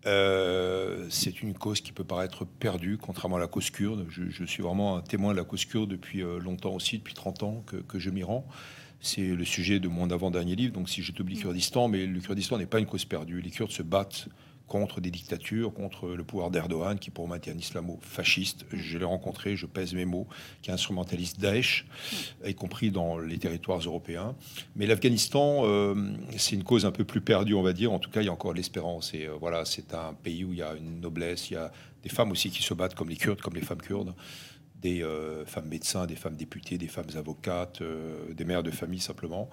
Euh, 0.05 1.05
c'est 1.09 1.41
une 1.41 1.53
cause 1.53 1.81
qui 1.81 1.91
peut 1.91 2.03
paraître 2.03 2.45
perdue, 2.45 2.97
contrairement 2.97 3.37
à 3.37 3.39
la 3.39 3.47
cause 3.47 3.69
kurde. 3.69 4.07
Je, 4.09 4.43
suis 4.45 4.63
vraiment 4.63 4.97
un 4.97 5.01
témoin 5.01 5.33
de 5.33 5.37
la 5.37 5.43
cause 5.43 5.65
kurde 5.65 5.89
depuis 5.89 6.23
euh, 6.23 6.39
longtemps 6.39 6.73
aussi, 6.73 6.97
depuis 6.97 7.13
30 7.13 7.43
ans 7.43 7.63
que, 7.67 7.77
que 7.77 7.99
je 7.99 8.09
m'y 8.09 8.23
rends. 8.23 8.47
C'est 8.99 9.27
le 9.27 9.45
sujet 9.45 9.79
de 9.79 9.87
mon 9.87 10.09
avant-dernier 10.11 10.55
livre, 10.55 10.73
donc 10.73 10.87
si 10.87 11.01
je 11.01 11.11
t'oublie 11.11 11.37
Kurdistan, 11.37 11.87
mais 11.87 12.05
le 12.05 12.19
Kurdistan 12.19 12.57
n'est 12.59 12.67
pas 12.67 12.79
une 12.79 12.85
cause 12.85 13.05
perdue. 13.05 13.41
Les 13.41 13.49
Kurdes 13.49 13.71
se 13.71 13.81
battent 13.81 14.27
contre 14.71 15.01
des 15.01 15.11
dictatures, 15.11 15.73
contre 15.73 16.07
le 16.07 16.23
pouvoir 16.23 16.49
d'Erdogan, 16.49 16.97
qui 16.97 17.09
pour 17.09 17.27
moi 17.27 17.35
est 17.35 17.49
un 17.49 17.57
islamo-fasciste. 17.57 18.65
Je 18.71 18.97
l'ai 18.97 19.03
rencontré, 19.03 19.57
je 19.57 19.65
pèse 19.65 19.93
mes 19.93 20.05
mots, 20.05 20.27
qui 20.61 20.71
instrumentalise 20.71 21.37
Daesh, 21.37 21.85
y 22.45 22.55
compris 22.55 22.89
dans 22.89 23.19
les 23.19 23.37
territoires 23.37 23.81
européens. 23.81 24.33
Mais 24.77 24.85
l'Afghanistan, 24.85 25.63
euh, 25.65 25.93
c'est 26.37 26.55
une 26.55 26.63
cause 26.63 26.85
un 26.85 26.91
peu 26.91 27.03
plus 27.03 27.19
perdue, 27.19 27.53
on 27.53 27.61
va 27.61 27.73
dire. 27.73 27.91
En 27.91 27.99
tout 27.99 28.09
cas, 28.09 28.21
il 28.21 28.27
y 28.27 28.29
a 28.29 28.31
encore 28.31 28.53
de 28.53 28.57
l'espérance. 28.57 29.13
Et 29.13 29.25
euh, 29.25 29.33
voilà, 29.37 29.65
c'est 29.65 29.93
un 29.93 30.13
pays 30.13 30.45
où 30.45 30.53
il 30.53 30.59
y 30.59 30.63
a 30.63 30.73
une 30.73 31.01
noblesse, 31.01 31.49
il 31.49 31.55
y 31.55 31.57
a 31.57 31.69
des 32.03 32.09
femmes 32.09 32.31
aussi 32.31 32.49
qui 32.49 32.63
se 32.63 32.73
battent 32.73 32.95
comme 32.95 33.09
les 33.09 33.17
Kurdes, 33.17 33.41
comme 33.41 33.55
les 33.55 33.61
femmes 33.61 33.81
kurdes, 33.81 34.13
des 34.81 35.03
euh, 35.03 35.45
femmes 35.45 35.67
médecins, 35.67 36.05
des 36.05 36.15
femmes 36.15 36.35
députées, 36.35 36.77
des 36.77 36.87
femmes 36.87 37.09
avocates, 37.15 37.81
euh, 37.81 38.33
des 38.33 38.45
mères 38.45 38.63
de 38.63 38.71
famille 38.71 38.99
simplement, 38.99 39.49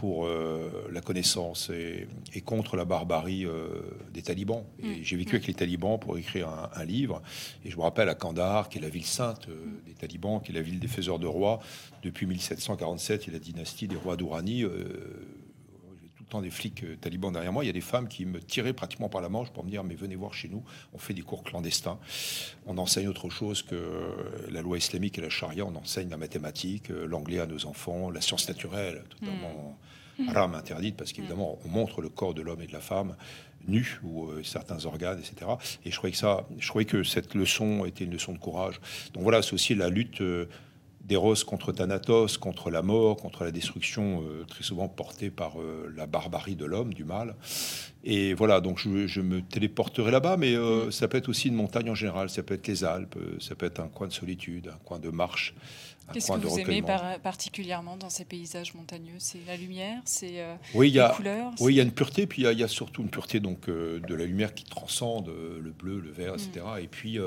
pour 0.00 0.26
euh, 0.26 0.68
la 0.92 1.00
connaissance 1.00 1.70
et, 1.70 2.06
et 2.34 2.40
contre 2.40 2.76
la 2.76 2.84
barbarie 2.84 3.44
euh, 3.46 3.68
des 4.12 4.22
talibans. 4.22 4.64
Et 4.82 5.02
j'ai 5.02 5.16
vécu 5.16 5.34
avec 5.36 5.46
les 5.46 5.54
talibans 5.54 5.98
pour 5.98 6.18
écrire 6.18 6.48
un, 6.48 6.70
un 6.74 6.84
livre. 6.84 7.22
Et 7.64 7.70
je 7.70 7.76
me 7.76 7.82
rappelle 7.82 8.08
à 8.08 8.14
Kandahar, 8.14 8.68
qui 8.68 8.78
est 8.78 8.82
la 8.82 8.88
ville 8.88 9.04
sainte 9.06 9.48
euh, 9.48 9.54
des 9.86 9.94
talibans, 9.94 10.40
qui 10.42 10.52
est 10.52 10.54
la 10.54 10.62
ville 10.62 10.80
des 10.80 10.88
faiseurs 10.88 11.18
de 11.18 11.26
rois. 11.26 11.60
Depuis 12.02 12.26
1747, 12.26 13.26
il 13.26 13.26
y 13.28 13.30
a 13.30 13.32
la 13.34 13.44
dynastie 13.44 13.88
des 13.88 13.96
rois 13.96 14.16
d'Ourani. 14.16 14.64
euh, 14.64 14.70
j'ai 16.02 16.08
tout 16.08 16.15
le 16.15 16.15
temps 16.28 16.42
des 16.42 16.50
flics 16.50 16.84
euh, 16.84 16.96
talibans 16.96 17.32
derrière 17.32 17.52
moi. 17.52 17.64
Il 17.64 17.66
y 17.66 17.70
a 17.70 17.72
des 17.72 17.80
femmes 17.80 18.08
qui 18.08 18.24
me 18.26 18.40
tiraient 18.40 18.72
pratiquement 18.72 19.08
par 19.08 19.20
la 19.20 19.28
manche 19.28 19.50
pour 19.50 19.64
me 19.64 19.70
dire 19.70 19.84
Mais 19.84 19.94
venez 19.94 20.16
voir 20.16 20.34
chez 20.34 20.48
nous, 20.48 20.62
on 20.92 20.98
fait 20.98 21.14
des 21.14 21.22
cours 21.22 21.42
clandestins. 21.42 21.98
On 22.66 22.78
enseigne 22.78 23.08
autre 23.08 23.28
chose 23.30 23.62
que 23.62 23.76
la 24.50 24.62
loi 24.62 24.78
islamique 24.78 25.18
et 25.18 25.20
la 25.20 25.30
charia. 25.30 25.64
On 25.64 25.74
enseigne 25.76 26.10
la 26.10 26.16
mathématique, 26.16 26.90
euh, 26.90 27.06
l'anglais 27.06 27.40
à 27.40 27.46
nos 27.46 27.66
enfants, 27.66 28.10
la 28.10 28.20
science 28.20 28.48
naturelle, 28.48 29.04
totalement 29.08 29.78
haram 30.28 30.54
interdite, 30.54 30.96
parce 30.96 31.12
qu'évidemment, 31.12 31.58
on 31.64 31.68
montre 31.68 32.00
le 32.00 32.08
corps 32.08 32.32
de 32.32 32.40
l'homme 32.40 32.62
et 32.62 32.66
de 32.66 32.72
la 32.72 32.80
femme 32.80 33.16
nus 33.68 34.00
ou 34.02 34.26
euh, 34.26 34.42
certains 34.44 34.84
organes, 34.86 35.18
etc. 35.18 35.50
Et 35.84 35.90
je 35.90 35.96
croyais 35.96 36.12
que 36.12 36.18
ça, 36.18 36.46
je 36.58 36.68
croyais 36.68 36.86
que 36.86 37.02
cette 37.02 37.34
leçon 37.34 37.84
était 37.84 38.04
une 38.04 38.12
leçon 38.12 38.32
de 38.32 38.38
courage. 38.38 38.80
Donc 39.12 39.22
voilà, 39.22 39.42
c'est 39.42 39.54
aussi 39.54 39.74
la 39.74 39.88
lutte. 39.88 40.20
euh, 40.20 40.48
d'Eros 41.06 41.44
contre 41.46 41.72
Thanatos, 41.72 42.36
contre 42.36 42.70
la 42.70 42.82
mort, 42.82 43.16
contre 43.16 43.44
la 43.44 43.52
destruction, 43.52 44.22
euh, 44.22 44.44
très 44.44 44.64
souvent 44.64 44.88
portée 44.88 45.30
par 45.30 45.60
euh, 45.60 45.92
la 45.96 46.06
barbarie 46.06 46.56
de 46.56 46.64
l'homme, 46.64 46.92
du 46.92 47.04
mal. 47.04 47.36
Et 48.04 48.34
voilà, 48.34 48.60
donc 48.60 48.78
je, 48.78 49.06
je 49.06 49.20
me 49.20 49.40
téléporterai 49.40 50.10
là-bas, 50.10 50.36
mais 50.36 50.54
euh, 50.54 50.90
ça 50.90 51.06
peut 51.06 51.18
être 51.18 51.28
aussi 51.28 51.48
une 51.48 51.54
montagne 51.54 51.90
en 51.90 51.94
général, 51.94 52.28
ça 52.28 52.42
peut 52.42 52.54
être 52.54 52.66
les 52.66 52.84
Alpes, 52.84 53.16
ça 53.40 53.54
peut 53.54 53.66
être 53.66 53.80
un 53.80 53.88
coin 53.88 54.08
de 54.08 54.12
solitude, 54.12 54.68
un 54.68 54.84
coin 54.84 54.98
de 54.98 55.10
marche, 55.10 55.54
Qu'est-ce 56.12 56.30
que 56.30 56.38
vous 56.38 56.60
aimez 56.60 56.82
par- 56.82 57.18
particulièrement 57.18 57.96
dans 57.96 58.10
ces 58.10 58.24
paysages 58.24 58.74
montagneux? 58.74 59.16
C'est 59.18 59.40
la 59.44 59.56
lumière 59.56 59.98
C'est 60.04 60.40
Oui, 60.72 60.92
les 60.92 61.00
a, 61.00 61.08
couleurs 61.08 61.50
oui, 61.58 61.74
il 61.74 61.76
y 61.78 61.80
a 61.80 61.82
une 61.82 61.90
pureté, 61.90 62.28
puis 62.28 62.42
il 62.42 62.44
y 62.44 62.48
a, 62.48 62.52
il 62.52 62.60
y 62.60 62.62
a 62.62 62.68
surtout 62.68 63.02
une 63.02 63.10
pureté 63.10 63.40
donc 63.40 63.68
de 63.68 64.14
la 64.14 64.24
lumière 64.24 64.54
qui 64.54 64.62
transcende 64.62 65.28
le 65.28 65.70
bleu, 65.72 65.98
le 65.98 66.12
vert, 66.12 66.34
etc. 66.34 66.64
Mm. 66.76 66.84
Et 66.84 66.86
puis 66.86 67.18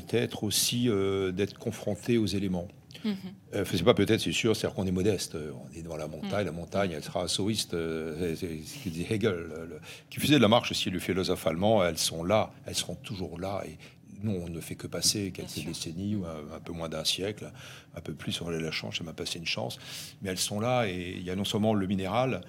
peut-être 0.00 0.42
aussi 0.42 0.88
euh, 0.88 1.30
d'être 1.30 1.56
confronté 1.58 2.18
aux 2.18 2.26
éléments. 2.26 2.66
Mhm. 3.04 3.14
Euh, 3.54 3.64
c'est 3.70 3.82
pas 3.84 3.94
peut-être, 3.94 4.20
c'est 4.20 4.32
sûr, 4.32 4.56
c'est-à-dire 4.56 4.74
qu'on 4.74 4.86
est 4.86 4.90
modeste. 4.92 5.34
euh, 5.36 5.52
On 5.70 5.78
est 5.78 5.82
devant 5.82 5.96
la 5.96 6.08
Mm. 6.08 6.10
montagne, 6.12 6.46
la 6.46 6.52
montagne, 6.52 6.90
elle 6.96 7.04
sera 7.04 7.22
assoïste. 7.22 7.74
euh, 7.74 8.34
c'est- 8.34 8.60
ce 8.64 8.82
que 8.82 8.88
dit 8.88 9.06
Hegel, 9.08 9.34
le- 9.34 9.80
qui 10.10 10.18
faisait 10.20 10.34
de 10.36 10.40
la 10.42 10.48
marche 10.48 10.70
aussi, 10.72 10.90
le 10.90 10.98
philosophe 10.98 11.46
allemand. 11.46 11.84
Elles 11.84 11.98
sont 11.98 12.24
là, 12.24 12.50
elles 12.66 12.74
seront 12.74 12.96
toujours 12.96 13.38
là. 13.38 13.62
Et 13.68 13.76
nous, 14.22 14.32
on 14.44 14.48
ne 14.48 14.60
fait 14.60 14.74
que 14.74 14.86
passer 14.88 15.30
quelques 15.32 15.64
décennies 15.64 16.16
ou 16.16 16.24
un, 16.24 16.56
un 16.56 16.60
peu 16.60 16.72
moins 16.72 16.88
d'un 16.88 17.04
siècle, 17.04 17.52
un 17.94 18.00
peu 18.00 18.14
plus, 18.14 18.40
on 18.40 18.48
a 18.48 18.52
la 18.58 18.70
chance, 18.72 18.96
ça 18.98 19.04
m'a 19.04 19.12
passé 19.12 19.38
une 19.38 19.46
chance. 19.46 19.78
Mais 20.22 20.30
elles 20.30 20.38
sont 20.38 20.58
là 20.60 20.86
et 20.88 21.14
il 21.16 21.22
y 21.22 21.30
a 21.30 21.36
non 21.36 21.44
seulement 21.44 21.74
le 21.74 21.86
minéral, 21.86 22.40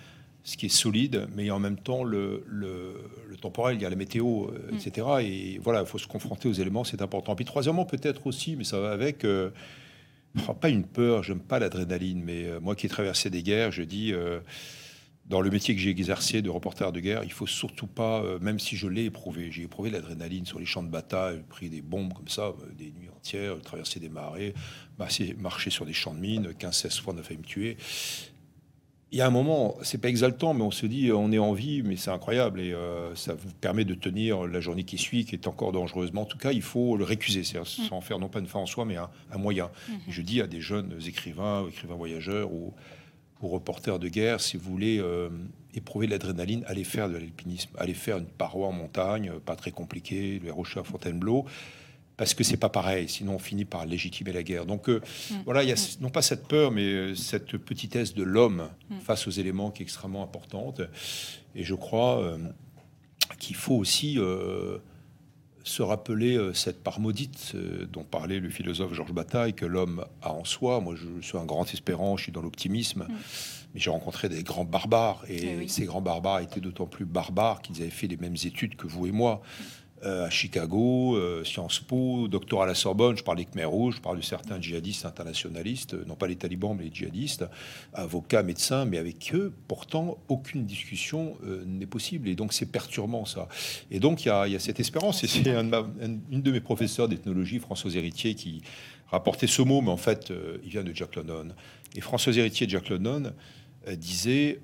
ce 0.46 0.58
qui 0.58 0.68
est 0.68 0.70
solide, 0.70 1.28
mais 1.36 1.50
en 1.50 1.60
même 1.60 1.76
temps 1.76 2.04
le, 2.04 2.46
le, 2.48 3.02
le 3.28 3.36
temporel, 3.36 3.78
il 3.78 3.82
y 3.82 3.86
a 3.86 3.90
la 3.90 3.96
météo, 3.96 4.46
euh, 4.46 4.72
Mm. 4.72 4.76
etc. 4.76 5.08
Et 5.22 5.60
voilà, 5.62 5.82
il 5.82 5.88
faut 5.88 5.98
se 5.98 6.08
confronter 6.08 6.48
aux 6.48 6.54
éléments, 6.54 6.84
c'est 6.84 7.02
important. 7.02 7.36
Puis 7.36 7.46
troisièmement, 7.46 7.84
peut-être 7.86 8.28
aussi, 8.28 8.56
mais 8.56 8.64
ça 8.64 8.80
va 8.80 8.92
avec, 8.92 9.26
euh, 9.26 9.50
pas 10.62 10.70
une 10.70 10.84
peur, 10.86 11.24
j'aime 11.24 11.40
pas 11.40 11.58
l'adrénaline, 11.60 12.24
mais 12.24 12.46
euh, 12.46 12.60
moi 12.60 12.76
qui 12.76 12.86
ai 12.86 12.90
traversé 12.90 13.32
des 13.32 13.42
guerres, 13.42 13.72
je 13.72 13.82
dis, 13.82 14.14
euh, 14.14 14.40
dans 15.26 15.42
le 15.42 15.50
métier 15.50 15.74
que 15.74 15.82
j'ai 15.82 15.90
exercé 15.90 16.44
de 16.44 16.50
reporter 16.52 16.92
de 16.92 17.00
guerre, 17.00 17.24
il 17.24 17.32
faut 17.32 17.48
surtout 17.48 17.88
pas, 17.88 18.24
même 18.40 18.60
si 18.60 18.76
je 18.76 18.88
l'ai 18.88 19.06
éprouvé, 19.06 19.52
j'ai 19.52 19.64
éprouvé 19.64 19.90
l'adrénaline 19.90 20.46
sur 20.46 20.60
les 20.60 20.68
champs 20.68 20.84
de 20.84 20.90
bataille, 20.90 21.42
pris 21.50 21.68
des 21.72 21.82
bombes 21.82 22.14
comme 22.14 22.28
ça, 22.28 22.54
des 22.78 22.92
nuits 22.92 23.10
entières, 23.10 23.60
traversé 23.62 24.00
des 24.00 24.10
marées, 24.10 24.54
marcher, 25.00 25.36
marcher 25.40 25.72
sur 25.72 25.88
des 25.88 25.94
champs 25.94 26.14
de 26.14 26.20
mines, 26.20 26.50
15-16 26.60 27.02
fois 27.02 27.16
on 27.16 27.18
a 27.18 27.24
failli 27.24 27.40
me 27.40 27.44
tuer. 27.44 27.78
Il 29.16 29.20
y 29.20 29.22
a 29.22 29.28
un 29.28 29.32
moment, 29.32 29.78
c'est 29.82 29.98
pas 29.98 30.10
exaltant, 30.10 30.54
mais 30.54 30.64
on 30.64 30.72
se 30.72 30.86
dit 30.86 31.10
on 31.14 31.32
est 31.32 31.38
en 31.38 31.54
vie, 31.54 31.84
mais 31.84 31.96
c'est 31.96 32.12
incroyable 32.12 32.60
et 32.60 32.74
euh, 32.74 33.16
ça 33.16 33.34
vous 33.34 33.50
permet 33.62 33.86
de 33.86 33.94
tenir 33.94 34.46
la 34.46 34.60
journée 34.60 34.84
qui 34.84 34.98
suit, 34.98 35.24
qui 35.24 35.36
est 35.36 35.48
encore 35.48 35.72
dangereuse. 35.72 36.12
Mais 36.12 36.20
en 36.20 36.26
tout 36.26 36.38
cas, 36.38 36.52
il 36.52 36.62
faut 36.62 36.98
le 36.98 37.06
récuser, 37.06 37.46
c'est-à-dire 37.46 37.66
sans 37.66 38.02
faire 38.02 38.20
non 38.20 38.28
pas 38.28 38.40
une 38.40 38.48
fin 38.48 38.60
en 38.60 38.66
soi, 38.66 38.84
mais 38.84 38.98
un, 38.98 39.10
un 39.32 39.38
moyen. 39.38 39.70
Je 40.10 40.22
dis 40.22 40.42
à 40.42 40.48
des 40.48 40.60
jeunes 40.60 41.00
écrivains, 41.08 41.66
écrivains 41.70 41.96
voyageurs 41.96 42.52
ou 42.52 42.74
reporters 43.42 44.00
de 44.00 44.10
guerre, 44.10 44.42
si 44.42 44.58
vous 44.58 44.70
voulez 44.70 45.00
euh, 45.00 45.30
éprouver 45.74 46.08
l'adrénaline, 46.08 46.66
allez 46.68 46.84
faire 46.84 47.08
de 47.08 47.14
l'alpinisme, 47.14 47.70
allez 47.78 47.94
faire 47.94 48.18
une 48.18 48.26
paroi 48.26 48.68
en 48.68 48.74
montagne, 48.74 49.30
euh, 49.30 49.40
pas 49.40 49.56
très 49.56 49.72
compliqué, 49.72 50.42
les 50.44 50.52
rochers 50.52 50.82
à 50.82 50.84
Fontainebleau, 50.84 51.46
parce 52.18 52.34
que 52.34 52.44
c'est 52.44 52.58
pas 52.58 52.70
pareil, 52.70 53.10
sinon 53.10 53.36
on 53.36 53.40
finit 53.40 53.66
par 53.66 53.86
légitimer 53.86 54.32
la 54.32 54.44
guerre. 54.44 54.66
Donc 54.66 54.90
euh, 54.90 55.02
voilà, 55.46 55.64
il 55.64 55.70
y 55.70 55.74
a 55.74 55.98
non 56.02 56.10
pas 56.10 56.22
cette 56.22 56.48
peur, 56.48 56.72
mais 56.72 56.86
euh, 56.86 57.16
cette 57.16 57.58
petitesse 57.58 58.14
de 58.14 58.24
l'homme 58.24 58.70
face 59.02 59.28
aux 59.28 59.32
éléments 59.32 59.72
qui 59.72 59.84
est 59.84 59.86
extrêmement 59.86 60.24
importante. 60.24 60.82
Et 61.56 61.64
je 61.64 61.76
crois 61.76 62.22
euh, 62.22 62.38
qu'il 63.40 63.56
faut 63.56 63.76
aussi 63.76 64.18
se 65.64 65.82
rappeler 65.82 66.52
cette 66.54 66.84
part 66.84 67.00
maudite 67.00 67.56
dont 67.92 68.04
parlait 68.04 68.40
le 68.40 68.50
philosophe 68.50 68.94
Georges 68.94 69.14
Bataille, 69.14 69.54
que 69.54 69.66
l'homme 69.66 70.06
a 70.22 70.32
en 70.32 70.46
soi. 70.46 70.80
Moi, 70.80 70.96
je 70.96 71.26
suis 71.26 71.38
un 71.38 71.46
grand 71.46 71.66
espérant, 71.74 72.18
je 72.18 72.24
suis 72.24 72.32
dans 72.32 72.44
l'optimisme, 72.44 73.08
mais 73.74 73.80
j'ai 73.80 73.90
rencontré 73.90 74.30
des 74.30 74.44
grands 74.44 74.64
barbares, 74.64 75.24
et 75.28 75.40
Eh 75.44 75.58
oui. 75.58 75.70
ces 75.70 75.86
grands 75.86 76.02
barbares 76.02 76.40
étaient 76.42 76.60
d'autant 76.62 76.86
plus 76.86 77.06
barbares 77.06 77.62
qu'ils 77.64 77.82
avaient 77.82 77.90
fait 77.90 78.08
les 78.08 78.18
mêmes 78.18 78.36
études 78.46 78.76
que 78.76 78.86
vous 78.86 79.08
et 79.08 79.12
moi. 79.12 79.42
Euh, 80.04 80.26
à 80.26 80.30
Chicago, 80.30 81.16
euh, 81.16 81.46
Sciences 81.46 81.80
Po, 81.80 82.28
doctorat 82.28 82.66
à 82.66 82.68
la 82.68 82.76
Sorbonne, 82.76 83.16
je 83.18 83.24
parle 83.24 83.38
des 83.38 83.46
Khmers 83.46 83.70
rouges, 83.70 83.96
je 83.96 84.02
parle 84.02 84.18
de 84.18 84.22
certains 84.22 84.60
djihadistes 84.60 85.06
internationalistes, 85.06 85.94
euh, 85.94 86.04
non 86.06 86.16
pas 86.16 86.28
les 86.28 86.36
talibans, 86.36 86.76
mais 86.78 86.84
les 86.84 86.94
djihadistes, 86.94 87.46
avocats, 87.94 88.44
médecins, 88.44 88.84
mais 88.84 88.98
avec 88.98 89.32
eux, 89.34 89.54
pourtant, 89.70 90.18
aucune 90.28 90.66
discussion 90.66 91.38
n'est 91.66 91.86
possible. 91.86 92.28
Et 92.28 92.36
donc, 92.36 92.52
c'est 92.52 92.66
perturbant, 92.66 93.24
ça. 93.24 93.48
Et 93.90 94.02
donc, 94.02 94.26
il 94.26 94.28
y 94.28 94.32
a, 94.32 94.60
cette 94.60 94.82
espérance. 94.82 95.24
Et 95.24 95.28
c'est 95.28 95.48
une 95.48 96.42
de 96.42 96.52
mes 96.52 96.60
professeurs 96.60 97.08
d'ethnologie, 97.08 97.60
François 97.60 97.92
Héritier, 97.96 98.36
qui 98.36 98.62
rapportait 99.08 99.48
ce 99.48 99.62
mot, 99.62 99.82
mais 99.82 99.92
en 99.92 99.98
fait, 99.98 100.32
il 100.64 100.70
vient 100.70 100.84
de 100.84 100.94
Jack 100.94 101.16
London. 101.16 101.54
Et 101.96 102.02
François 102.02 102.36
Héritier 102.36 102.68
Jack 102.68 102.90
London 102.90 103.32
euh, 103.88 103.96
disait 103.96 104.60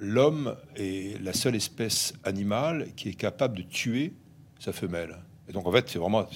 L'homme 0.00 0.56
est 0.76 1.20
la 1.22 1.32
seule 1.32 1.54
espèce 1.56 2.14
animale 2.24 2.88
qui 2.96 3.08
est 3.08 3.14
capable 3.14 3.56
de 3.56 3.62
tuer 3.62 4.12
sa 4.58 4.72
femelle. 4.72 5.16
Et 5.48 5.52
donc, 5.52 5.66
en 5.66 5.72
fait, 5.72 5.88
c'est 5.88 5.98
vraiment 5.98 6.26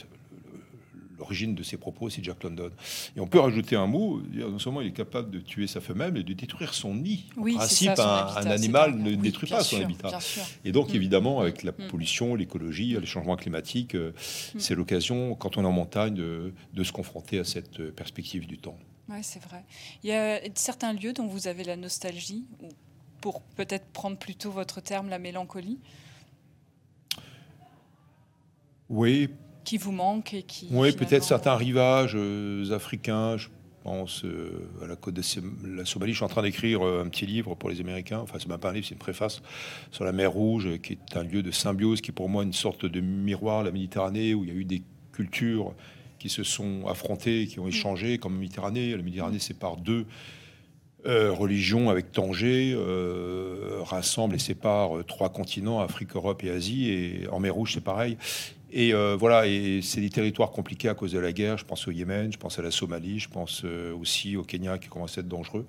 l'origine 1.18 1.54
de 1.54 1.62
ses 1.62 1.76
propos, 1.76 2.08
c'est 2.08 2.24
Jack 2.24 2.42
London. 2.42 2.70
Et 3.14 3.20
on 3.20 3.26
peut 3.26 3.40
rajouter 3.40 3.76
un 3.76 3.86
mot, 3.86 4.22
non 4.32 4.58
seulement 4.58 4.80
il 4.80 4.86
est 4.88 4.92
capable 4.92 5.30
de 5.30 5.38
tuer 5.40 5.66
sa 5.66 5.80
femelle, 5.82 6.12
mais 6.12 6.22
de 6.22 6.32
détruire 6.32 6.72
son 6.72 6.94
nid. 6.94 7.26
Oui, 7.36 7.54
en 7.54 7.58
principe, 7.58 7.92
ça, 7.94 8.28
un, 8.28 8.36
habitat, 8.36 8.40
un 8.40 8.52
animal 8.54 8.94
ne 8.96 9.10
Oui, 9.10 9.16
détruit 9.18 9.50
pas 9.50 9.62
son 9.62 9.82
habitat. 9.82 10.18
Et 10.64 10.72
donc, 10.72 10.92
Mm. 10.92 10.96
évidemment, 10.96 11.40
avec 11.40 11.62
la 11.62 11.72
Mm. 11.72 11.88
pollution, 11.88 12.34
l'écologie, 12.34 12.96
les 12.98 13.06
changements 13.06 13.36
climatiques, 13.36 13.94
euh, 13.94 14.12
c'est 14.58 14.74
l'occasion, 14.74 15.34
quand 15.34 15.58
on 15.58 15.62
est 15.62 15.66
en 15.66 15.72
montagne, 15.72 16.14
de, 16.14 16.54
de 16.72 16.84
se 16.84 16.92
confronter 16.92 17.38
à 17.38 17.44
cette 17.44 17.80
euh, 17.80 17.92
perspective 17.92 18.46
du 18.46 18.56
temps. 18.56 18.78
Oui, 19.10 19.18
c'est 19.22 19.42
vrai. 19.42 19.64
Il 20.02 20.08
y 20.08 20.12
a 20.14 20.40
certains 20.54 20.94
lieux 20.94 21.12
dont 21.12 21.26
vous 21.26 21.48
avez 21.48 21.64
la 21.64 21.76
nostalgie, 21.76 22.46
ou 22.62 22.68
pour 23.20 23.42
peut-être 23.56 23.86
prendre 23.92 24.16
plutôt 24.16 24.50
votre 24.50 24.80
terme, 24.80 25.08
la 25.08 25.18
mélancolie, 25.18 25.78
Oui, 28.88 29.28
qui 29.64 29.78
vous 29.78 29.92
manquent 29.92 30.34
et 30.34 30.42
qui. 30.42 30.68
oui 30.72 30.92
peut-être 30.92 31.22
certains 31.22 31.54
rivages 31.54 32.14
euh, 32.16 32.72
africains. 32.72 33.36
Je 33.36 33.48
pense 33.84 34.24
euh, 34.24 34.68
à 34.82 34.86
la 34.86 34.96
côte 34.96 35.14
de 35.14 35.22
la 35.76 35.84
Somalie. 35.84 36.12
Je 36.12 36.16
suis 36.16 36.24
en 36.24 36.28
train 36.28 36.42
d'écrire 36.42 36.84
euh, 36.84 37.04
un 37.04 37.08
petit 37.08 37.24
livre 37.24 37.54
pour 37.54 37.70
les 37.70 37.80
Américains. 37.80 38.18
Enfin, 38.18 38.38
c'est 38.40 38.48
même 38.48 38.58
pas 38.58 38.70
un 38.70 38.72
livre, 38.72 38.86
c'est 38.86 38.94
une 38.94 38.98
préface 38.98 39.42
sur 39.92 40.04
la 40.04 40.12
mer 40.12 40.32
Rouge, 40.32 40.78
qui 40.82 40.94
est 40.94 41.16
un 41.16 41.22
lieu 41.22 41.42
de 41.42 41.50
symbiose, 41.50 42.00
qui 42.00 42.10
est 42.10 42.14
pour 42.14 42.28
moi 42.28 42.42
une 42.42 42.52
sorte 42.52 42.84
de 42.84 43.00
miroir, 43.00 43.62
la 43.62 43.70
Méditerranée, 43.70 44.34
où 44.34 44.44
il 44.44 44.48
y 44.50 44.52
a 44.52 44.56
eu 44.56 44.64
des 44.64 44.82
cultures 45.12 45.72
qui 46.18 46.28
se 46.28 46.42
sont 46.42 46.86
affrontées, 46.88 47.46
qui 47.46 47.60
ont 47.60 47.68
échangé, 47.68 48.18
comme 48.18 48.34
la 48.34 48.40
Méditerranée. 48.40 48.90
La 48.90 49.02
Méditerranée 49.02 49.38
sépare 49.38 49.76
deux 49.76 50.04
euh, 51.06 51.32
religions 51.32 51.90
avec 51.90 52.12
Tanger, 52.12 52.74
euh, 52.76 53.80
rassemble 53.82 54.34
et 54.34 54.38
sépare 54.38 54.98
euh, 54.98 55.02
trois 55.02 55.30
continents, 55.30 55.80
Afrique, 55.80 56.14
Europe 56.14 56.44
et 56.44 56.50
Asie. 56.50 56.90
Et 56.90 57.28
en 57.30 57.40
mer 57.40 57.54
Rouge, 57.54 57.72
c'est 57.74 57.84
pareil. 57.84 58.16
Et 58.72 58.94
euh, 58.94 59.16
voilà, 59.18 59.46
et 59.46 59.80
c'est 59.82 60.00
des 60.00 60.10
territoires 60.10 60.50
compliqués 60.50 60.88
à 60.88 60.94
cause 60.94 61.12
de 61.12 61.18
la 61.18 61.32
guerre. 61.32 61.58
Je 61.58 61.64
pense 61.64 61.88
au 61.88 61.90
Yémen, 61.90 62.32
je 62.32 62.38
pense 62.38 62.58
à 62.58 62.62
la 62.62 62.70
Somalie, 62.70 63.18
je 63.18 63.28
pense 63.28 63.64
aussi 64.00 64.36
au 64.36 64.44
Kenya 64.44 64.78
qui 64.78 64.88
commence 64.88 65.18
à 65.18 65.22
être 65.22 65.28
dangereux. 65.28 65.66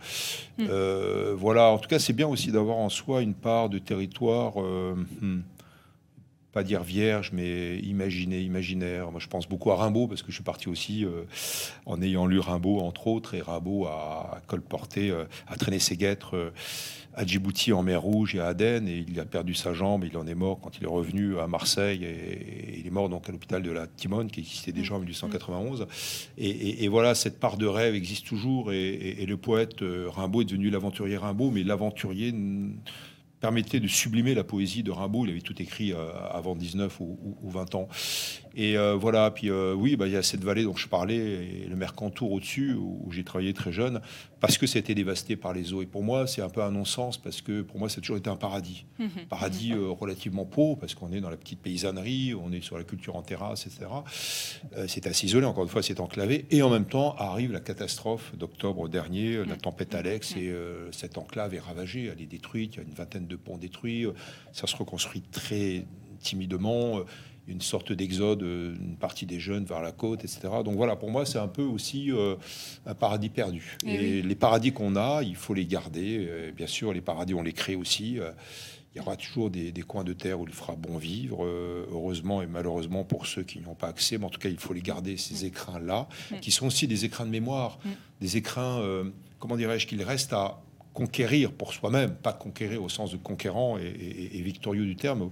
Mm. 0.60 0.66
Euh, 0.70 1.34
voilà, 1.36 1.70
en 1.70 1.80
tout 1.80 1.90
cas, 1.90 1.98
c'est 1.98 2.14
bien 2.14 2.28
aussi 2.28 2.52
d'avoir 2.52 2.78
en 2.78 2.90
soi 2.90 3.22
une 3.22 3.34
part 3.34 3.70
de 3.70 3.80
territoire, 3.80 4.58
hmm, 4.58 5.42
pas 6.52 6.64
dire 6.64 6.84
vierge, 6.84 7.32
mais 7.34 7.78
imaginé, 7.80 8.42
imaginaire. 8.42 9.10
Moi, 9.12 9.20
je 9.22 9.28
pense 9.28 9.48
beaucoup 9.48 9.72
à 9.72 9.76
Rimbaud 9.78 10.08
parce 10.08 10.22
que 10.22 10.30
je 10.32 10.36
suis 10.36 10.44
parti 10.44 10.68
aussi 10.70 11.06
euh, 11.06 11.24
en 11.86 12.02
ayant 12.02 12.26
lu 12.26 12.40
Rimbaud, 12.40 12.80
entre 12.80 13.08
autres, 13.08 13.36
et 13.36 13.42
Rimbaud 13.42 13.86
a, 13.86 14.42
colporté, 14.48 15.12
euh, 15.12 15.24
a 15.48 15.56
traîné 15.56 15.80
ses 15.80 15.96
guêtres. 15.98 16.36
euh, 16.36 16.52
à 17.14 17.26
Djibouti 17.26 17.74
en 17.74 17.84
mer 17.84 18.02
Rouge 18.02 18.36
et 18.36 18.40
à 18.40 18.48
Aden 18.48 18.88
et 18.88 19.04
il 19.06 19.20
a 19.20 19.26
perdu 19.26 19.54
sa 19.54 19.74
jambe, 19.74 20.06
il 20.10 20.16
en 20.16 20.26
est 20.28 20.34
mort 20.34 20.62
quand 20.62 20.78
il 20.78 20.86
est 20.86 20.88
revenu 20.88 21.40
à 21.40 21.48
Marseille 21.48 22.06
et, 22.06 22.08
et 22.08 22.80
il 22.80 22.88
est 22.88 22.90
mort 22.90 23.10
donc 23.10 23.28
à 23.28 23.34
l'hôpital 23.34 23.62
de 23.62 23.70
la 23.70 23.86
Timone 23.86 24.32
qui 24.32 24.40
existait 24.40 24.72
déjà 24.72 24.96
en 24.96 25.00
1891 25.00 25.88
et, 26.38 26.50
et- 26.50 26.86
et 26.86 26.88
voilà 26.88 27.14
cette 27.14 27.38
part 27.38 27.58
de 27.58 27.66
rêve 27.66 27.96
existe 27.96 28.26
toujours 28.26 28.72
et, 28.72 29.26
le 29.28 29.36
poète 29.36 29.80
Rimbaud 29.82 30.44
est 30.44 30.46
devenu 30.46 30.70
l'aventurier 30.70 31.18
Rimbaud 31.18 31.52
mais 31.52 31.64
l'aventurier 31.64 32.34
permettait 33.42 33.80
de 33.82 33.88
sublimer 33.88 34.34
la 34.36 34.44
poésie 34.46 34.84
de 34.84 34.92
Rimbaud. 34.92 35.26
Il 35.26 35.32
avait 35.32 35.42
tout 35.42 35.62
écrit 35.62 35.92
euh, 35.92 35.98
avant 36.32 36.56
19 36.56 37.00
ou, 37.02 37.18
ou- 37.22 37.38
ou 37.42 37.50
20 37.50 37.76
ans. 37.76 37.90
Et 38.56 38.78
euh, 38.78 38.96
voilà 38.96 39.32
puis 39.32 39.50
euh, 39.50 39.74
oui 39.74 39.96
bah, 39.96 40.08
il 40.08 40.14
y 40.14 40.18
a 40.18 40.24
cette 40.24 40.44
vallée 40.44 40.64
dont 40.64 40.76
je 40.76 40.88
parlais 40.88 41.16
et 41.18 41.68
le 41.70 41.76
Mercantour 41.76 42.32
au-dessus 42.32 42.74
où 42.74 43.12
j'ai 43.12 43.24
travaillé 43.24 43.54
très 43.54 43.72
jeune 43.72 44.02
parce 44.42 44.58
que 44.58 44.66
c'était 44.68 44.96
dévasté 44.96 45.36
par 45.36 45.54
les 45.54 45.72
eaux. 45.72 45.84
Et 45.84 45.86
pour 45.86 46.04
moi, 46.04 46.28
c'est 46.28 46.42
un 46.42 46.50
peu 46.50 46.62
un 46.64 46.72
non-sens 46.72 47.18
parce 47.18 47.42
que 47.42 47.62
pour 47.62 47.78
moi, 47.78 47.88
ça 47.90 48.00
a 48.00 48.02
toujours 48.02 48.18
été 48.18 48.30
un 48.30 48.36
paradis. 48.36 48.86
Mhm. 49.00 49.28
Paradis 49.30 49.74
euh, 49.74 49.90
relativement 49.90 50.46
pauvre 50.46 50.80
parce 50.80 50.96
qu'on 50.96 51.12
est 51.14 51.22
dans 51.22 51.30
la 51.30 51.38
petite 51.38 51.60
paysannerie, 51.60 52.34
on 52.34 52.52
est 52.52 52.62
sur 52.62 52.78
la 52.78 52.84
culture 52.84 53.16
en 53.16 53.22
terrasse, 53.22 53.68
etc. 53.68 53.86
Euh, 54.76 54.86
c'est 54.88 55.06
assez 55.06 55.28
isolé, 55.28 55.46
encore 55.46 55.64
une 55.64 55.70
fois, 55.70 55.84
c'est 55.84 56.00
enclavé. 56.00 56.48
Et 56.50 56.64
en 56.64 56.72
même 56.72 56.86
temps, 56.86 57.16
arrive 57.18 57.52
la 57.52 57.60
catastrophe 57.60 58.36
d'octobre 58.36 58.90
dernier, 58.90 59.46
la 59.46 59.56
tempête 59.56 59.94
Alex, 59.94 60.36
et 60.36 60.50
euh, 60.50 60.92
cette 60.92 61.20
enclave 61.20 61.54
est 61.54 61.60
ravagée, 61.60 62.12
elle 62.12 62.22
est 62.22 62.26
détruite, 62.26 62.76
il 62.76 62.78
y 62.78 62.80
a 62.82 62.84
une 62.84 62.96
vingtaine 62.96 63.28
de 63.28 63.36
ponts 63.36 63.58
détruits, 63.58 64.06
euh, 64.06 64.14
ça 64.54 64.66
se 64.66 64.76
reconstruit 64.76 65.22
très 65.22 65.86
timidement. 66.20 67.00
Une 67.48 67.62
sorte 67.62 67.92
d'exode, 67.92 68.44
euh, 68.44 68.76
une 68.80 68.96
partie 68.98 69.26
des 69.26 69.40
jeunes 69.40 69.66
vers 69.66 69.82
la 69.82 69.92
côte, 69.92 70.24
etc. 70.24 70.42
Donc 70.64 70.76
voilà, 70.76 70.96
pour 70.96 71.10
moi, 71.10 71.26
c'est 71.26 71.40
un 71.40 71.48
peu 71.48 71.64
aussi 71.64 72.12
euh, 72.12 72.36
un 72.86 72.94
paradis 72.94 73.30
perdu. 73.30 73.78
Eh 73.86 73.94
Et 73.94 73.98
oui. 73.98 74.22
les 74.22 74.36
paradis 74.36 74.72
qu'on 74.72 74.96
a, 74.96 75.22
il 75.24 75.36
faut 75.36 75.54
les 75.54 75.66
garder. 75.66 76.52
Bien 76.56 76.68
sûr, 76.68 76.94
les 76.94 77.02
paradis, 77.02 77.34
on 77.34 77.42
les 77.44 77.54
crée 77.54 77.76
aussi. 77.76 78.20
Euh, 78.20 78.32
il 78.94 78.98
y 78.98 79.02
aura 79.02 79.16
toujours 79.16 79.50
des, 79.50 79.72
des 79.72 79.84
coins 79.84 80.04
de 80.04 80.12
terre 80.12 80.40
où 80.42 80.46
il 80.46 80.52
fera 80.54 80.76
bon 80.76 80.98
vivre, 80.98 81.46
euh, 81.46 81.86
heureusement 81.92 82.42
et 82.42 82.46
malheureusement 82.46 83.06
pour 83.06 83.26
ceux 83.26 83.42
qui 83.44 83.60
n'y 83.60 83.66
ont 83.66 83.74
pas 83.76 83.88
accès. 83.88 84.18
Mais 84.18 84.26
en 84.26 84.30
tout 84.30 84.40
cas, 84.40 84.50
il 84.50 84.58
faut 84.58 84.74
les 84.74 84.82
garder, 84.82 85.16
ces 85.16 85.46
écrins-là, 85.46 86.10
Mm. 86.32 86.36
qui 86.42 86.52
sont 86.52 86.68
aussi 86.68 86.88
des 86.88 87.06
écrins 87.06 87.26
de 87.26 87.32
mémoire, 87.32 87.80
Mm. 87.86 87.90
des 88.20 88.36
écrins, 88.38 88.80
euh, 88.80 89.06
comment 89.40 89.56
dirais-je, 89.56 89.88
qu'il 89.88 90.04
reste 90.04 90.34
à 90.34 90.62
conquérir 90.94 91.52
pour 91.54 91.74
soi-même, 91.74 92.12
pas 92.16 92.34
conquérir 92.34 92.84
au 92.84 92.90
sens 92.90 93.12
de 93.12 93.18
conquérant 93.18 93.78
et, 93.78 93.84
et- 93.84 94.38
et 94.38 94.42
victorieux 94.42 94.86
du 94.86 94.96
terme, 94.96 95.22
au, 95.24 95.32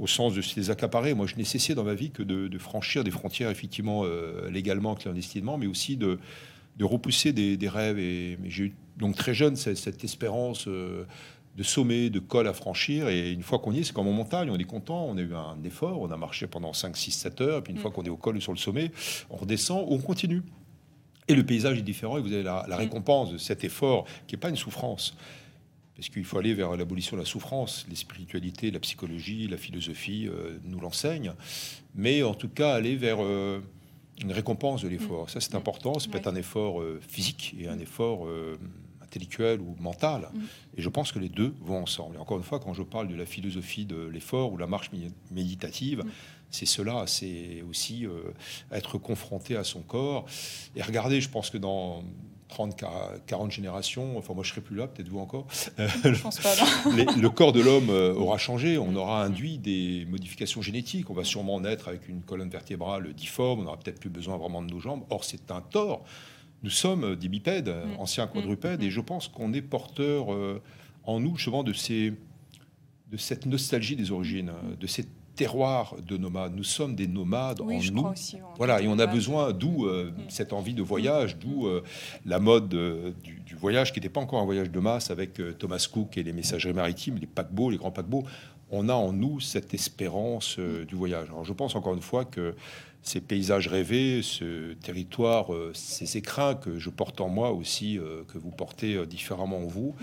au 0.00 0.06
sens 0.06 0.34
de 0.34 0.42
se 0.42 0.58
les 0.60 0.70
accaparer. 0.70 1.14
Moi, 1.14 1.26
je 1.26 1.36
n'ai 1.36 1.44
cessé 1.44 1.74
dans 1.74 1.84
ma 1.84 1.94
vie 1.94 2.10
que 2.10 2.22
de, 2.22 2.48
de 2.48 2.58
franchir 2.58 3.04
des 3.04 3.10
frontières, 3.10 3.50
effectivement, 3.50 4.02
euh, 4.04 4.50
légalement, 4.50 4.94
clandestinement, 4.94 5.56
mais 5.58 5.66
aussi 5.66 5.96
de, 5.96 6.18
de 6.76 6.84
repousser 6.84 7.32
des, 7.32 7.56
des 7.56 7.68
rêves. 7.68 7.98
Et 7.98 8.38
j'ai 8.46 8.64
eu 8.64 8.74
donc 8.98 9.16
très 9.16 9.32
jeune 9.34 9.56
cette, 9.56 9.78
cette 9.78 10.04
espérance 10.04 10.66
euh, 10.68 11.04
de 11.56 11.62
sommet, 11.62 12.10
de 12.10 12.18
col 12.20 12.46
à 12.46 12.52
franchir. 12.52 13.08
Et 13.08 13.32
une 13.32 13.42
fois 13.42 13.58
qu'on 13.58 13.72
y 13.72 13.78
est, 13.80 13.84
c'est 13.84 13.92
comme 13.94 14.06
en 14.08 14.12
montagne, 14.12 14.50
on 14.50 14.58
est 14.58 14.64
content, 14.64 15.06
on 15.06 15.16
a 15.16 15.20
eu 15.22 15.34
un 15.34 15.56
effort, 15.64 16.00
on 16.02 16.10
a 16.10 16.16
marché 16.16 16.46
pendant 16.46 16.72
5, 16.72 16.96
6, 16.96 17.10
7 17.12 17.40
heures. 17.40 17.58
Et 17.58 17.62
puis 17.62 17.72
une 17.72 17.78
Mm. 17.78 17.82
fois 17.82 17.90
qu'on 17.90 18.02
est 18.04 18.10
au 18.10 18.16
col 18.16 18.36
ou 18.36 18.40
sur 18.40 18.52
le 18.52 18.58
sommet, 18.58 18.92
on 19.30 19.36
redescend 19.36 19.84
ou 19.88 19.94
on 19.94 19.98
continue. 19.98 20.42
Et 21.28 21.34
le 21.34 21.44
paysage 21.44 21.78
est 21.78 21.82
différent 21.82 22.16
et 22.18 22.20
vous 22.20 22.32
avez 22.32 22.42
la, 22.42 22.64
la 22.68 22.76
Mm. 22.76 22.80
récompense 22.80 23.32
de 23.32 23.38
cet 23.38 23.64
effort 23.64 24.06
qui 24.26 24.34
n'est 24.34 24.40
pas 24.40 24.48
une 24.48 24.56
souffrance. 24.56 25.14
Parce 25.94 26.08
qu'il 26.08 26.24
faut 26.24 26.38
aller 26.38 26.54
vers 26.54 26.76
l'abolition 26.76 27.16
de 27.16 27.22
la 27.22 27.26
souffrance. 27.26 27.84
Les 27.90 27.96
spiritualités, 27.96 28.70
la 28.70 28.78
psychologie, 28.80 29.48
la 29.48 29.56
philosophie 29.56 30.28
euh, 30.28 30.58
nous 30.64 30.80
l'enseignent. 30.80 31.32
Mais 31.94 32.22
en 32.22 32.34
tout 32.34 32.48
cas, 32.48 32.74
aller 32.74 32.94
vers 32.96 33.18
euh, 33.20 33.60
une 34.22 34.30
récompense 34.32 34.82
de 34.82 34.88
l'effort. 34.88 35.28
Ça, 35.28 35.40
c'est 35.40 35.54
important. 35.56 35.98
Ça 35.98 36.08
peut 36.08 36.16
Mm. 36.18 36.20
Être 36.20 36.28
un 36.28 36.36
effort 36.36 36.80
euh, 36.80 37.00
physique 37.06 37.54
et 37.58 37.66
un 37.68 37.78
effort 37.80 38.26
euh, 38.26 38.56
intellectuelle 39.02 39.60
ou 39.60 39.74
mentale. 39.80 40.28
Mm. 40.32 40.38
Et 40.76 40.82
je 40.82 40.88
pense 40.88 41.10
que 41.12 41.18
les 41.18 41.28
deux 41.28 41.52
vont 41.62 41.82
ensemble. 41.82 42.14
Et 42.16 42.18
encore 42.18 42.36
une 42.38 42.44
fois, 42.44 42.60
quand 42.60 42.74
je 42.74 42.82
parle 42.84 43.08
de 43.08 43.16
la 43.16 43.26
philosophie 43.26 43.84
de 43.84 44.06
l'effort 44.06 44.52
ou 44.52 44.56
la 44.56 44.66
marche 44.68 44.90
mé- 44.92 45.10
méditative, 45.32 46.04
Mm. 46.04 46.10
C'est 46.50 46.66
cela, 46.66 47.04
c'est 47.06 47.62
aussi 47.68 48.06
euh, 48.06 48.32
être 48.72 48.98
confronté 48.98 49.56
à 49.56 49.64
son 49.64 49.80
corps. 49.80 50.24
Et 50.76 50.82
regardez, 50.82 51.20
je 51.20 51.28
pense 51.28 51.50
que 51.50 51.58
dans 51.58 52.02
30, 52.48 52.82
40 53.26 53.50
générations, 53.52 54.16
enfin 54.16 54.32
moi 54.32 54.42
je 54.42 54.48
serai 54.50 54.62
plus 54.62 54.74
là, 54.76 54.86
peut-être 54.86 55.08
vous 55.10 55.18
encore, 55.18 55.46
Je 55.76 56.22
pense 56.22 56.38
pas. 56.40 56.54
les- 56.96 57.04
le 57.20 57.28
corps 57.28 57.52
de 57.52 57.60
l'homme 57.60 57.90
euh, 57.90 58.14
aura 58.14 58.38
changé, 58.38 58.78
on 58.78 58.94
aura 58.96 59.22
induit 59.22 59.58
des 59.58 60.06
modifications 60.08 60.62
génétiques, 60.62 61.10
on 61.10 61.14
va 61.14 61.24
sûrement 61.24 61.60
naître 61.60 61.88
avec 61.88 62.08
une 62.08 62.22
colonne 62.22 62.48
vertébrale 62.48 63.12
difforme, 63.12 63.60
on 63.60 63.64
n'aura 63.64 63.76
peut-être 63.78 64.00
plus 64.00 64.08
besoin 64.08 64.38
vraiment 64.38 64.62
de 64.62 64.70
nos 64.70 64.80
jambes. 64.80 65.04
Or, 65.10 65.24
c'est 65.24 65.50
un 65.50 65.60
tort. 65.60 66.04
Nous 66.62 66.70
sommes 66.70 67.04
euh, 67.04 67.16
des 67.16 67.28
bipèdes, 67.28 67.68
euh, 67.68 67.84
Mm. 67.84 68.00
anciens 68.00 68.26
quadrupèdes, 68.26 68.82
et 68.82 68.90
je 68.90 69.00
pense 69.02 69.28
qu'on 69.28 69.52
est 69.52 69.60
porteur 69.62 70.32
euh, 70.32 70.62
en 71.04 71.20
nous, 71.20 71.36
justement, 71.36 71.62
de, 71.62 71.74
ces, 71.74 72.14
de 73.12 73.16
cette 73.18 73.44
nostalgie 73.44 73.94
des 73.94 74.10
origines, 74.10 74.48
euh, 74.48 74.74
de 74.76 74.86
ces 74.86 75.06
terroirs 75.38 75.94
de 76.06 76.16
nomades. 76.16 76.54
Nous 76.56 76.64
sommes 76.64 76.96
des 76.96 77.06
nomades 77.06 77.60
Oui, 77.60 77.76
en 77.76 77.80
je 77.80 77.92
nous. 77.92 77.98
crois 78.02 78.10
aussi. 78.12 78.36
en 78.42 78.54
Voilà, 78.56 78.82
et 78.82 78.88
on 78.88 78.98
a 78.98 79.06
besoin, 79.06 79.52
d'où 79.52 79.86
euh, 79.86 80.10
cette 80.28 80.52
envie 80.52 80.74
de 80.74 80.82
voyage, 80.82 81.38
d'où 81.38 81.66
euh, 81.68 81.82
la 82.26 82.40
mode 82.40 82.74
euh, 82.74 83.12
du, 83.22 83.40
du 83.46 83.54
voyage, 83.54 83.92
qui 83.92 84.00
n'était 84.00 84.08
pas 84.08 84.20
encore 84.20 84.40
un 84.42 84.44
voyage 84.44 84.70
de 84.70 84.80
masse 84.80 85.10
avec 85.10 85.40
Thomas 85.58 85.86
Cook 85.90 86.18
et 86.18 86.24
les 86.24 86.32
messageries 86.32 86.74
maritimes, 86.74 87.16
les 87.20 87.28
paquebots, 87.28 87.70
les 87.70 87.76
grands 87.76 87.92
paquebots. 87.92 88.24
On 88.70 88.88
a 88.88 88.92
en 88.94 89.12
nous 89.12 89.40
cette 89.40 89.72
espérance 89.72 90.56
euh, 90.58 90.84
du 90.84 90.94
voyage. 90.94 91.28
Alors 91.28 91.44
je 91.44 91.52
pense 91.54 91.74
encore 91.74 91.94
une 91.94 92.02
fois 92.02 92.24
que 92.26 92.54
ces 93.02 93.20
paysages 93.20 93.68
rêvés, 93.68 94.22
ce 94.22 94.74
territoire, 94.74 95.54
euh, 95.54 95.72
ces 95.74 96.16
écrins 96.16 96.54
que 96.54 96.78
je 96.78 96.90
porte 96.90 97.20
en 97.20 97.28
moi 97.28 97.52
aussi, 97.52 97.98
euh, 97.98 98.22
que 98.24 98.38
vous 98.38 98.50
portez 98.50 98.94
euh, 98.94 99.06
différemment 99.06 99.58
en 99.58 99.66
vous, 99.66 99.94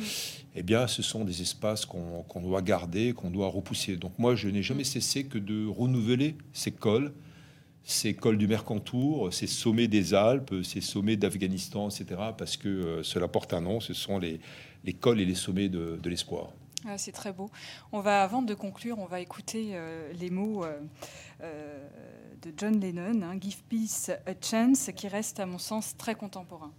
eh 0.56 0.64
bien, 0.64 0.88
ce 0.88 1.02
sont 1.02 1.24
des 1.24 1.42
espaces 1.42 1.86
qu'on 1.86 2.42
doit 2.42 2.62
garder, 2.62 3.14
qu'on 3.14 3.30
doit 3.30 3.48
repousser. 3.48 3.98
Donc 3.98 4.18
moi, 4.18 4.36
je 4.36 4.48
n'ai 4.48 4.64
jamais 4.64 4.84
cessé 4.84 5.26
que 5.26 5.38
de 5.38 5.68
renouveler 5.68 6.36
ces 6.54 6.72
cols, 6.72 7.14
ces 7.84 8.16
cols 8.16 8.38
du 8.38 8.48
Mercantour, 8.48 9.32
ces 9.32 9.48
sommets 9.48 9.88
des 9.88 10.14
Alpes, 10.14 10.56
ces 10.64 10.82
sommets 10.82 11.18
d'Afghanistan, 11.18 11.90
etc., 11.90 12.06
parce 12.36 12.58
que 12.58 13.04
cela 13.04 13.28
porte 13.28 13.54
un 13.54 13.62
nom, 13.62 13.80
ce 13.80 13.94
sont 13.94 14.18
les, 14.18 14.40
cols 14.94 15.20
et 15.20 15.26
les 15.26 15.36
sommets 15.36 15.70
de, 15.70 16.00
l'espoir. 16.06 16.50
Ah, 16.88 16.98
c'est 16.98 17.12
très 17.12 17.32
beau. 17.32 17.52
On 17.92 18.00
va, 18.00 18.24
avant 18.24 18.42
de 18.42 18.56
conclure, 18.56 18.98
on 18.98 19.06
va 19.06 19.20
écouter 19.20 19.78
les 20.18 20.32
mots 20.32 20.66
John 22.58 22.80
Lennon, 22.80 23.22
hein, 23.24 23.38
Give 23.40 23.64
Peace 23.70 24.10
a 24.10 24.34
Chance, 24.40 24.92
qui 24.96 25.08
reste, 25.08 25.40
à 25.40 25.46
mon 25.46 25.58
sens, 25.58 25.96
très 25.98 26.16
contemporain. 26.16 26.72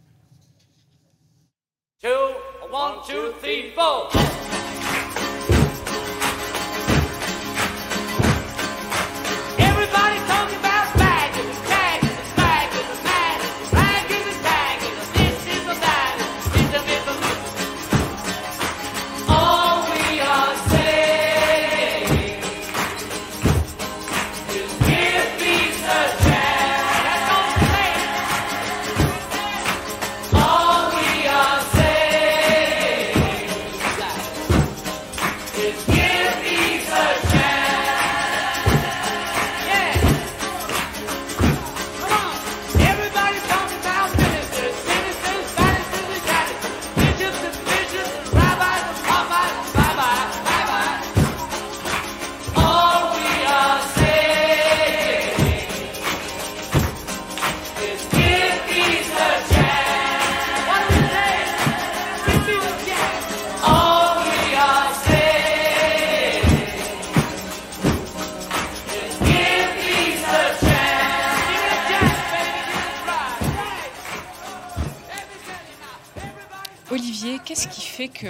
Fait 77.97 78.09
que 78.09 78.27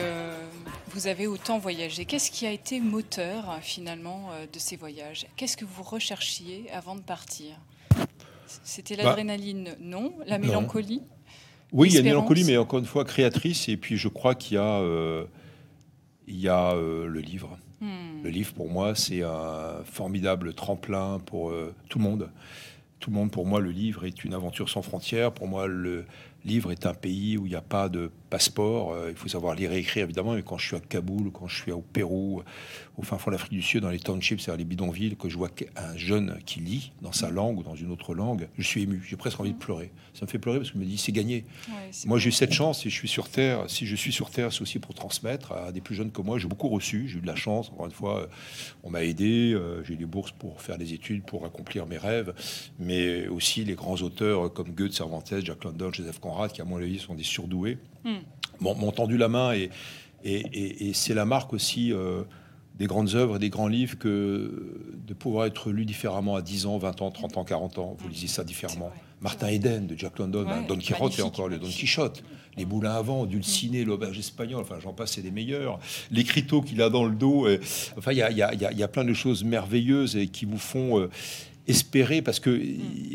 vous 0.90 1.08
avez 1.08 1.26
autant 1.26 1.58
voyagé 1.58 2.04
Qu'est-ce 2.04 2.30
qui 2.30 2.46
a 2.46 2.52
été 2.52 2.78
moteur, 2.78 3.58
finalement, 3.62 4.28
euh, 4.30 4.46
de 4.52 4.60
ces 4.60 4.76
voyages? 4.76 5.26
Qu'est-ce 5.34 5.56
que 5.56 5.64
vous 5.64 5.82
recherchiez 5.82 6.70
avant 6.72 6.94
de 6.94 7.00
partir? 7.00 7.48
C'était 8.62 8.96
Bah, 8.96 9.02
l'adrénaline 9.02 9.74
Non? 9.80 10.12
La 10.24 10.38
mélancolie? 10.38 11.02
Oui, 11.72 11.88
il 11.88 11.94
y 11.94 11.96
a 11.96 12.00
une 12.00 12.06
mélancolie, 12.06 12.44
mais 12.44 12.56
encore 12.56 12.78
une 12.78 12.84
fois 12.84 13.04
créatrice. 13.04 13.68
Et 13.68 13.76
puis 13.76 13.96
je 13.96 14.06
crois 14.06 14.36
qu'il 14.36 14.54
y 14.54 14.58
a, 14.58 14.78
euh, 14.78 15.24
il 16.28 16.38
y 16.38 16.48
a 16.48 16.70
euh, 16.74 17.08
le 17.08 17.18
livre. 17.18 17.58
Hmm. 17.80 18.22
Le 18.22 18.30
livre, 18.30 18.54
pour 18.54 18.70
moi, 18.70 18.94
c'est 18.94 19.22
un 19.22 19.82
formidable 19.84 20.54
tremplin 20.54 21.18
pour 21.26 21.50
euh, 21.50 21.74
tout 21.88 21.98
le 21.98 22.04
monde. 22.04 22.30
Tout 23.00 23.10
le 23.10 23.16
monde, 23.16 23.32
pour 23.32 23.46
moi, 23.46 23.58
le 23.58 23.72
livre 23.72 24.06
est 24.06 24.22
une 24.22 24.32
aventure 24.32 24.70
sans 24.70 24.82
frontières. 24.82 25.32
Pour 25.32 25.48
moi, 25.48 25.66
le 25.66 26.06
livre 26.46 26.72
est 26.72 26.86
un 26.86 26.94
pays 26.94 27.36
où 27.36 27.46
il 27.46 27.50
n'y 27.50 27.56
a 27.56 27.60
pas 27.60 27.88
de 27.88 28.10
passeport. 28.30 28.92
Euh, 28.92 29.10
il 29.10 29.16
faut 29.16 29.28
savoir 29.28 29.54
lire 29.54 29.72
et 29.72 29.78
écrire, 29.78 30.04
évidemment. 30.04 30.34
Mais 30.34 30.42
quand 30.42 30.58
je 30.58 30.66
suis 30.68 30.76
à 30.76 30.80
Kaboul, 30.80 31.30
quand 31.32 31.48
je 31.48 31.62
suis 31.62 31.72
au 31.72 31.82
Pérou, 31.82 32.42
au 32.98 33.02
fin 33.02 33.18
fond 33.18 33.30
de 33.30 33.36
l'Afrique 33.36 33.52
du 33.52 33.60
Sud, 33.62 33.82
dans 33.82 33.90
les 33.90 33.98
townships, 34.00 34.40
c'est-à-dire 34.40 34.58
les 34.58 34.64
bidonvilles, 34.64 35.16
que 35.16 35.28
je 35.28 35.36
vois 35.36 35.50
un 35.76 35.96
jeune 35.98 36.38
qui 36.46 36.60
lit 36.60 36.92
dans 37.02 37.12
sa 37.12 37.28
langue 37.30 37.58
ou 37.58 37.62
dans 37.62 37.74
une 37.74 37.90
autre 37.90 38.14
langue, 38.14 38.48
je 38.56 38.62
suis 38.66 38.82
ému. 38.84 39.02
J'ai 39.06 39.16
presque 39.16 39.38
envie 39.38 39.52
de 39.52 39.58
pleurer. 39.58 39.90
Ça 40.14 40.24
me 40.24 40.30
fait 40.30 40.38
pleurer 40.38 40.58
parce 40.60 40.70
que 40.70 40.78
je 40.78 40.80
me 40.82 40.86
dis, 40.88 40.96
c'est 40.96 41.12
gagné. 41.12 41.44
Ouais, 41.68 41.90
Moi, 42.06 42.18
j'ai 42.18 42.30
eu 42.30 42.32
cette 42.32 42.52
chance 42.54 42.86
et 42.86 42.90
je 42.90 42.94
suis 42.94 43.08
sur 43.08 43.28
Terre. 43.28 43.64
Si 43.68 43.84
je 43.86 43.94
suis 43.96 44.12
sur 44.12 44.30
Terre, 44.30 44.50
c'est 44.52 44.62
aussi 44.62 44.78
pour 44.78 44.94
transmettre 44.94 45.52
à 45.52 45.72
des 45.72 45.82
plus 45.82 45.94
jeunes 45.94 46.10
que 46.10 46.22
moi. 46.22 46.38
J'ai 46.38 46.48
beaucoup 46.48 46.68
reçu. 46.68 47.06
J'ai 47.08 47.18
eu 47.18 47.20
de 47.20 47.26
la 47.26 47.36
chance. 47.36 47.68
Encore 47.70 47.84
une 47.86 47.92
fois, 47.92 48.28
on 48.82 48.88
m'a 48.90 49.02
aidé. 49.04 49.52
euh, 49.52 49.84
J'ai 49.84 49.92
eu 49.92 49.96
des 49.98 50.06
bourses 50.06 50.32
pour 50.32 50.62
faire 50.62 50.78
des 50.78 50.94
études, 50.94 51.22
pour 51.24 51.44
accomplir 51.44 51.86
mes 51.86 51.98
rêves. 51.98 52.32
Mais 52.78 53.28
aussi 53.28 53.64
les 53.64 53.74
grands 53.74 53.96
auteurs 53.96 54.52
comme 54.52 54.70
Goethe, 54.72 54.94
Cervantes, 54.94 55.34
Jack 55.42 55.64
London, 55.64 55.92
Joseph 55.92 56.18
Conrad, 56.18 56.50
qui, 56.52 56.62
à 56.62 56.64
mon 56.64 56.76
avis, 56.78 56.98
sont 56.98 57.14
des 57.14 57.24
surdoués, 57.24 57.76
Hmm. 58.04 58.20
m'ont 58.60 58.92
tendu 58.92 59.18
la 59.18 59.28
main. 59.28 59.52
Et, 59.52 59.68
et, 60.24 60.34
et- 60.40 60.88
et 60.88 60.92
c'est 60.94 61.12
la 61.14 61.24
marque 61.26 61.52
aussi 61.52 61.92
euh, 61.92 62.22
des 62.78 62.86
grandes 62.86 63.14
œuvres 63.14 63.36
et 63.36 63.38
des 63.38 63.48
grands 63.50 63.68
livres 63.68 63.96
que 63.98 64.76
de 65.06 65.14
pouvoir 65.14 65.46
être 65.46 65.70
lu 65.70 65.84
différemment 65.84 66.36
à 66.36 66.42
10 66.42 66.66
ans, 66.66 66.78
20 66.78 67.02
ans, 67.02 67.10
30 67.10 67.36
ans, 67.38 67.44
40 67.44 67.78
ans. 67.78 67.96
Vous 67.98 68.08
lisez 68.08 68.26
ça 68.26 68.44
différemment. 68.44 68.90
Martin 69.22 69.48
Eden 69.48 69.86
de 69.86 69.96
Jack 69.96 70.18
London, 70.18 70.44
Ouais, 70.44 70.52
hein, 70.52 70.64
Don 70.68 70.76
Quixote 70.76 71.18
et 71.18 71.22
encore 71.22 71.48
le 71.48 71.58
Don. 71.58 71.66
Quichotte, 71.66 72.22
les 72.58 72.66
boulins 72.66 72.94
à 72.94 73.00
vent, 73.02 73.24
Dulciné, 73.24 73.82
l'auberge 73.84 74.18
espagnole, 74.18 74.60
enfin 74.60 74.76
j'en 74.82 74.92
passe, 74.92 75.12
c'est 75.12 75.22
les 75.22 75.30
meilleurs. 75.30 75.78
L'écriteau 76.10 76.60
qu'il 76.60 76.82
a 76.82 76.90
dans 76.90 77.04
le 77.06 77.14
dos, 77.14 77.48
et- 77.48 77.60
enfin 77.96 78.12
il 78.12 78.18
y 78.18 78.22
a, 78.22 78.30
y 78.30 78.42
a- 78.42 78.52
il 78.52 78.60
y 78.60 78.66
a- 78.66 78.72
il 78.72 78.78
y 78.78 78.82
a 78.82 78.88
plein 78.88 79.04
de 79.04 79.14
choses 79.14 79.42
merveilleuses 79.42 80.16
et 80.16 80.26
qui 80.28 80.44
vous 80.44 80.58
font 80.58 80.98
euh, 81.00 81.08
espérer 81.68 82.22
parce 82.22 82.40
que 82.40 82.60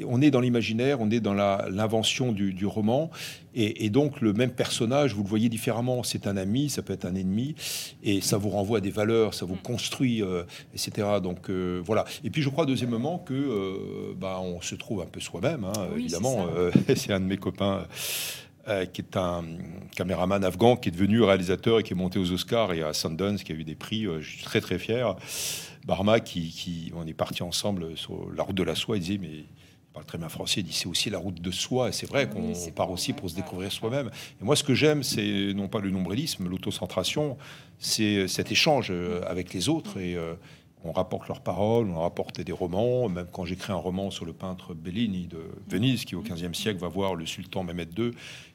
on 0.08 0.22
est 0.22 0.32
dans 0.32 0.42
l'imaginaire, 0.42 1.00
on 1.02 1.10
est 1.10 1.20
dans 1.20 1.34
l'invention 1.34 2.32
du, 2.32 2.54
du 2.54 2.66
roman 2.66 3.10
et, 3.54 3.86
et 3.86 3.90
donc 3.90 4.22
le 4.22 4.34
même 4.34 4.52
personnage, 4.52 5.14
vous 5.14 5.24
le 5.24 5.30
voyez 5.30 5.50
différemment. 5.50 6.04
C'est 6.04 6.28
un 6.28 6.38
ami, 6.38 6.70
ça 6.70 6.82
peut 6.82 6.94
être 6.94 7.06
un 7.06 7.16
ennemi 7.16 7.56
et 8.04 8.22
ça 8.22 8.38
vous 8.38 8.50
renvoie 8.50 8.80
à 8.80 8.82
des 8.82 8.92
valeurs, 8.92 9.34
ça 9.34 9.46
vous 9.46 9.56
construit, 9.56 10.22
euh, 10.22 10.44
etc. 10.74 11.08
Donc 11.22 11.50
euh, 11.50 11.82
voilà. 11.84 12.06
Et 12.24 12.30
puis 12.30 12.42
je 12.42 12.50
crois 12.50 12.66
deuxièmement 12.66 13.20
que 13.20 13.34
euh, 13.34 14.14
bah, 14.18 14.40
on 14.42 14.62
se 14.62 14.76
trouve 14.76 15.02
un 15.02 15.06
peu 15.06 15.20
soi-même, 15.20 15.64
hein, 15.66 15.88
Oui, 15.94 16.04
évidemment. 16.04 16.48
c'est 16.96 17.14
un 17.14 17.20
de 17.20 17.26
mes 17.26 17.38
copains. 17.38 17.86
Euh, 18.68 18.86
qui 18.86 19.02
est 19.02 19.18
un 19.18 19.44
caméraman 19.96 20.44
afghan 20.44 20.76
qui 20.76 20.90
est 20.90 20.92
devenu 20.92 21.22
réalisateur 21.24 21.80
et 21.80 21.84
qui 21.84 21.94
est 21.94 21.96
monté 21.96 22.20
aux 22.20 22.32
Oscars 22.32 22.74
et 22.74 22.84
à 22.84 22.94
Sundance, 22.94 23.44
qui 23.44 23.52
a 23.52 23.56
eu 23.56 23.64
des 23.64 23.76
prix. 23.76 24.06
euh, 24.06 24.22
je 24.22 24.30
suis 24.30 24.44
très 24.44 24.62
très 24.62 24.78
fier. 24.80 25.16
Barma, 25.86 26.20
qui, 26.20 26.50
qui- 26.50 26.92
on 26.96 27.08
est 27.08 27.14
parti 27.14 27.42
ensemble 27.44 27.98
sur 27.98 28.30
la 28.36 28.44
route 28.44 28.56
de 28.56 28.64
la 28.64 28.76
soie. 28.76 28.98
Il 28.98 29.02
disait 29.02 29.18
mais 29.20 29.30
il 29.30 29.46
parle 29.94 30.06
très 30.06 30.18
bien 30.20 30.30
français. 30.30 30.62
Il 30.62 30.64
dit 30.66 30.74
c'est 30.74 30.88
aussi 30.88 31.10
la 31.10 31.18
route 31.18 31.42
de 31.42 31.52
soi. 31.52 31.90
Et 31.90 31.92
c'est 31.92 32.08
vrai 32.08 32.30
Oui, 32.36 32.54
qu'on 32.54 32.72
part 32.72 32.92
aussi 32.92 33.14
pour 33.14 33.30
se 33.30 33.36
découvrir 33.36 33.72
soi-même. 33.72 34.12
Et 34.40 34.44
moi, 34.44 34.56
ce 34.56 34.64
que 34.64 34.76
j'aime, 34.76 35.02
c'est 35.04 35.54
non 35.56 35.68
pas 35.68 35.80
le 35.80 35.90
nombrilisme, 35.90 36.48
l'autocentration, 36.48 37.38
c'est 37.80 38.28
cet 38.28 38.52
échange 38.52 38.90
euh, 38.92 39.22
avec 39.28 39.54
les 39.54 39.70
autres 39.70 39.98
et 40.00 40.16
euh, 40.16 40.36
on 40.84 40.92
rapporte 40.92 41.28
leurs 41.28 41.42
paroles, 41.42 41.88
on 41.90 42.02
rapporte 42.02 42.42
des 42.42 42.52
romans. 42.52 43.08
Même 43.10 43.28
quand 43.32 43.46
j'écris 43.46 43.72
un 43.74 43.76
roman 43.76 44.12
sur 44.12 44.26
le 44.26 44.34
peintre 44.34 44.74
Bellini 44.76 45.28
de 45.28 45.40
Venise, 45.68 46.06
qui 46.06 46.16
au 46.16 46.22
XVe 46.22 46.54
siècle 46.54 46.80
va 46.80 46.88
voir 46.88 47.16
le 47.16 47.26
sultan 47.26 47.64
Mehmed 47.64 47.90
II, 47.98 48.12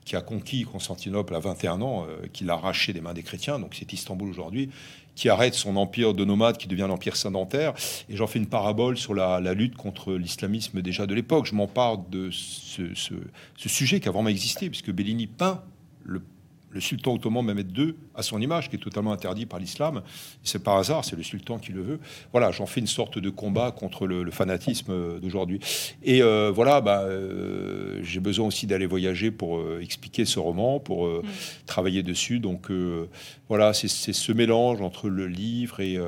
qui 0.06 0.16
a 0.16 0.22
conquis 0.22 0.62
Constantinople 0.64 1.34
à 1.34 1.40
21 1.40 1.82
ans, 1.82 2.06
euh, 2.08 2.26
qui 2.32 2.44
l'a 2.44 2.54
arraché 2.54 2.94
des 2.94 3.02
mains 3.02 3.12
des 3.12 3.24
chrétiens, 3.24 3.58
donc 3.58 3.74
c'est 3.74 3.92
Istanbul 3.92 4.30
aujourd'hui, 4.30 4.70
qui 5.16 5.28
arrête 5.28 5.54
son 5.54 5.76
empire 5.76 6.14
de 6.14 6.24
nomades, 6.24 6.56
qui 6.56 6.68
devient 6.68 6.86
l'empire 6.88 7.16
sédentaire. 7.16 7.74
Et 8.08 8.16
j'en 8.16 8.26
fais 8.26 8.38
une 8.38 8.46
parabole 8.46 8.96
sur 8.96 9.14
la, 9.14 9.40
lutte 9.52 9.74
contre 9.74 10.14
l'islamisme 10.14 10.80
déjà 10.80 11.06
de 11.06 11.14
l'époque. 11.14 11.46
Je 11.46 11.54
m'empare 11.54 11.98
de 11.98 12.30
ce- 12.30 12.94
ce 12.94 13.68
sujet 13.68 13.98
qui 13.98 14.08
a 14.08 14.12
vraiment 14.12 14.28
existé, 14.28 14.68
puisque 14.70 14.92
Bellini 14.92 15.26
peint 15.26 15.62
le 16.04 16.22
le 16.76 16.80
sultan 16.80 17.14
ottoman 17.14 17.42
Mehmed 17.44 17.76
II 17.76 17.94
à 18.14 18.22
son 18.22 18.40
image, 18.40 18.68
qui 18.68 18.76
est 18.76 18.78
totalement 18.78 19.12
interdit 19.12 19.46
par 19.46 19.58
l'islam. 19.58 20.02
C'est 20.44 20.62
par 20.62 20.76
hasard, 20.76 21.04
c'est 21.04 21.16
le 21.16 21.22
sultan 21.22 21.58
qui 21.58 21.72
le 21.72 21.82
veut. 21.82 22.00
Voilà, 22.32 22.52
j'en 22.52 22.66
fais 22.66 22.80
une 22.80 22.86
sorte 22.86 23.18
de 23.18 23.30
combat 23.30 23.72
contre 23.72 24.06
le, 24.06 24.22
le 24.22 24.30
fanatisme 24.30 24.92
euh, 24.92 25.18
d'aujourd'hui. 25.18 25.58
Et 26.02 26.22
euh, 26.22 26.52
voilà, 26.54 26.80
bah, 26.82 27.00
euh, 27.00 28.00
j'ai 28.02 28.20
besoin 28.20 28.46
aussi 28.46 28.66
d'aller 28.66 28.86
voyager 28.86 29.30
pour 29.30 29.56
euh, 29.56 29.80
expliquer 29.82 30.26
ce 30.26 30.38
roman, 30.38 30.78
pour 30.78 31.06
euh, 31.06 31.22
travailler 31.64 32.02
dessus. 32.02 32.38
Donc 32.40 32.70
voilà, 33.48 33.72
c'est 33.72 33.88
ce 33.88 34.32
mélange 34.32 34.82
entre 34.82 35.08
le 35.08 35.26
livre 35.26 35.80
et... 35.80 35.98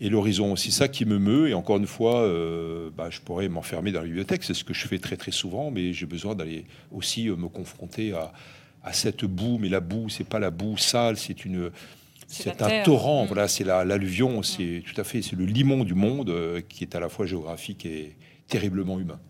et 0.00 0.10
l'horizon, 0.10 0.54
c'est 0.54 0.70
ça 0.70 0.86
qui 0.86 1.04
me 1.04 1.18
meut. 1.18 1.48
Et 1.48 1.54
encore 1.54 1.78
une 1.78 1.86
fois, 1.86 2.20
euh, 2.20 2.88
bah, 2.96 3.08
je 3.10 3.20
pourrais 3.20 3.48
m'enfermer 3.48 3.90
dans 3.90 4.00
la 4.00 4.06
bibliothèque, 4.06 4.44
c'est 4.44 4.54
ce 4.54 4.62
que 4.62 4.74
je 4.74 4.86
fais 4.86 5.00
très 5.00 5.16
très 5.16 5.32
souvent, 5.32 5.72
mais 5.72 5.92
j'ai 5.92 6.06
besoin 6.06 6.36
d'aller 6.36 6.64
aussi 6.92 7.28
me 7.28 7.48
confronter 7.48 8.12
à, 8.12 8.32
à 8.88 8.92
cette 8.92 9.24
boue. 9.24 9.58
Mais 9.58 9.68
la 9.68 9.80
boue, 9.80 10.08
c'est 10.08 10.24
pas 10.28 10.38
la 10.38 10.50
boue 10.50 10.76
sale, 10.76 11.16
c'est 11.16 11.44
une, 11.44 11.70
C'est 12.26 12.60
un 12.62 12.68
terre. 12.68 12.84
torrent. 12.84 13.24
Mm. 13.24 13.28
Voilà, 13.28 13.48
c'est 13.48 13.64
la- 13.64 13.84
l'alluvion. 13.84 14.42
C'est 14.42 14.82
tout 14.86 14.98
à 15.00 15.04
fait, 15.04 15.22
c'est 15.22 15.36
le 15.36 15.44
limon 15.46 15.84
du 15.84 15.94
monde 15.94 16.30
euh, 16.30 16.60
qui 16.68 16.84
est 16.84 16.94
à 16.94 17.00
la 17.00 17.08
fois 17.08 17.26
géographique 17.26 17.86
et 17.86 18.16
terriblement 18.48 18.98
humain. 18.98 19.20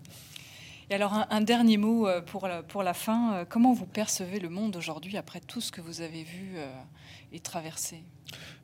Et 0.91 0.95
alors, 0.95 1.13
un, 1.13 1.27
un 1.29 1.43
dernier 1.43 1.77
mot 1.77 2.09
euh, 2.09 2.23
pour 2.23 2.49
la, 2.49 2.63
pour 2.63 2.83
la 2.83 2.95
fin. 2.95 3.35
Euh, 3.35 3.45
Comment 3.47 3.75
vous 3.75 3.85
percevez 3.87 4.41
le 4.41 4.49
monde 4.49 4.75
aujourd'hui 4.77 5.17
après 5.19 5.41
tout 5.41 5.61
ce 5.61 5.71
que 5.71 5.83
vous 5.83 6.01
avez 6.01 6.23
vu 6.25 6.53
euh, 6.57 6.67
et 7.33 7.41
traversé? 7.41 8.05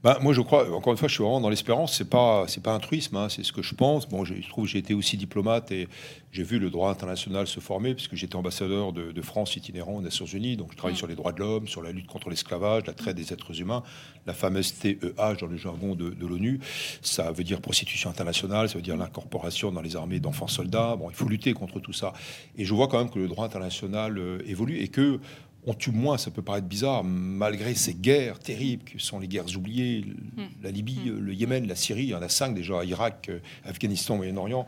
Bah, 0.03 0.19
moi, 0.21 0.35
je 0.35 0.43
crois, 0.43 0.71
encore 0.71 0.93
une 0.93 0.99
fois, 0.99 1.09
je 1.09 1.15
suis 1.15 1.23
vraiment 1.23 1.41
dans 1.41 1.49
l'espérance. 1.49 1.97
C'est 1.97 2.11
pas, 2.11 2.45
c'est 2.47 2.63
pas 2.63 2.75
un 2.75 2.79
truisme, 2.79 3.17
hein, 3.17 3.29
c'est 3.31 3.43
ce 3.43 3.53
que 3.55 3.63
je 3.63 3.75
pense. 3.75 4.07
Bon, 4.07 4.23
je, 4.23 4.35
je 4.35 4.49
trouve 4.51 4.67
que 4.67 4.71
j'ai 4.71 4.79
été 4.79 4.93
aussi 4.93 5.17
diplomate 5.17 5.73
et 5.73 5.89
j'ai 6.31 6.43
vu 6.43 6.59
le 6.59 6.69
droit 6.69 6.91
international 6.91 7.47
se 7.47 7.59
former 7.61 7.95
puisque 7.95 8.15
j'étais 8.15 8.37
ambassadeur 8.37 8.93
de, 8.93 9.13
de 9.13 9.23
France 9.23 9.57
itinérant 9.57 9.95
aux 9.95 10.03
Nations 10.03 10.27
Unies. 10.27 10.59
Donc, 10.59 10.73
je 10.73 10.77
travaille 10.77 10.95
Mm. 10.95 10.99
sur 10.99 11.07
les 11.07 11.15
droits 11.15 11.33
de 11.33 11.39
l'homme, 11.39 11.67
sur 11.69 11.81
la 11.83 11.91
lutte 11.91 12.07
contre 12.07 12.29
l'esclavage, 12.29 12.83
la 12.87 12.93
traite 12.93 13.17
des 13.17 13.33
êtres 13.33 13.59
humains, 13.61 13.83
la 14.27 14.35
fameuse 14.35 14.75
TEH 14.75 15.39
dans 15.41 15.47
le 15.47 15.57
jargon 15.57 15.95
de, 15.95 16.11
de 16.11 16.27
l'ONU. 16.27 16.61
Ça 17.01 17.33
veut 17.33 17.45
dire 17.45 17.63
prostitution 17.63 18.11
internationale, 18.11 18.69
ça 18.69 18.75
veut 18.75 18.83
dire 18.83 18.99
l'incorporation 18.99 19.73
dans 19.73 19.81
les 19.81 19.97
armées 19.97 20.21
d'enfants 20.21 20.49
soldats. 20.49 20.97
Bon, 20.97 21.09
il 21.09 21.17
faut 21.17 21.29
lutter 21.29 21.55
contre 21.55 21.81
tout 21.81 21.95
ça. 21.95 22.13
Et 22.59 22.67
je 22.67 22.75
vois 22.75 22.89
quand 22.89 22.99
même 22.99 23.11
que 23.11 23.19
le 23.19 23.29
droit 23.29 23.47
international 23.47 24.19
euh, 24.19 24.43
évolue 24.47 24.81
et 24.81 24.89
que 24.89 25.19
on 25.67 25.75
tue 25.75 25.91
moins, 25.93 26.19
ça 26.19 26.31
peut 26.31 26.43
paraître 26.43 26.67
bizarre, 26.67 27.05
malgré 27.05 27.75
ces 27.75 27.95
guerres 27.95 28.39
terribles 28.39 28.85
que 28.85 28.99
sont 28.99 29.19
les 29.19 29.29
guerres 29.29 29.57
oubliées, 29.57 29.99
l- 29.99 30.17
la 30.63 30.71
Libye, 30.71 30.99
euh, 31.09 31.19
le 31.19 31.33
Yémen, 31.35 31.67
la 31.67 31.75
Syrie, 31.77 32.03
il 32.05 32.09
y 32.11 32.15
en 32.15 32.23
a 32.23 32.29
cinq 32.29 32.55
déjà, 32.55 32.85
Irak, 32.85 33.29
euh, 33.31 33.39
Afghanistan, 33.65 34.17
Moyen-Orient. 34.17 34.67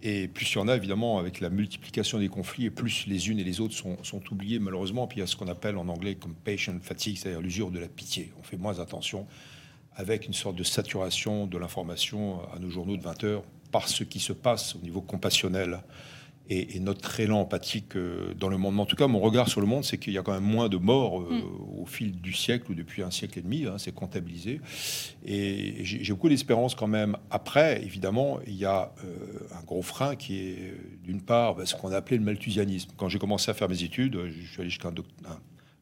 Et 0.00 0.28
plus 0.28 0.52
il 0.52 0.54
y 0.54 0.58
en 0.58 0.68
a, 0.68 0.76
évidemment, 0.76 1.18
avec 1.18 1.40
la 1.40 1.50
multiplication 1.50 2.20
des 2.20 2.28
conflits, 2.28 2.66
et 2.66 2.70
plus 2.70 3.06
les 3.08 3.30
unes 3.30 3.40
et 3.40 3.44
les 3.44 3.60
autres 3.60 3.74
sont, 3.74 3.96
sont 4.04 4.22
oubliées, 4.30 4.60
malheureusement. 4.60 5.08
Puis 5.08 5.16
il 5.18 5.20
y 5.20 5.22
a 5.24 5.26
ce 5.26 5.34
qu'on 5.34 5.48
appelle 5.48 5.76
en 5.76 5.88
anglais 5.88 6.14
compassion 6.14 6.78
fatigue, 6.80 7.16
c'est-à-dire 7.18 7.40
l'usure 7.40 7.72
de 7.72 7.80
la 7.80 7.88
pitié. 7.88 8.30
On 8.38 8.44
fait 8.44 8.56
moins 8.56 8.78
attention 8.78 9.26
avec 9.96 10.26
une 10.28 10.34
sorte 10.34 10.54
de 10.54 10.62
saturation 10.62 11.48
de 11.48 11.58
l'information 11.58 12.38
à 12.54 12.60
nos 12.60 12.70
journaux 12.70 12.96
de 12.96 13.02
20 13.02 13.24
heures 13.24 13.42
par 13.72 13.88
ce 13.88 14.04
qui 14.04 14.20
se 14.20 14.32
passe 14.32 14.76
au 14.76 14.78
niveau 14.78 15.00
compassionnel 15.00 15.80
et, 16.50 16.76
et 16.76 16.80
notre 16.80 17.20
élan 17.20 17.40
empathique 17.40 17.94
euh, 17.96 18.32
dans 18.34 18.48
le 18.48 18.56
monde. 18.56 18.74
Mais 18.76 18.80
en 18.80 18.86
tout 18.86 18.96
cas, 18.96 19.06
mon 19.06 19.20
regard 19.20 19.48
sur 19.48 19.60
le 19.60 19.66
monde, 19.66 19.84
c'est 19.84 19.98
qu'il 19.98 20.12
y 20.12 20.18
a 20.18 20.22
quand 20.22 20.32
même 20.32 20.42
moins 20.44 20.68
de 20.68 20.76
morts 20.78 21.20
euh, 21.20 21.42
au 21.76 21.84
fil 21.86 22.12
du 22.20 22.32
siècle 22.32 22.70
ou 22.70 22.74
depuis 22.74 23.02
un 23.02 23.10
siècle 23.10 23.38
et 23.38 23.42
demi. 23.42 23.66
hein, 23.66 23.74
c'est 23.78 23.94
comptabilisé. 23.94 24.60
Et 25.26 25.84
j'ai 25.84 26.12
beaucoup 26.12 26.28
d'espérance 26.28 26.74
quand 26.74 26.86
même. 26.86 27.16
Après, 27.30 27.82
évidemment, 27.82 28.38
il 28.46 28.54
y 28.54 28.64
a 28.64 28.92
euh, 29.04 29.16
un 29.58 29.62
gros 29.64 29.82
frein 29.82 30.16
qui 30.16 30.38
est, 30.38 30.74
d'une 31.04 31.20
part, 31.20 31.54
bah, 31.54 31.66
ce 31.66 31.74
qu'on 31.74 31.92
a 31.92 31.96
appelé 31.96 32.16
le 32.18 32.24
malthusianisme. 32.24 32.90
Quand 32.96 33.08
j'ai 33.08 33.18
commencé 33.18 33.50
à 33.50 33.54
faire 33.54 33.68
mes 33.68 33.82
études, 33.82 34.18
je 34.26 34.46
suis 34.50 34.60
allé 34.60 34.70
jusqu'à 34.70 34.88
un 34.88 34.92
un- 34.92 35.38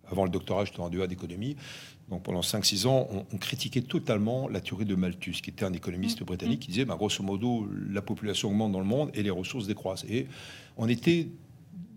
avant 0.09 0.23
le 0.25 0.31
doctorat, 0.31 0.65
j'étais 0.65 0.79
en 0.81 0.89
2A 0.89 1.09
d'économie. 1.09 1.57
Donc 2.11 2.23
pendant 2.23 2.41
5-6 2.41 2.87
ans, 2.87 3.09
on, 3.11 3.27
on 3.33 3.39
critiquait 3.39 3.81
totalement 3.81 4.49
la 4.49 4.61
théorie 4.61 4.85
de 4.85 4.95
Malthus, 4.95 5.41
qui 5.43 5.51
était 5.51 5.65
un 5.65 5.73
économiste 5.73 6.23
britannique 6.23 6.61
qui 6.61 6.69
disait, 6.69 6.85
bah, 6.85 6.95
grosso 6.97 7.23
modo, 7.23 7.69
la 7.91 8.03
population 8.03 8.49
augmente 8.49 8.73
dans 8.73 8.81
le 8.81 8.87
monde 8.87 9.11
et 9.15 9.23
les 9.23 9.31
ressources 9.31 9.67
décroissent. 9.67 10.05
Et 10.09 10.29
on 10.77 10.89
était, 10.89 11.29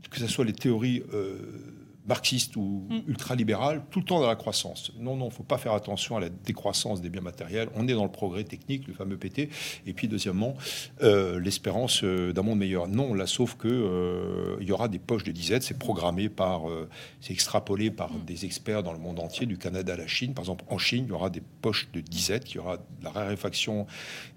que 0.10 0.20
ce 0.20 0.28
soit 0.28 0.46
les 0.46 0.54
théories 0.54 1.04
euh, 1.14 1.79
marxistes 2.10 2.56
ou 2.56 2.88
ultralibérales, 3.08 3.84
tout 3.92 4.00
le 4.00 4.06
temps 4.06 4.20
dans 4.20 4.28
la 4.28 4.36
croissance. 4.36 4.92
Non, 4.98 5.16
non, 5.16 5.26
il 5.26 5.30
ne 5.30 5.34
faut 5.34 5.44
pas 5.44 5.60
faire 5.60 5.74
attention 5.74 6.18
à 6.18 6.20
la 6.20 6.30
décroissance 6.30 7.02
des 7.02 7.10
biens 7.10 7.22
matériels. 7.22 7.70
On 7.76 7.88
est 7.88 7.94
dans 7.94 8.04
le 8.04 8.12
progrès 8.12 8.44
technique, 8.44 8.88
le 8.88 8.94
fameux 8.94 9.16
PT. 9.16 9.50
Et 9.86 9.94
puis 9.94 10.08
deuxièmement, 10.08 10.56
euh, 11.04 11.40
l'espérance 11.40 12.04
euh, 12.04 12.34
d'un 12.34 12.42
monde 12.42 12.58
meilleur. 12.58 12.88
Non, 12.88 13.14
là, 13.14 13.28
sauf 13.28 13.56
que 13.56 13.68
euh, 13.68 14.58
il 14.60 14.68
y 14.68 14.72
aura 14.72 14.88
des 14.88 14.98
poches 14.98 15.24
de 15.24 15.32
disette. 15.32 15.62
C'est 15.62 15.78
programmé 15.78 16.30
par, 16.30 16.70
euh, 16.70 16.90
c'est 17.22 17.34
extrapolé 17.34 17.92
par 17.92 18.10
des 18.26 18.46
experts 18.46 18.82
dans 18.82 18.94
le 18.94 19.00
monde 19.00 19.20
entier, 19.20 19.46
du 19.46 19.58
Canada 19.58 19.94
à 19.94 19.98
la 19.98 20.08
Chine. 20.08 20.34
Par 20.34 20.44
exemple, 20.44 20.66
en 20.68 20.80
Chine, 20.80 21.06
il 21.08 21.10
y 21.10 21.14
aura 21.14 21.30
des 21.30 21.44
poches 21.62 21.90
de 21.94 22.02
disette. 22.02 22.52
Il 22.52 22.56
y 22.56 22.60
aura 22.60 22.78
de 22.78 23.04
la 23.04 23.12
raréfaction 23.12 23.86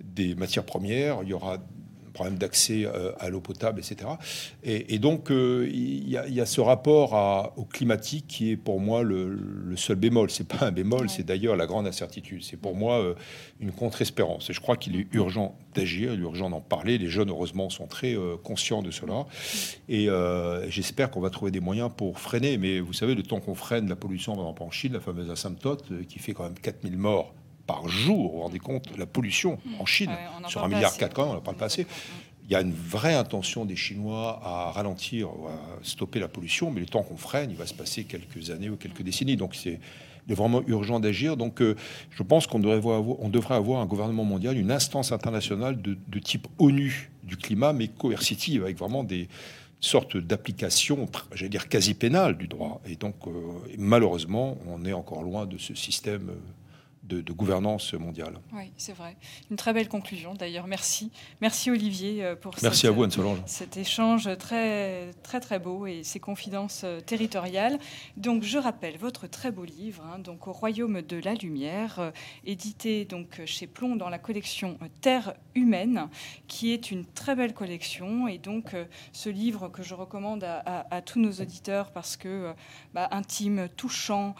des 0.04 0.34
matières 0.34 0.66
premières. 0.66 1.20
Il 1.22 1.30
y 1.30 1.32
aura 1.32 1.58
problème 2.12 2.36
d'accès 2.38 2.84
euh, 2.86 3.12
à 3.18 3.28
l'eau 3.30 3.40
potable, 3.40 3.80
etc. 3.80 4.10
Et, 4.64 4.94
et 4.94 4.98
donc, 4.98 5.30
euh, 5.30 5.68
il 5.72 6.08
y, 6.08 6.16
a- 6.16 6.26
il 6.26 6.34
y 6.34 6.40
a 6.40 6.46
ce 6.46 6.60
rapport 6.60 7.14
à- 7.14 7.52
au 7.56 7.64
climatique 7.64 8.26
qui 8.28 8.50
est 8.50 8.56
pour 8.56 8.80
moi 8.80 9.02
le, 9.02 9.28
le 9.28 9.76
seul 9.76 9.96
bémol. 9.96 10.30
C'est 10.30 10.46
pas 10.46 10.66
un 10.66 10.72
bémol, 10.72 11.08
c'est 11.10 11.22
d'ailleurs 11.24 11.56
la 11.56 11.66
grande 11.66 11.86
incertitude. 11.86 12.42
C'est 12.42 12.56
pour 12.56 12.74
moi 12.74 13.00
euh, 13.00 13.14
une 13.60 13.72
contre-espérance. 13.72 14.50
Et 14.50 14.52
je 14.52 14.60
crois 14.60 14.76
qu'il 14.76 14.96
est 14.96 15.06
urgent 15.12 15.56
d'agir, 15.74 16.12
il 16.14 16.20
est 16.20 16.22
urgent 16.22 16.50
d'en 16.50 16.60
parler. 16.60 16.98
Les 16.98 17.08
jeunes, 17.08 17.30
heureusement, 17.30 17.70
sont 17.70 17.86
très 17.86 18.16
conscients 18.42 18.82
de 18.82 18.90
cela. 18.90 19.26
Et 19.88 20.08
j'espère 20.68 21.10
qu'on 21.10 21.20
va 21.20 21.30
trouver 21.30 21.50
des 21.50 21.60
moyens 21.60 21.90
pour 21.96 22.18
freiner. 22.18 22.58
Mais 22.58 22.80
vous 22.80 22.92
savez, 22.92 23.14
le 23.14 23.22
temps 23.22 23.40
qu'on 23.40 23.54
freine 23.54 23.88
la 23.88 23.96
pollution, 23.96 24.32
par 24.34 24.42
exemple 24.44 24.62
en 24.64 24.70
Chine, 24.70 24.92
la 24.92 25.00
fameuse 25.00 25.30
asymptote, 25.30 26.06
qui 26.08 26.18
fait 26.18 26.32
quand 26.32 26.44
même 26.44 26.58
4000 26.60 26.96
morts 26.96 27.32
par 27.66 27.88
jour, 27.88 28.30
vous 28.30 28.36
vous 28.36 28.42
rendez 28.42 28.58
compte, 28.58 28.96
la 28.96 29.06
pollution 29.06 29.58
en 29.78 29.86
Chine, 29.86 30.10
Ouais, 30.10 30.44
en 30.44 30.48
sur 30.48 30.64
un 30.64 30.68
milliard 30.68 30.96
quatre 30.96 31.14
quand 31.14 31.22
même, 31.22 31.32
on 31.32 31.34
n'en 31.36 31.40
parle 31.40 31.56
pas 31.56 31.66
assez. 31.66 31.86
Il 32.44 32.50
y 32.50 32.56
a 32.56 32.60
une 32.60 32.74
vraie 32.74 33.14
intention 33.14 33.64
des 33.64 33.76
Chinois 33.76 34.40
à 34.44 34.72
ralentir, 34.72 35.28
ou 35.28 35.46
à 35.46 35.52
stopper 35.82 36.18
la 36.18 36.28
pollution, 36.28 36.70
mais 36.70 36.80
le 36.80 36.86
temps 36.86 37.02
qu'on 37.02 37.16
freine, 37.16 37.50
il 37.50 37.56
va 37.56 37.66
se 37.66 37.74
passer 37.74 38.04
quelques 38.04 38.50
années 38.50 38.68
ou 38.68 38.76
quelques 38.76 39.02
décennies. 39.02 39.36
Donc 39.36 39.54
c'est 39.54 39.78
il 40.26 40.32
est 40.32 40.36
vraiment 40.36 40.62
urgent 40.66 41.00
d'agir. 41.00 41.36
Donc 41.36 41.60
euh, 41.60 41.76
je 42.10 42.22
pense 42.22 42.46
qu'on 42.46 42.58
devrait 42.58 42.76
avoir, 42.76 43.02
on 43.20 43.28
devrait 43.28 43.54
avoir 43.54 43.80
un 43.80 43.86
gouvernement 43.86 44.24
mondial, 44.24 44.56
une 44.56 44.70
instance 44.70 45.12
internationale 45.12 45.80
de, 45.80 45.96
de 46.06 46.18
type 46.18 46.46
ONU 46.58 47.10
du 47.24 47.36
climat, 47.36 47.72
mais 47.72 47.88
coercitive, 47.88 48.62
avec 48.62 48.78
vraiment 48.78 49.04
des 49.04 49.28
sortes 49.80 50.16
d'applications, 50.16 51.08
j'allais 51.34 51.48
dire 51.48 51.68
quasi 51.68 51.94
pénales 51.94 52.38
du 52.38 52.46
droit. 52.46 52.80
Et 52.86 52.96
donc 52.96 53.16
euh, 53.26 53.30
malheureusement, 53.78 54.56
on 54.68 54.84
est 54.84 54.92
encore 54.92 55.22
loin 55.22 55.46
de 55.46 55.58
ce 55.58 55.74
système 55.74 56.30
euh, 56.30 56.34
de, 57.03 57.20
de 57.20 57.32
gouvernance 57.32 57.94
mondiale. 57.94 58.38
Oui, 58.53 58.70
c'est 58.76 58.92
vrai. 58.92 59.16
Une 59.50 59.57
très 59.57 59.72
belle 59.72 59.88
conclusion 59.88 60.34
d'ailleurs. 60.34 60.66
Merci. 60.68 61.11
Merci 61.40 61.70
Olivier 61.70 62.24
euh, 62.24 62.36
pour 62.36 62.55
Merci 62.62 62.80
cette, 62.82 62.90
à 62.90 62.92
vous, 62.92 63.03
Anne-Solange. 63.03 63.38
cet 63.46 63.76
échange 63.76 64.28
très 64.38 65.11
très 65.22 65.40
très 65.40 65.59
beau 65.59 65.86
et 65.86 66.05
ces 66.05 66.20
confidences 66.20 66.82
euh, 66.84 67.00
territoriales. 67.00 67.78
Donc 68.16 68.44
je 68.44 68.57
rappelle 68.59 68.98
votre 68.98 69.26
très 69.26 69.50
beau 69.50 69.64
livre, 69.64 70.05
hein, 70.14 70.18
donc 70.20 70.46
au 70.46 70.53
Royaume 70.53 71.03
de 71.03 71.16
la 71.18 71.34
Lumière, 71.34 71.98
euh, 71.98 72.11
édité 72.44 73.05
donc 73.05 73.40
chez 73.46 73.66
Plomb 73.66 73.96
dans 73.96 74.09
la 74.09 74.18
collection 74.18 74.78
euh, 74.82 74.86
Terre 75.00 75.34
humaine, 75.55 76.09
qui 76.46 76.72
est 76.72 76.90
une 76.92 77.05
très 77.05 77.34
belle 77.34 77.53
collection 77.53 78.28
et 78.28 78.38
donc 78.38 78.74
euh, 78.74 78.84
ce 79.12 79.28
livre 79.28 79.68
que 79.68 79.82
je 79.82 79.94
recommande 79.94 80.44
à, 80.44 80.59
à- 80.64 80.94
à 80.94 81.03
tous 81.03 81.18
nos 81.18 81.32
auditeurs 81.32 81.90
parce 81.90 82.16
que 82.16 82.28
euh, 82.28 82.53
bah, 82.94 83.09
intime, 83.11 83.68
touchant. 83.76 84.34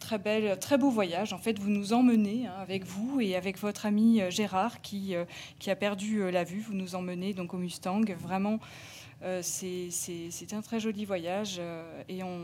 Très 0.00 0.18
belle, 0.18 0.58
très 0.58 0.78
beau 0.78 0.90
voyage. 0.90 1.32
En 1.32 1.38
fait, 1.38 1.58
vous 1.58 1.70
nous 1.70 1.92
emmenez 1.92 2.46
hein, 2.46 2.54
avec 2.60 2.84
vous 2.84 3.20
et 3.20 3.36
avec 3.36 3.58
votre 3.58 3.84
ami 3.84 4.20
euh, 4.20 4.30
Gérard 4.30 4.80
qui, 4.80 5.14
euh, 5.14 5.24
qui 5.58 5.70
a 5.70 5.76
perdu 5.76 6.22
euh, 6.22 6.30
la 6.30 6.44
vue. 6.44 6.60
Vous 6.60 6.74
nous 6.74 6.94
emmenez 6.94 7.34
donc 7.34 7.52
au 7.52 7.56
Mustang. 7.58 8.02
Vraiment, 8.18 8.58
c'est 9.42 9.88
c'est- 9.90 10.52
un 10.52 10.62
très 10.62 10.80
joli 10.80 11.04
voyage 11.04 11.56
euh, 11.58 11.82
et 12.08 12.22
on, 12.22 12.38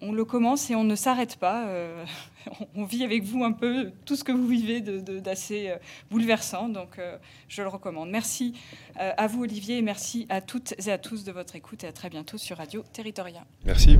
on 0.00 0.12
le 0.12 0.24
commence 0.24 0.70
et 0.70 0.74
on 0.74 0.82
ne 0.84 0.96
s'arrête 0.96 1.36
pas. 1.36 1.66
euh, 1.68 2.04
on, 2.74 2.84
vit 2.84 3.04
avec 3.04 3.22
vous 3.24 3.44
un 3.44 3.52
peu 3.52 3.90
tout 4.06 4.16
ce 4.16 4.24
que 4.24 4.32
vous 4.32 4.46
vivez 4.46 4.80
de- 4.80 5.00
de- 5.00 5.18
d'assez 5.20 5.68
euh, 5.68 5.76
bouleversant. 6.10 6.68
Donc, 6.68 6.98
euh, 6.98 7.16
je 7.48 7.62
le 7.62 7.68
recommande. 7.68 8.08
Merci 8.10 8.54
euh, 9.00 9.12
à 9.16 9.26
vous, 9.26 9.42
Olivier, 9.42 9.78
et 9.78 9.82
merci 9.82 10.26
à 10.30 10.40
toutes 10.40 10.74
et 10.86 10.90
à 10.90 10.98
tous 10.98 11.24
de 11.24 11.32
votre 11.32 11.54
écoute 11.56 11.84
et 11.84 11.86
à 11.86 11.92
très 11.92 12.08
bientôt 12.10 12.38
sur 12.38 12.56
Radio 12.56 12.82
Territoria. 12.92 13.44
Merci. 13.64 13.98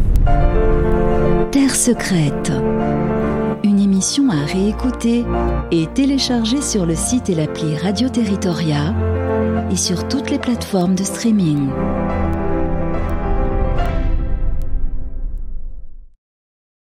Terre 1.52 1.74
secrète. 1.76 2.52
Une 3.64 3.78
émission 3.80 3.88
émission 3.98 4.30
à 4.30 4.44
réécouter 4.44 5.24
et 5.72 5.86
télécharger 5.88 6.62
sur 6.62 6.86
le 6.86 6.94
site 6.94 7.28
et 7.30 7.34
l'appli 7.34 7.74
Radio 7.76 8.08
Territoria 8.08 8.94
et 9.70 9.76
sur 9.76 10.08
toutes 10.08 10.30
les 10.30 10.38
plateformes 10.38 10.94
de 10.94 11.04
streaming. 11.04 11.68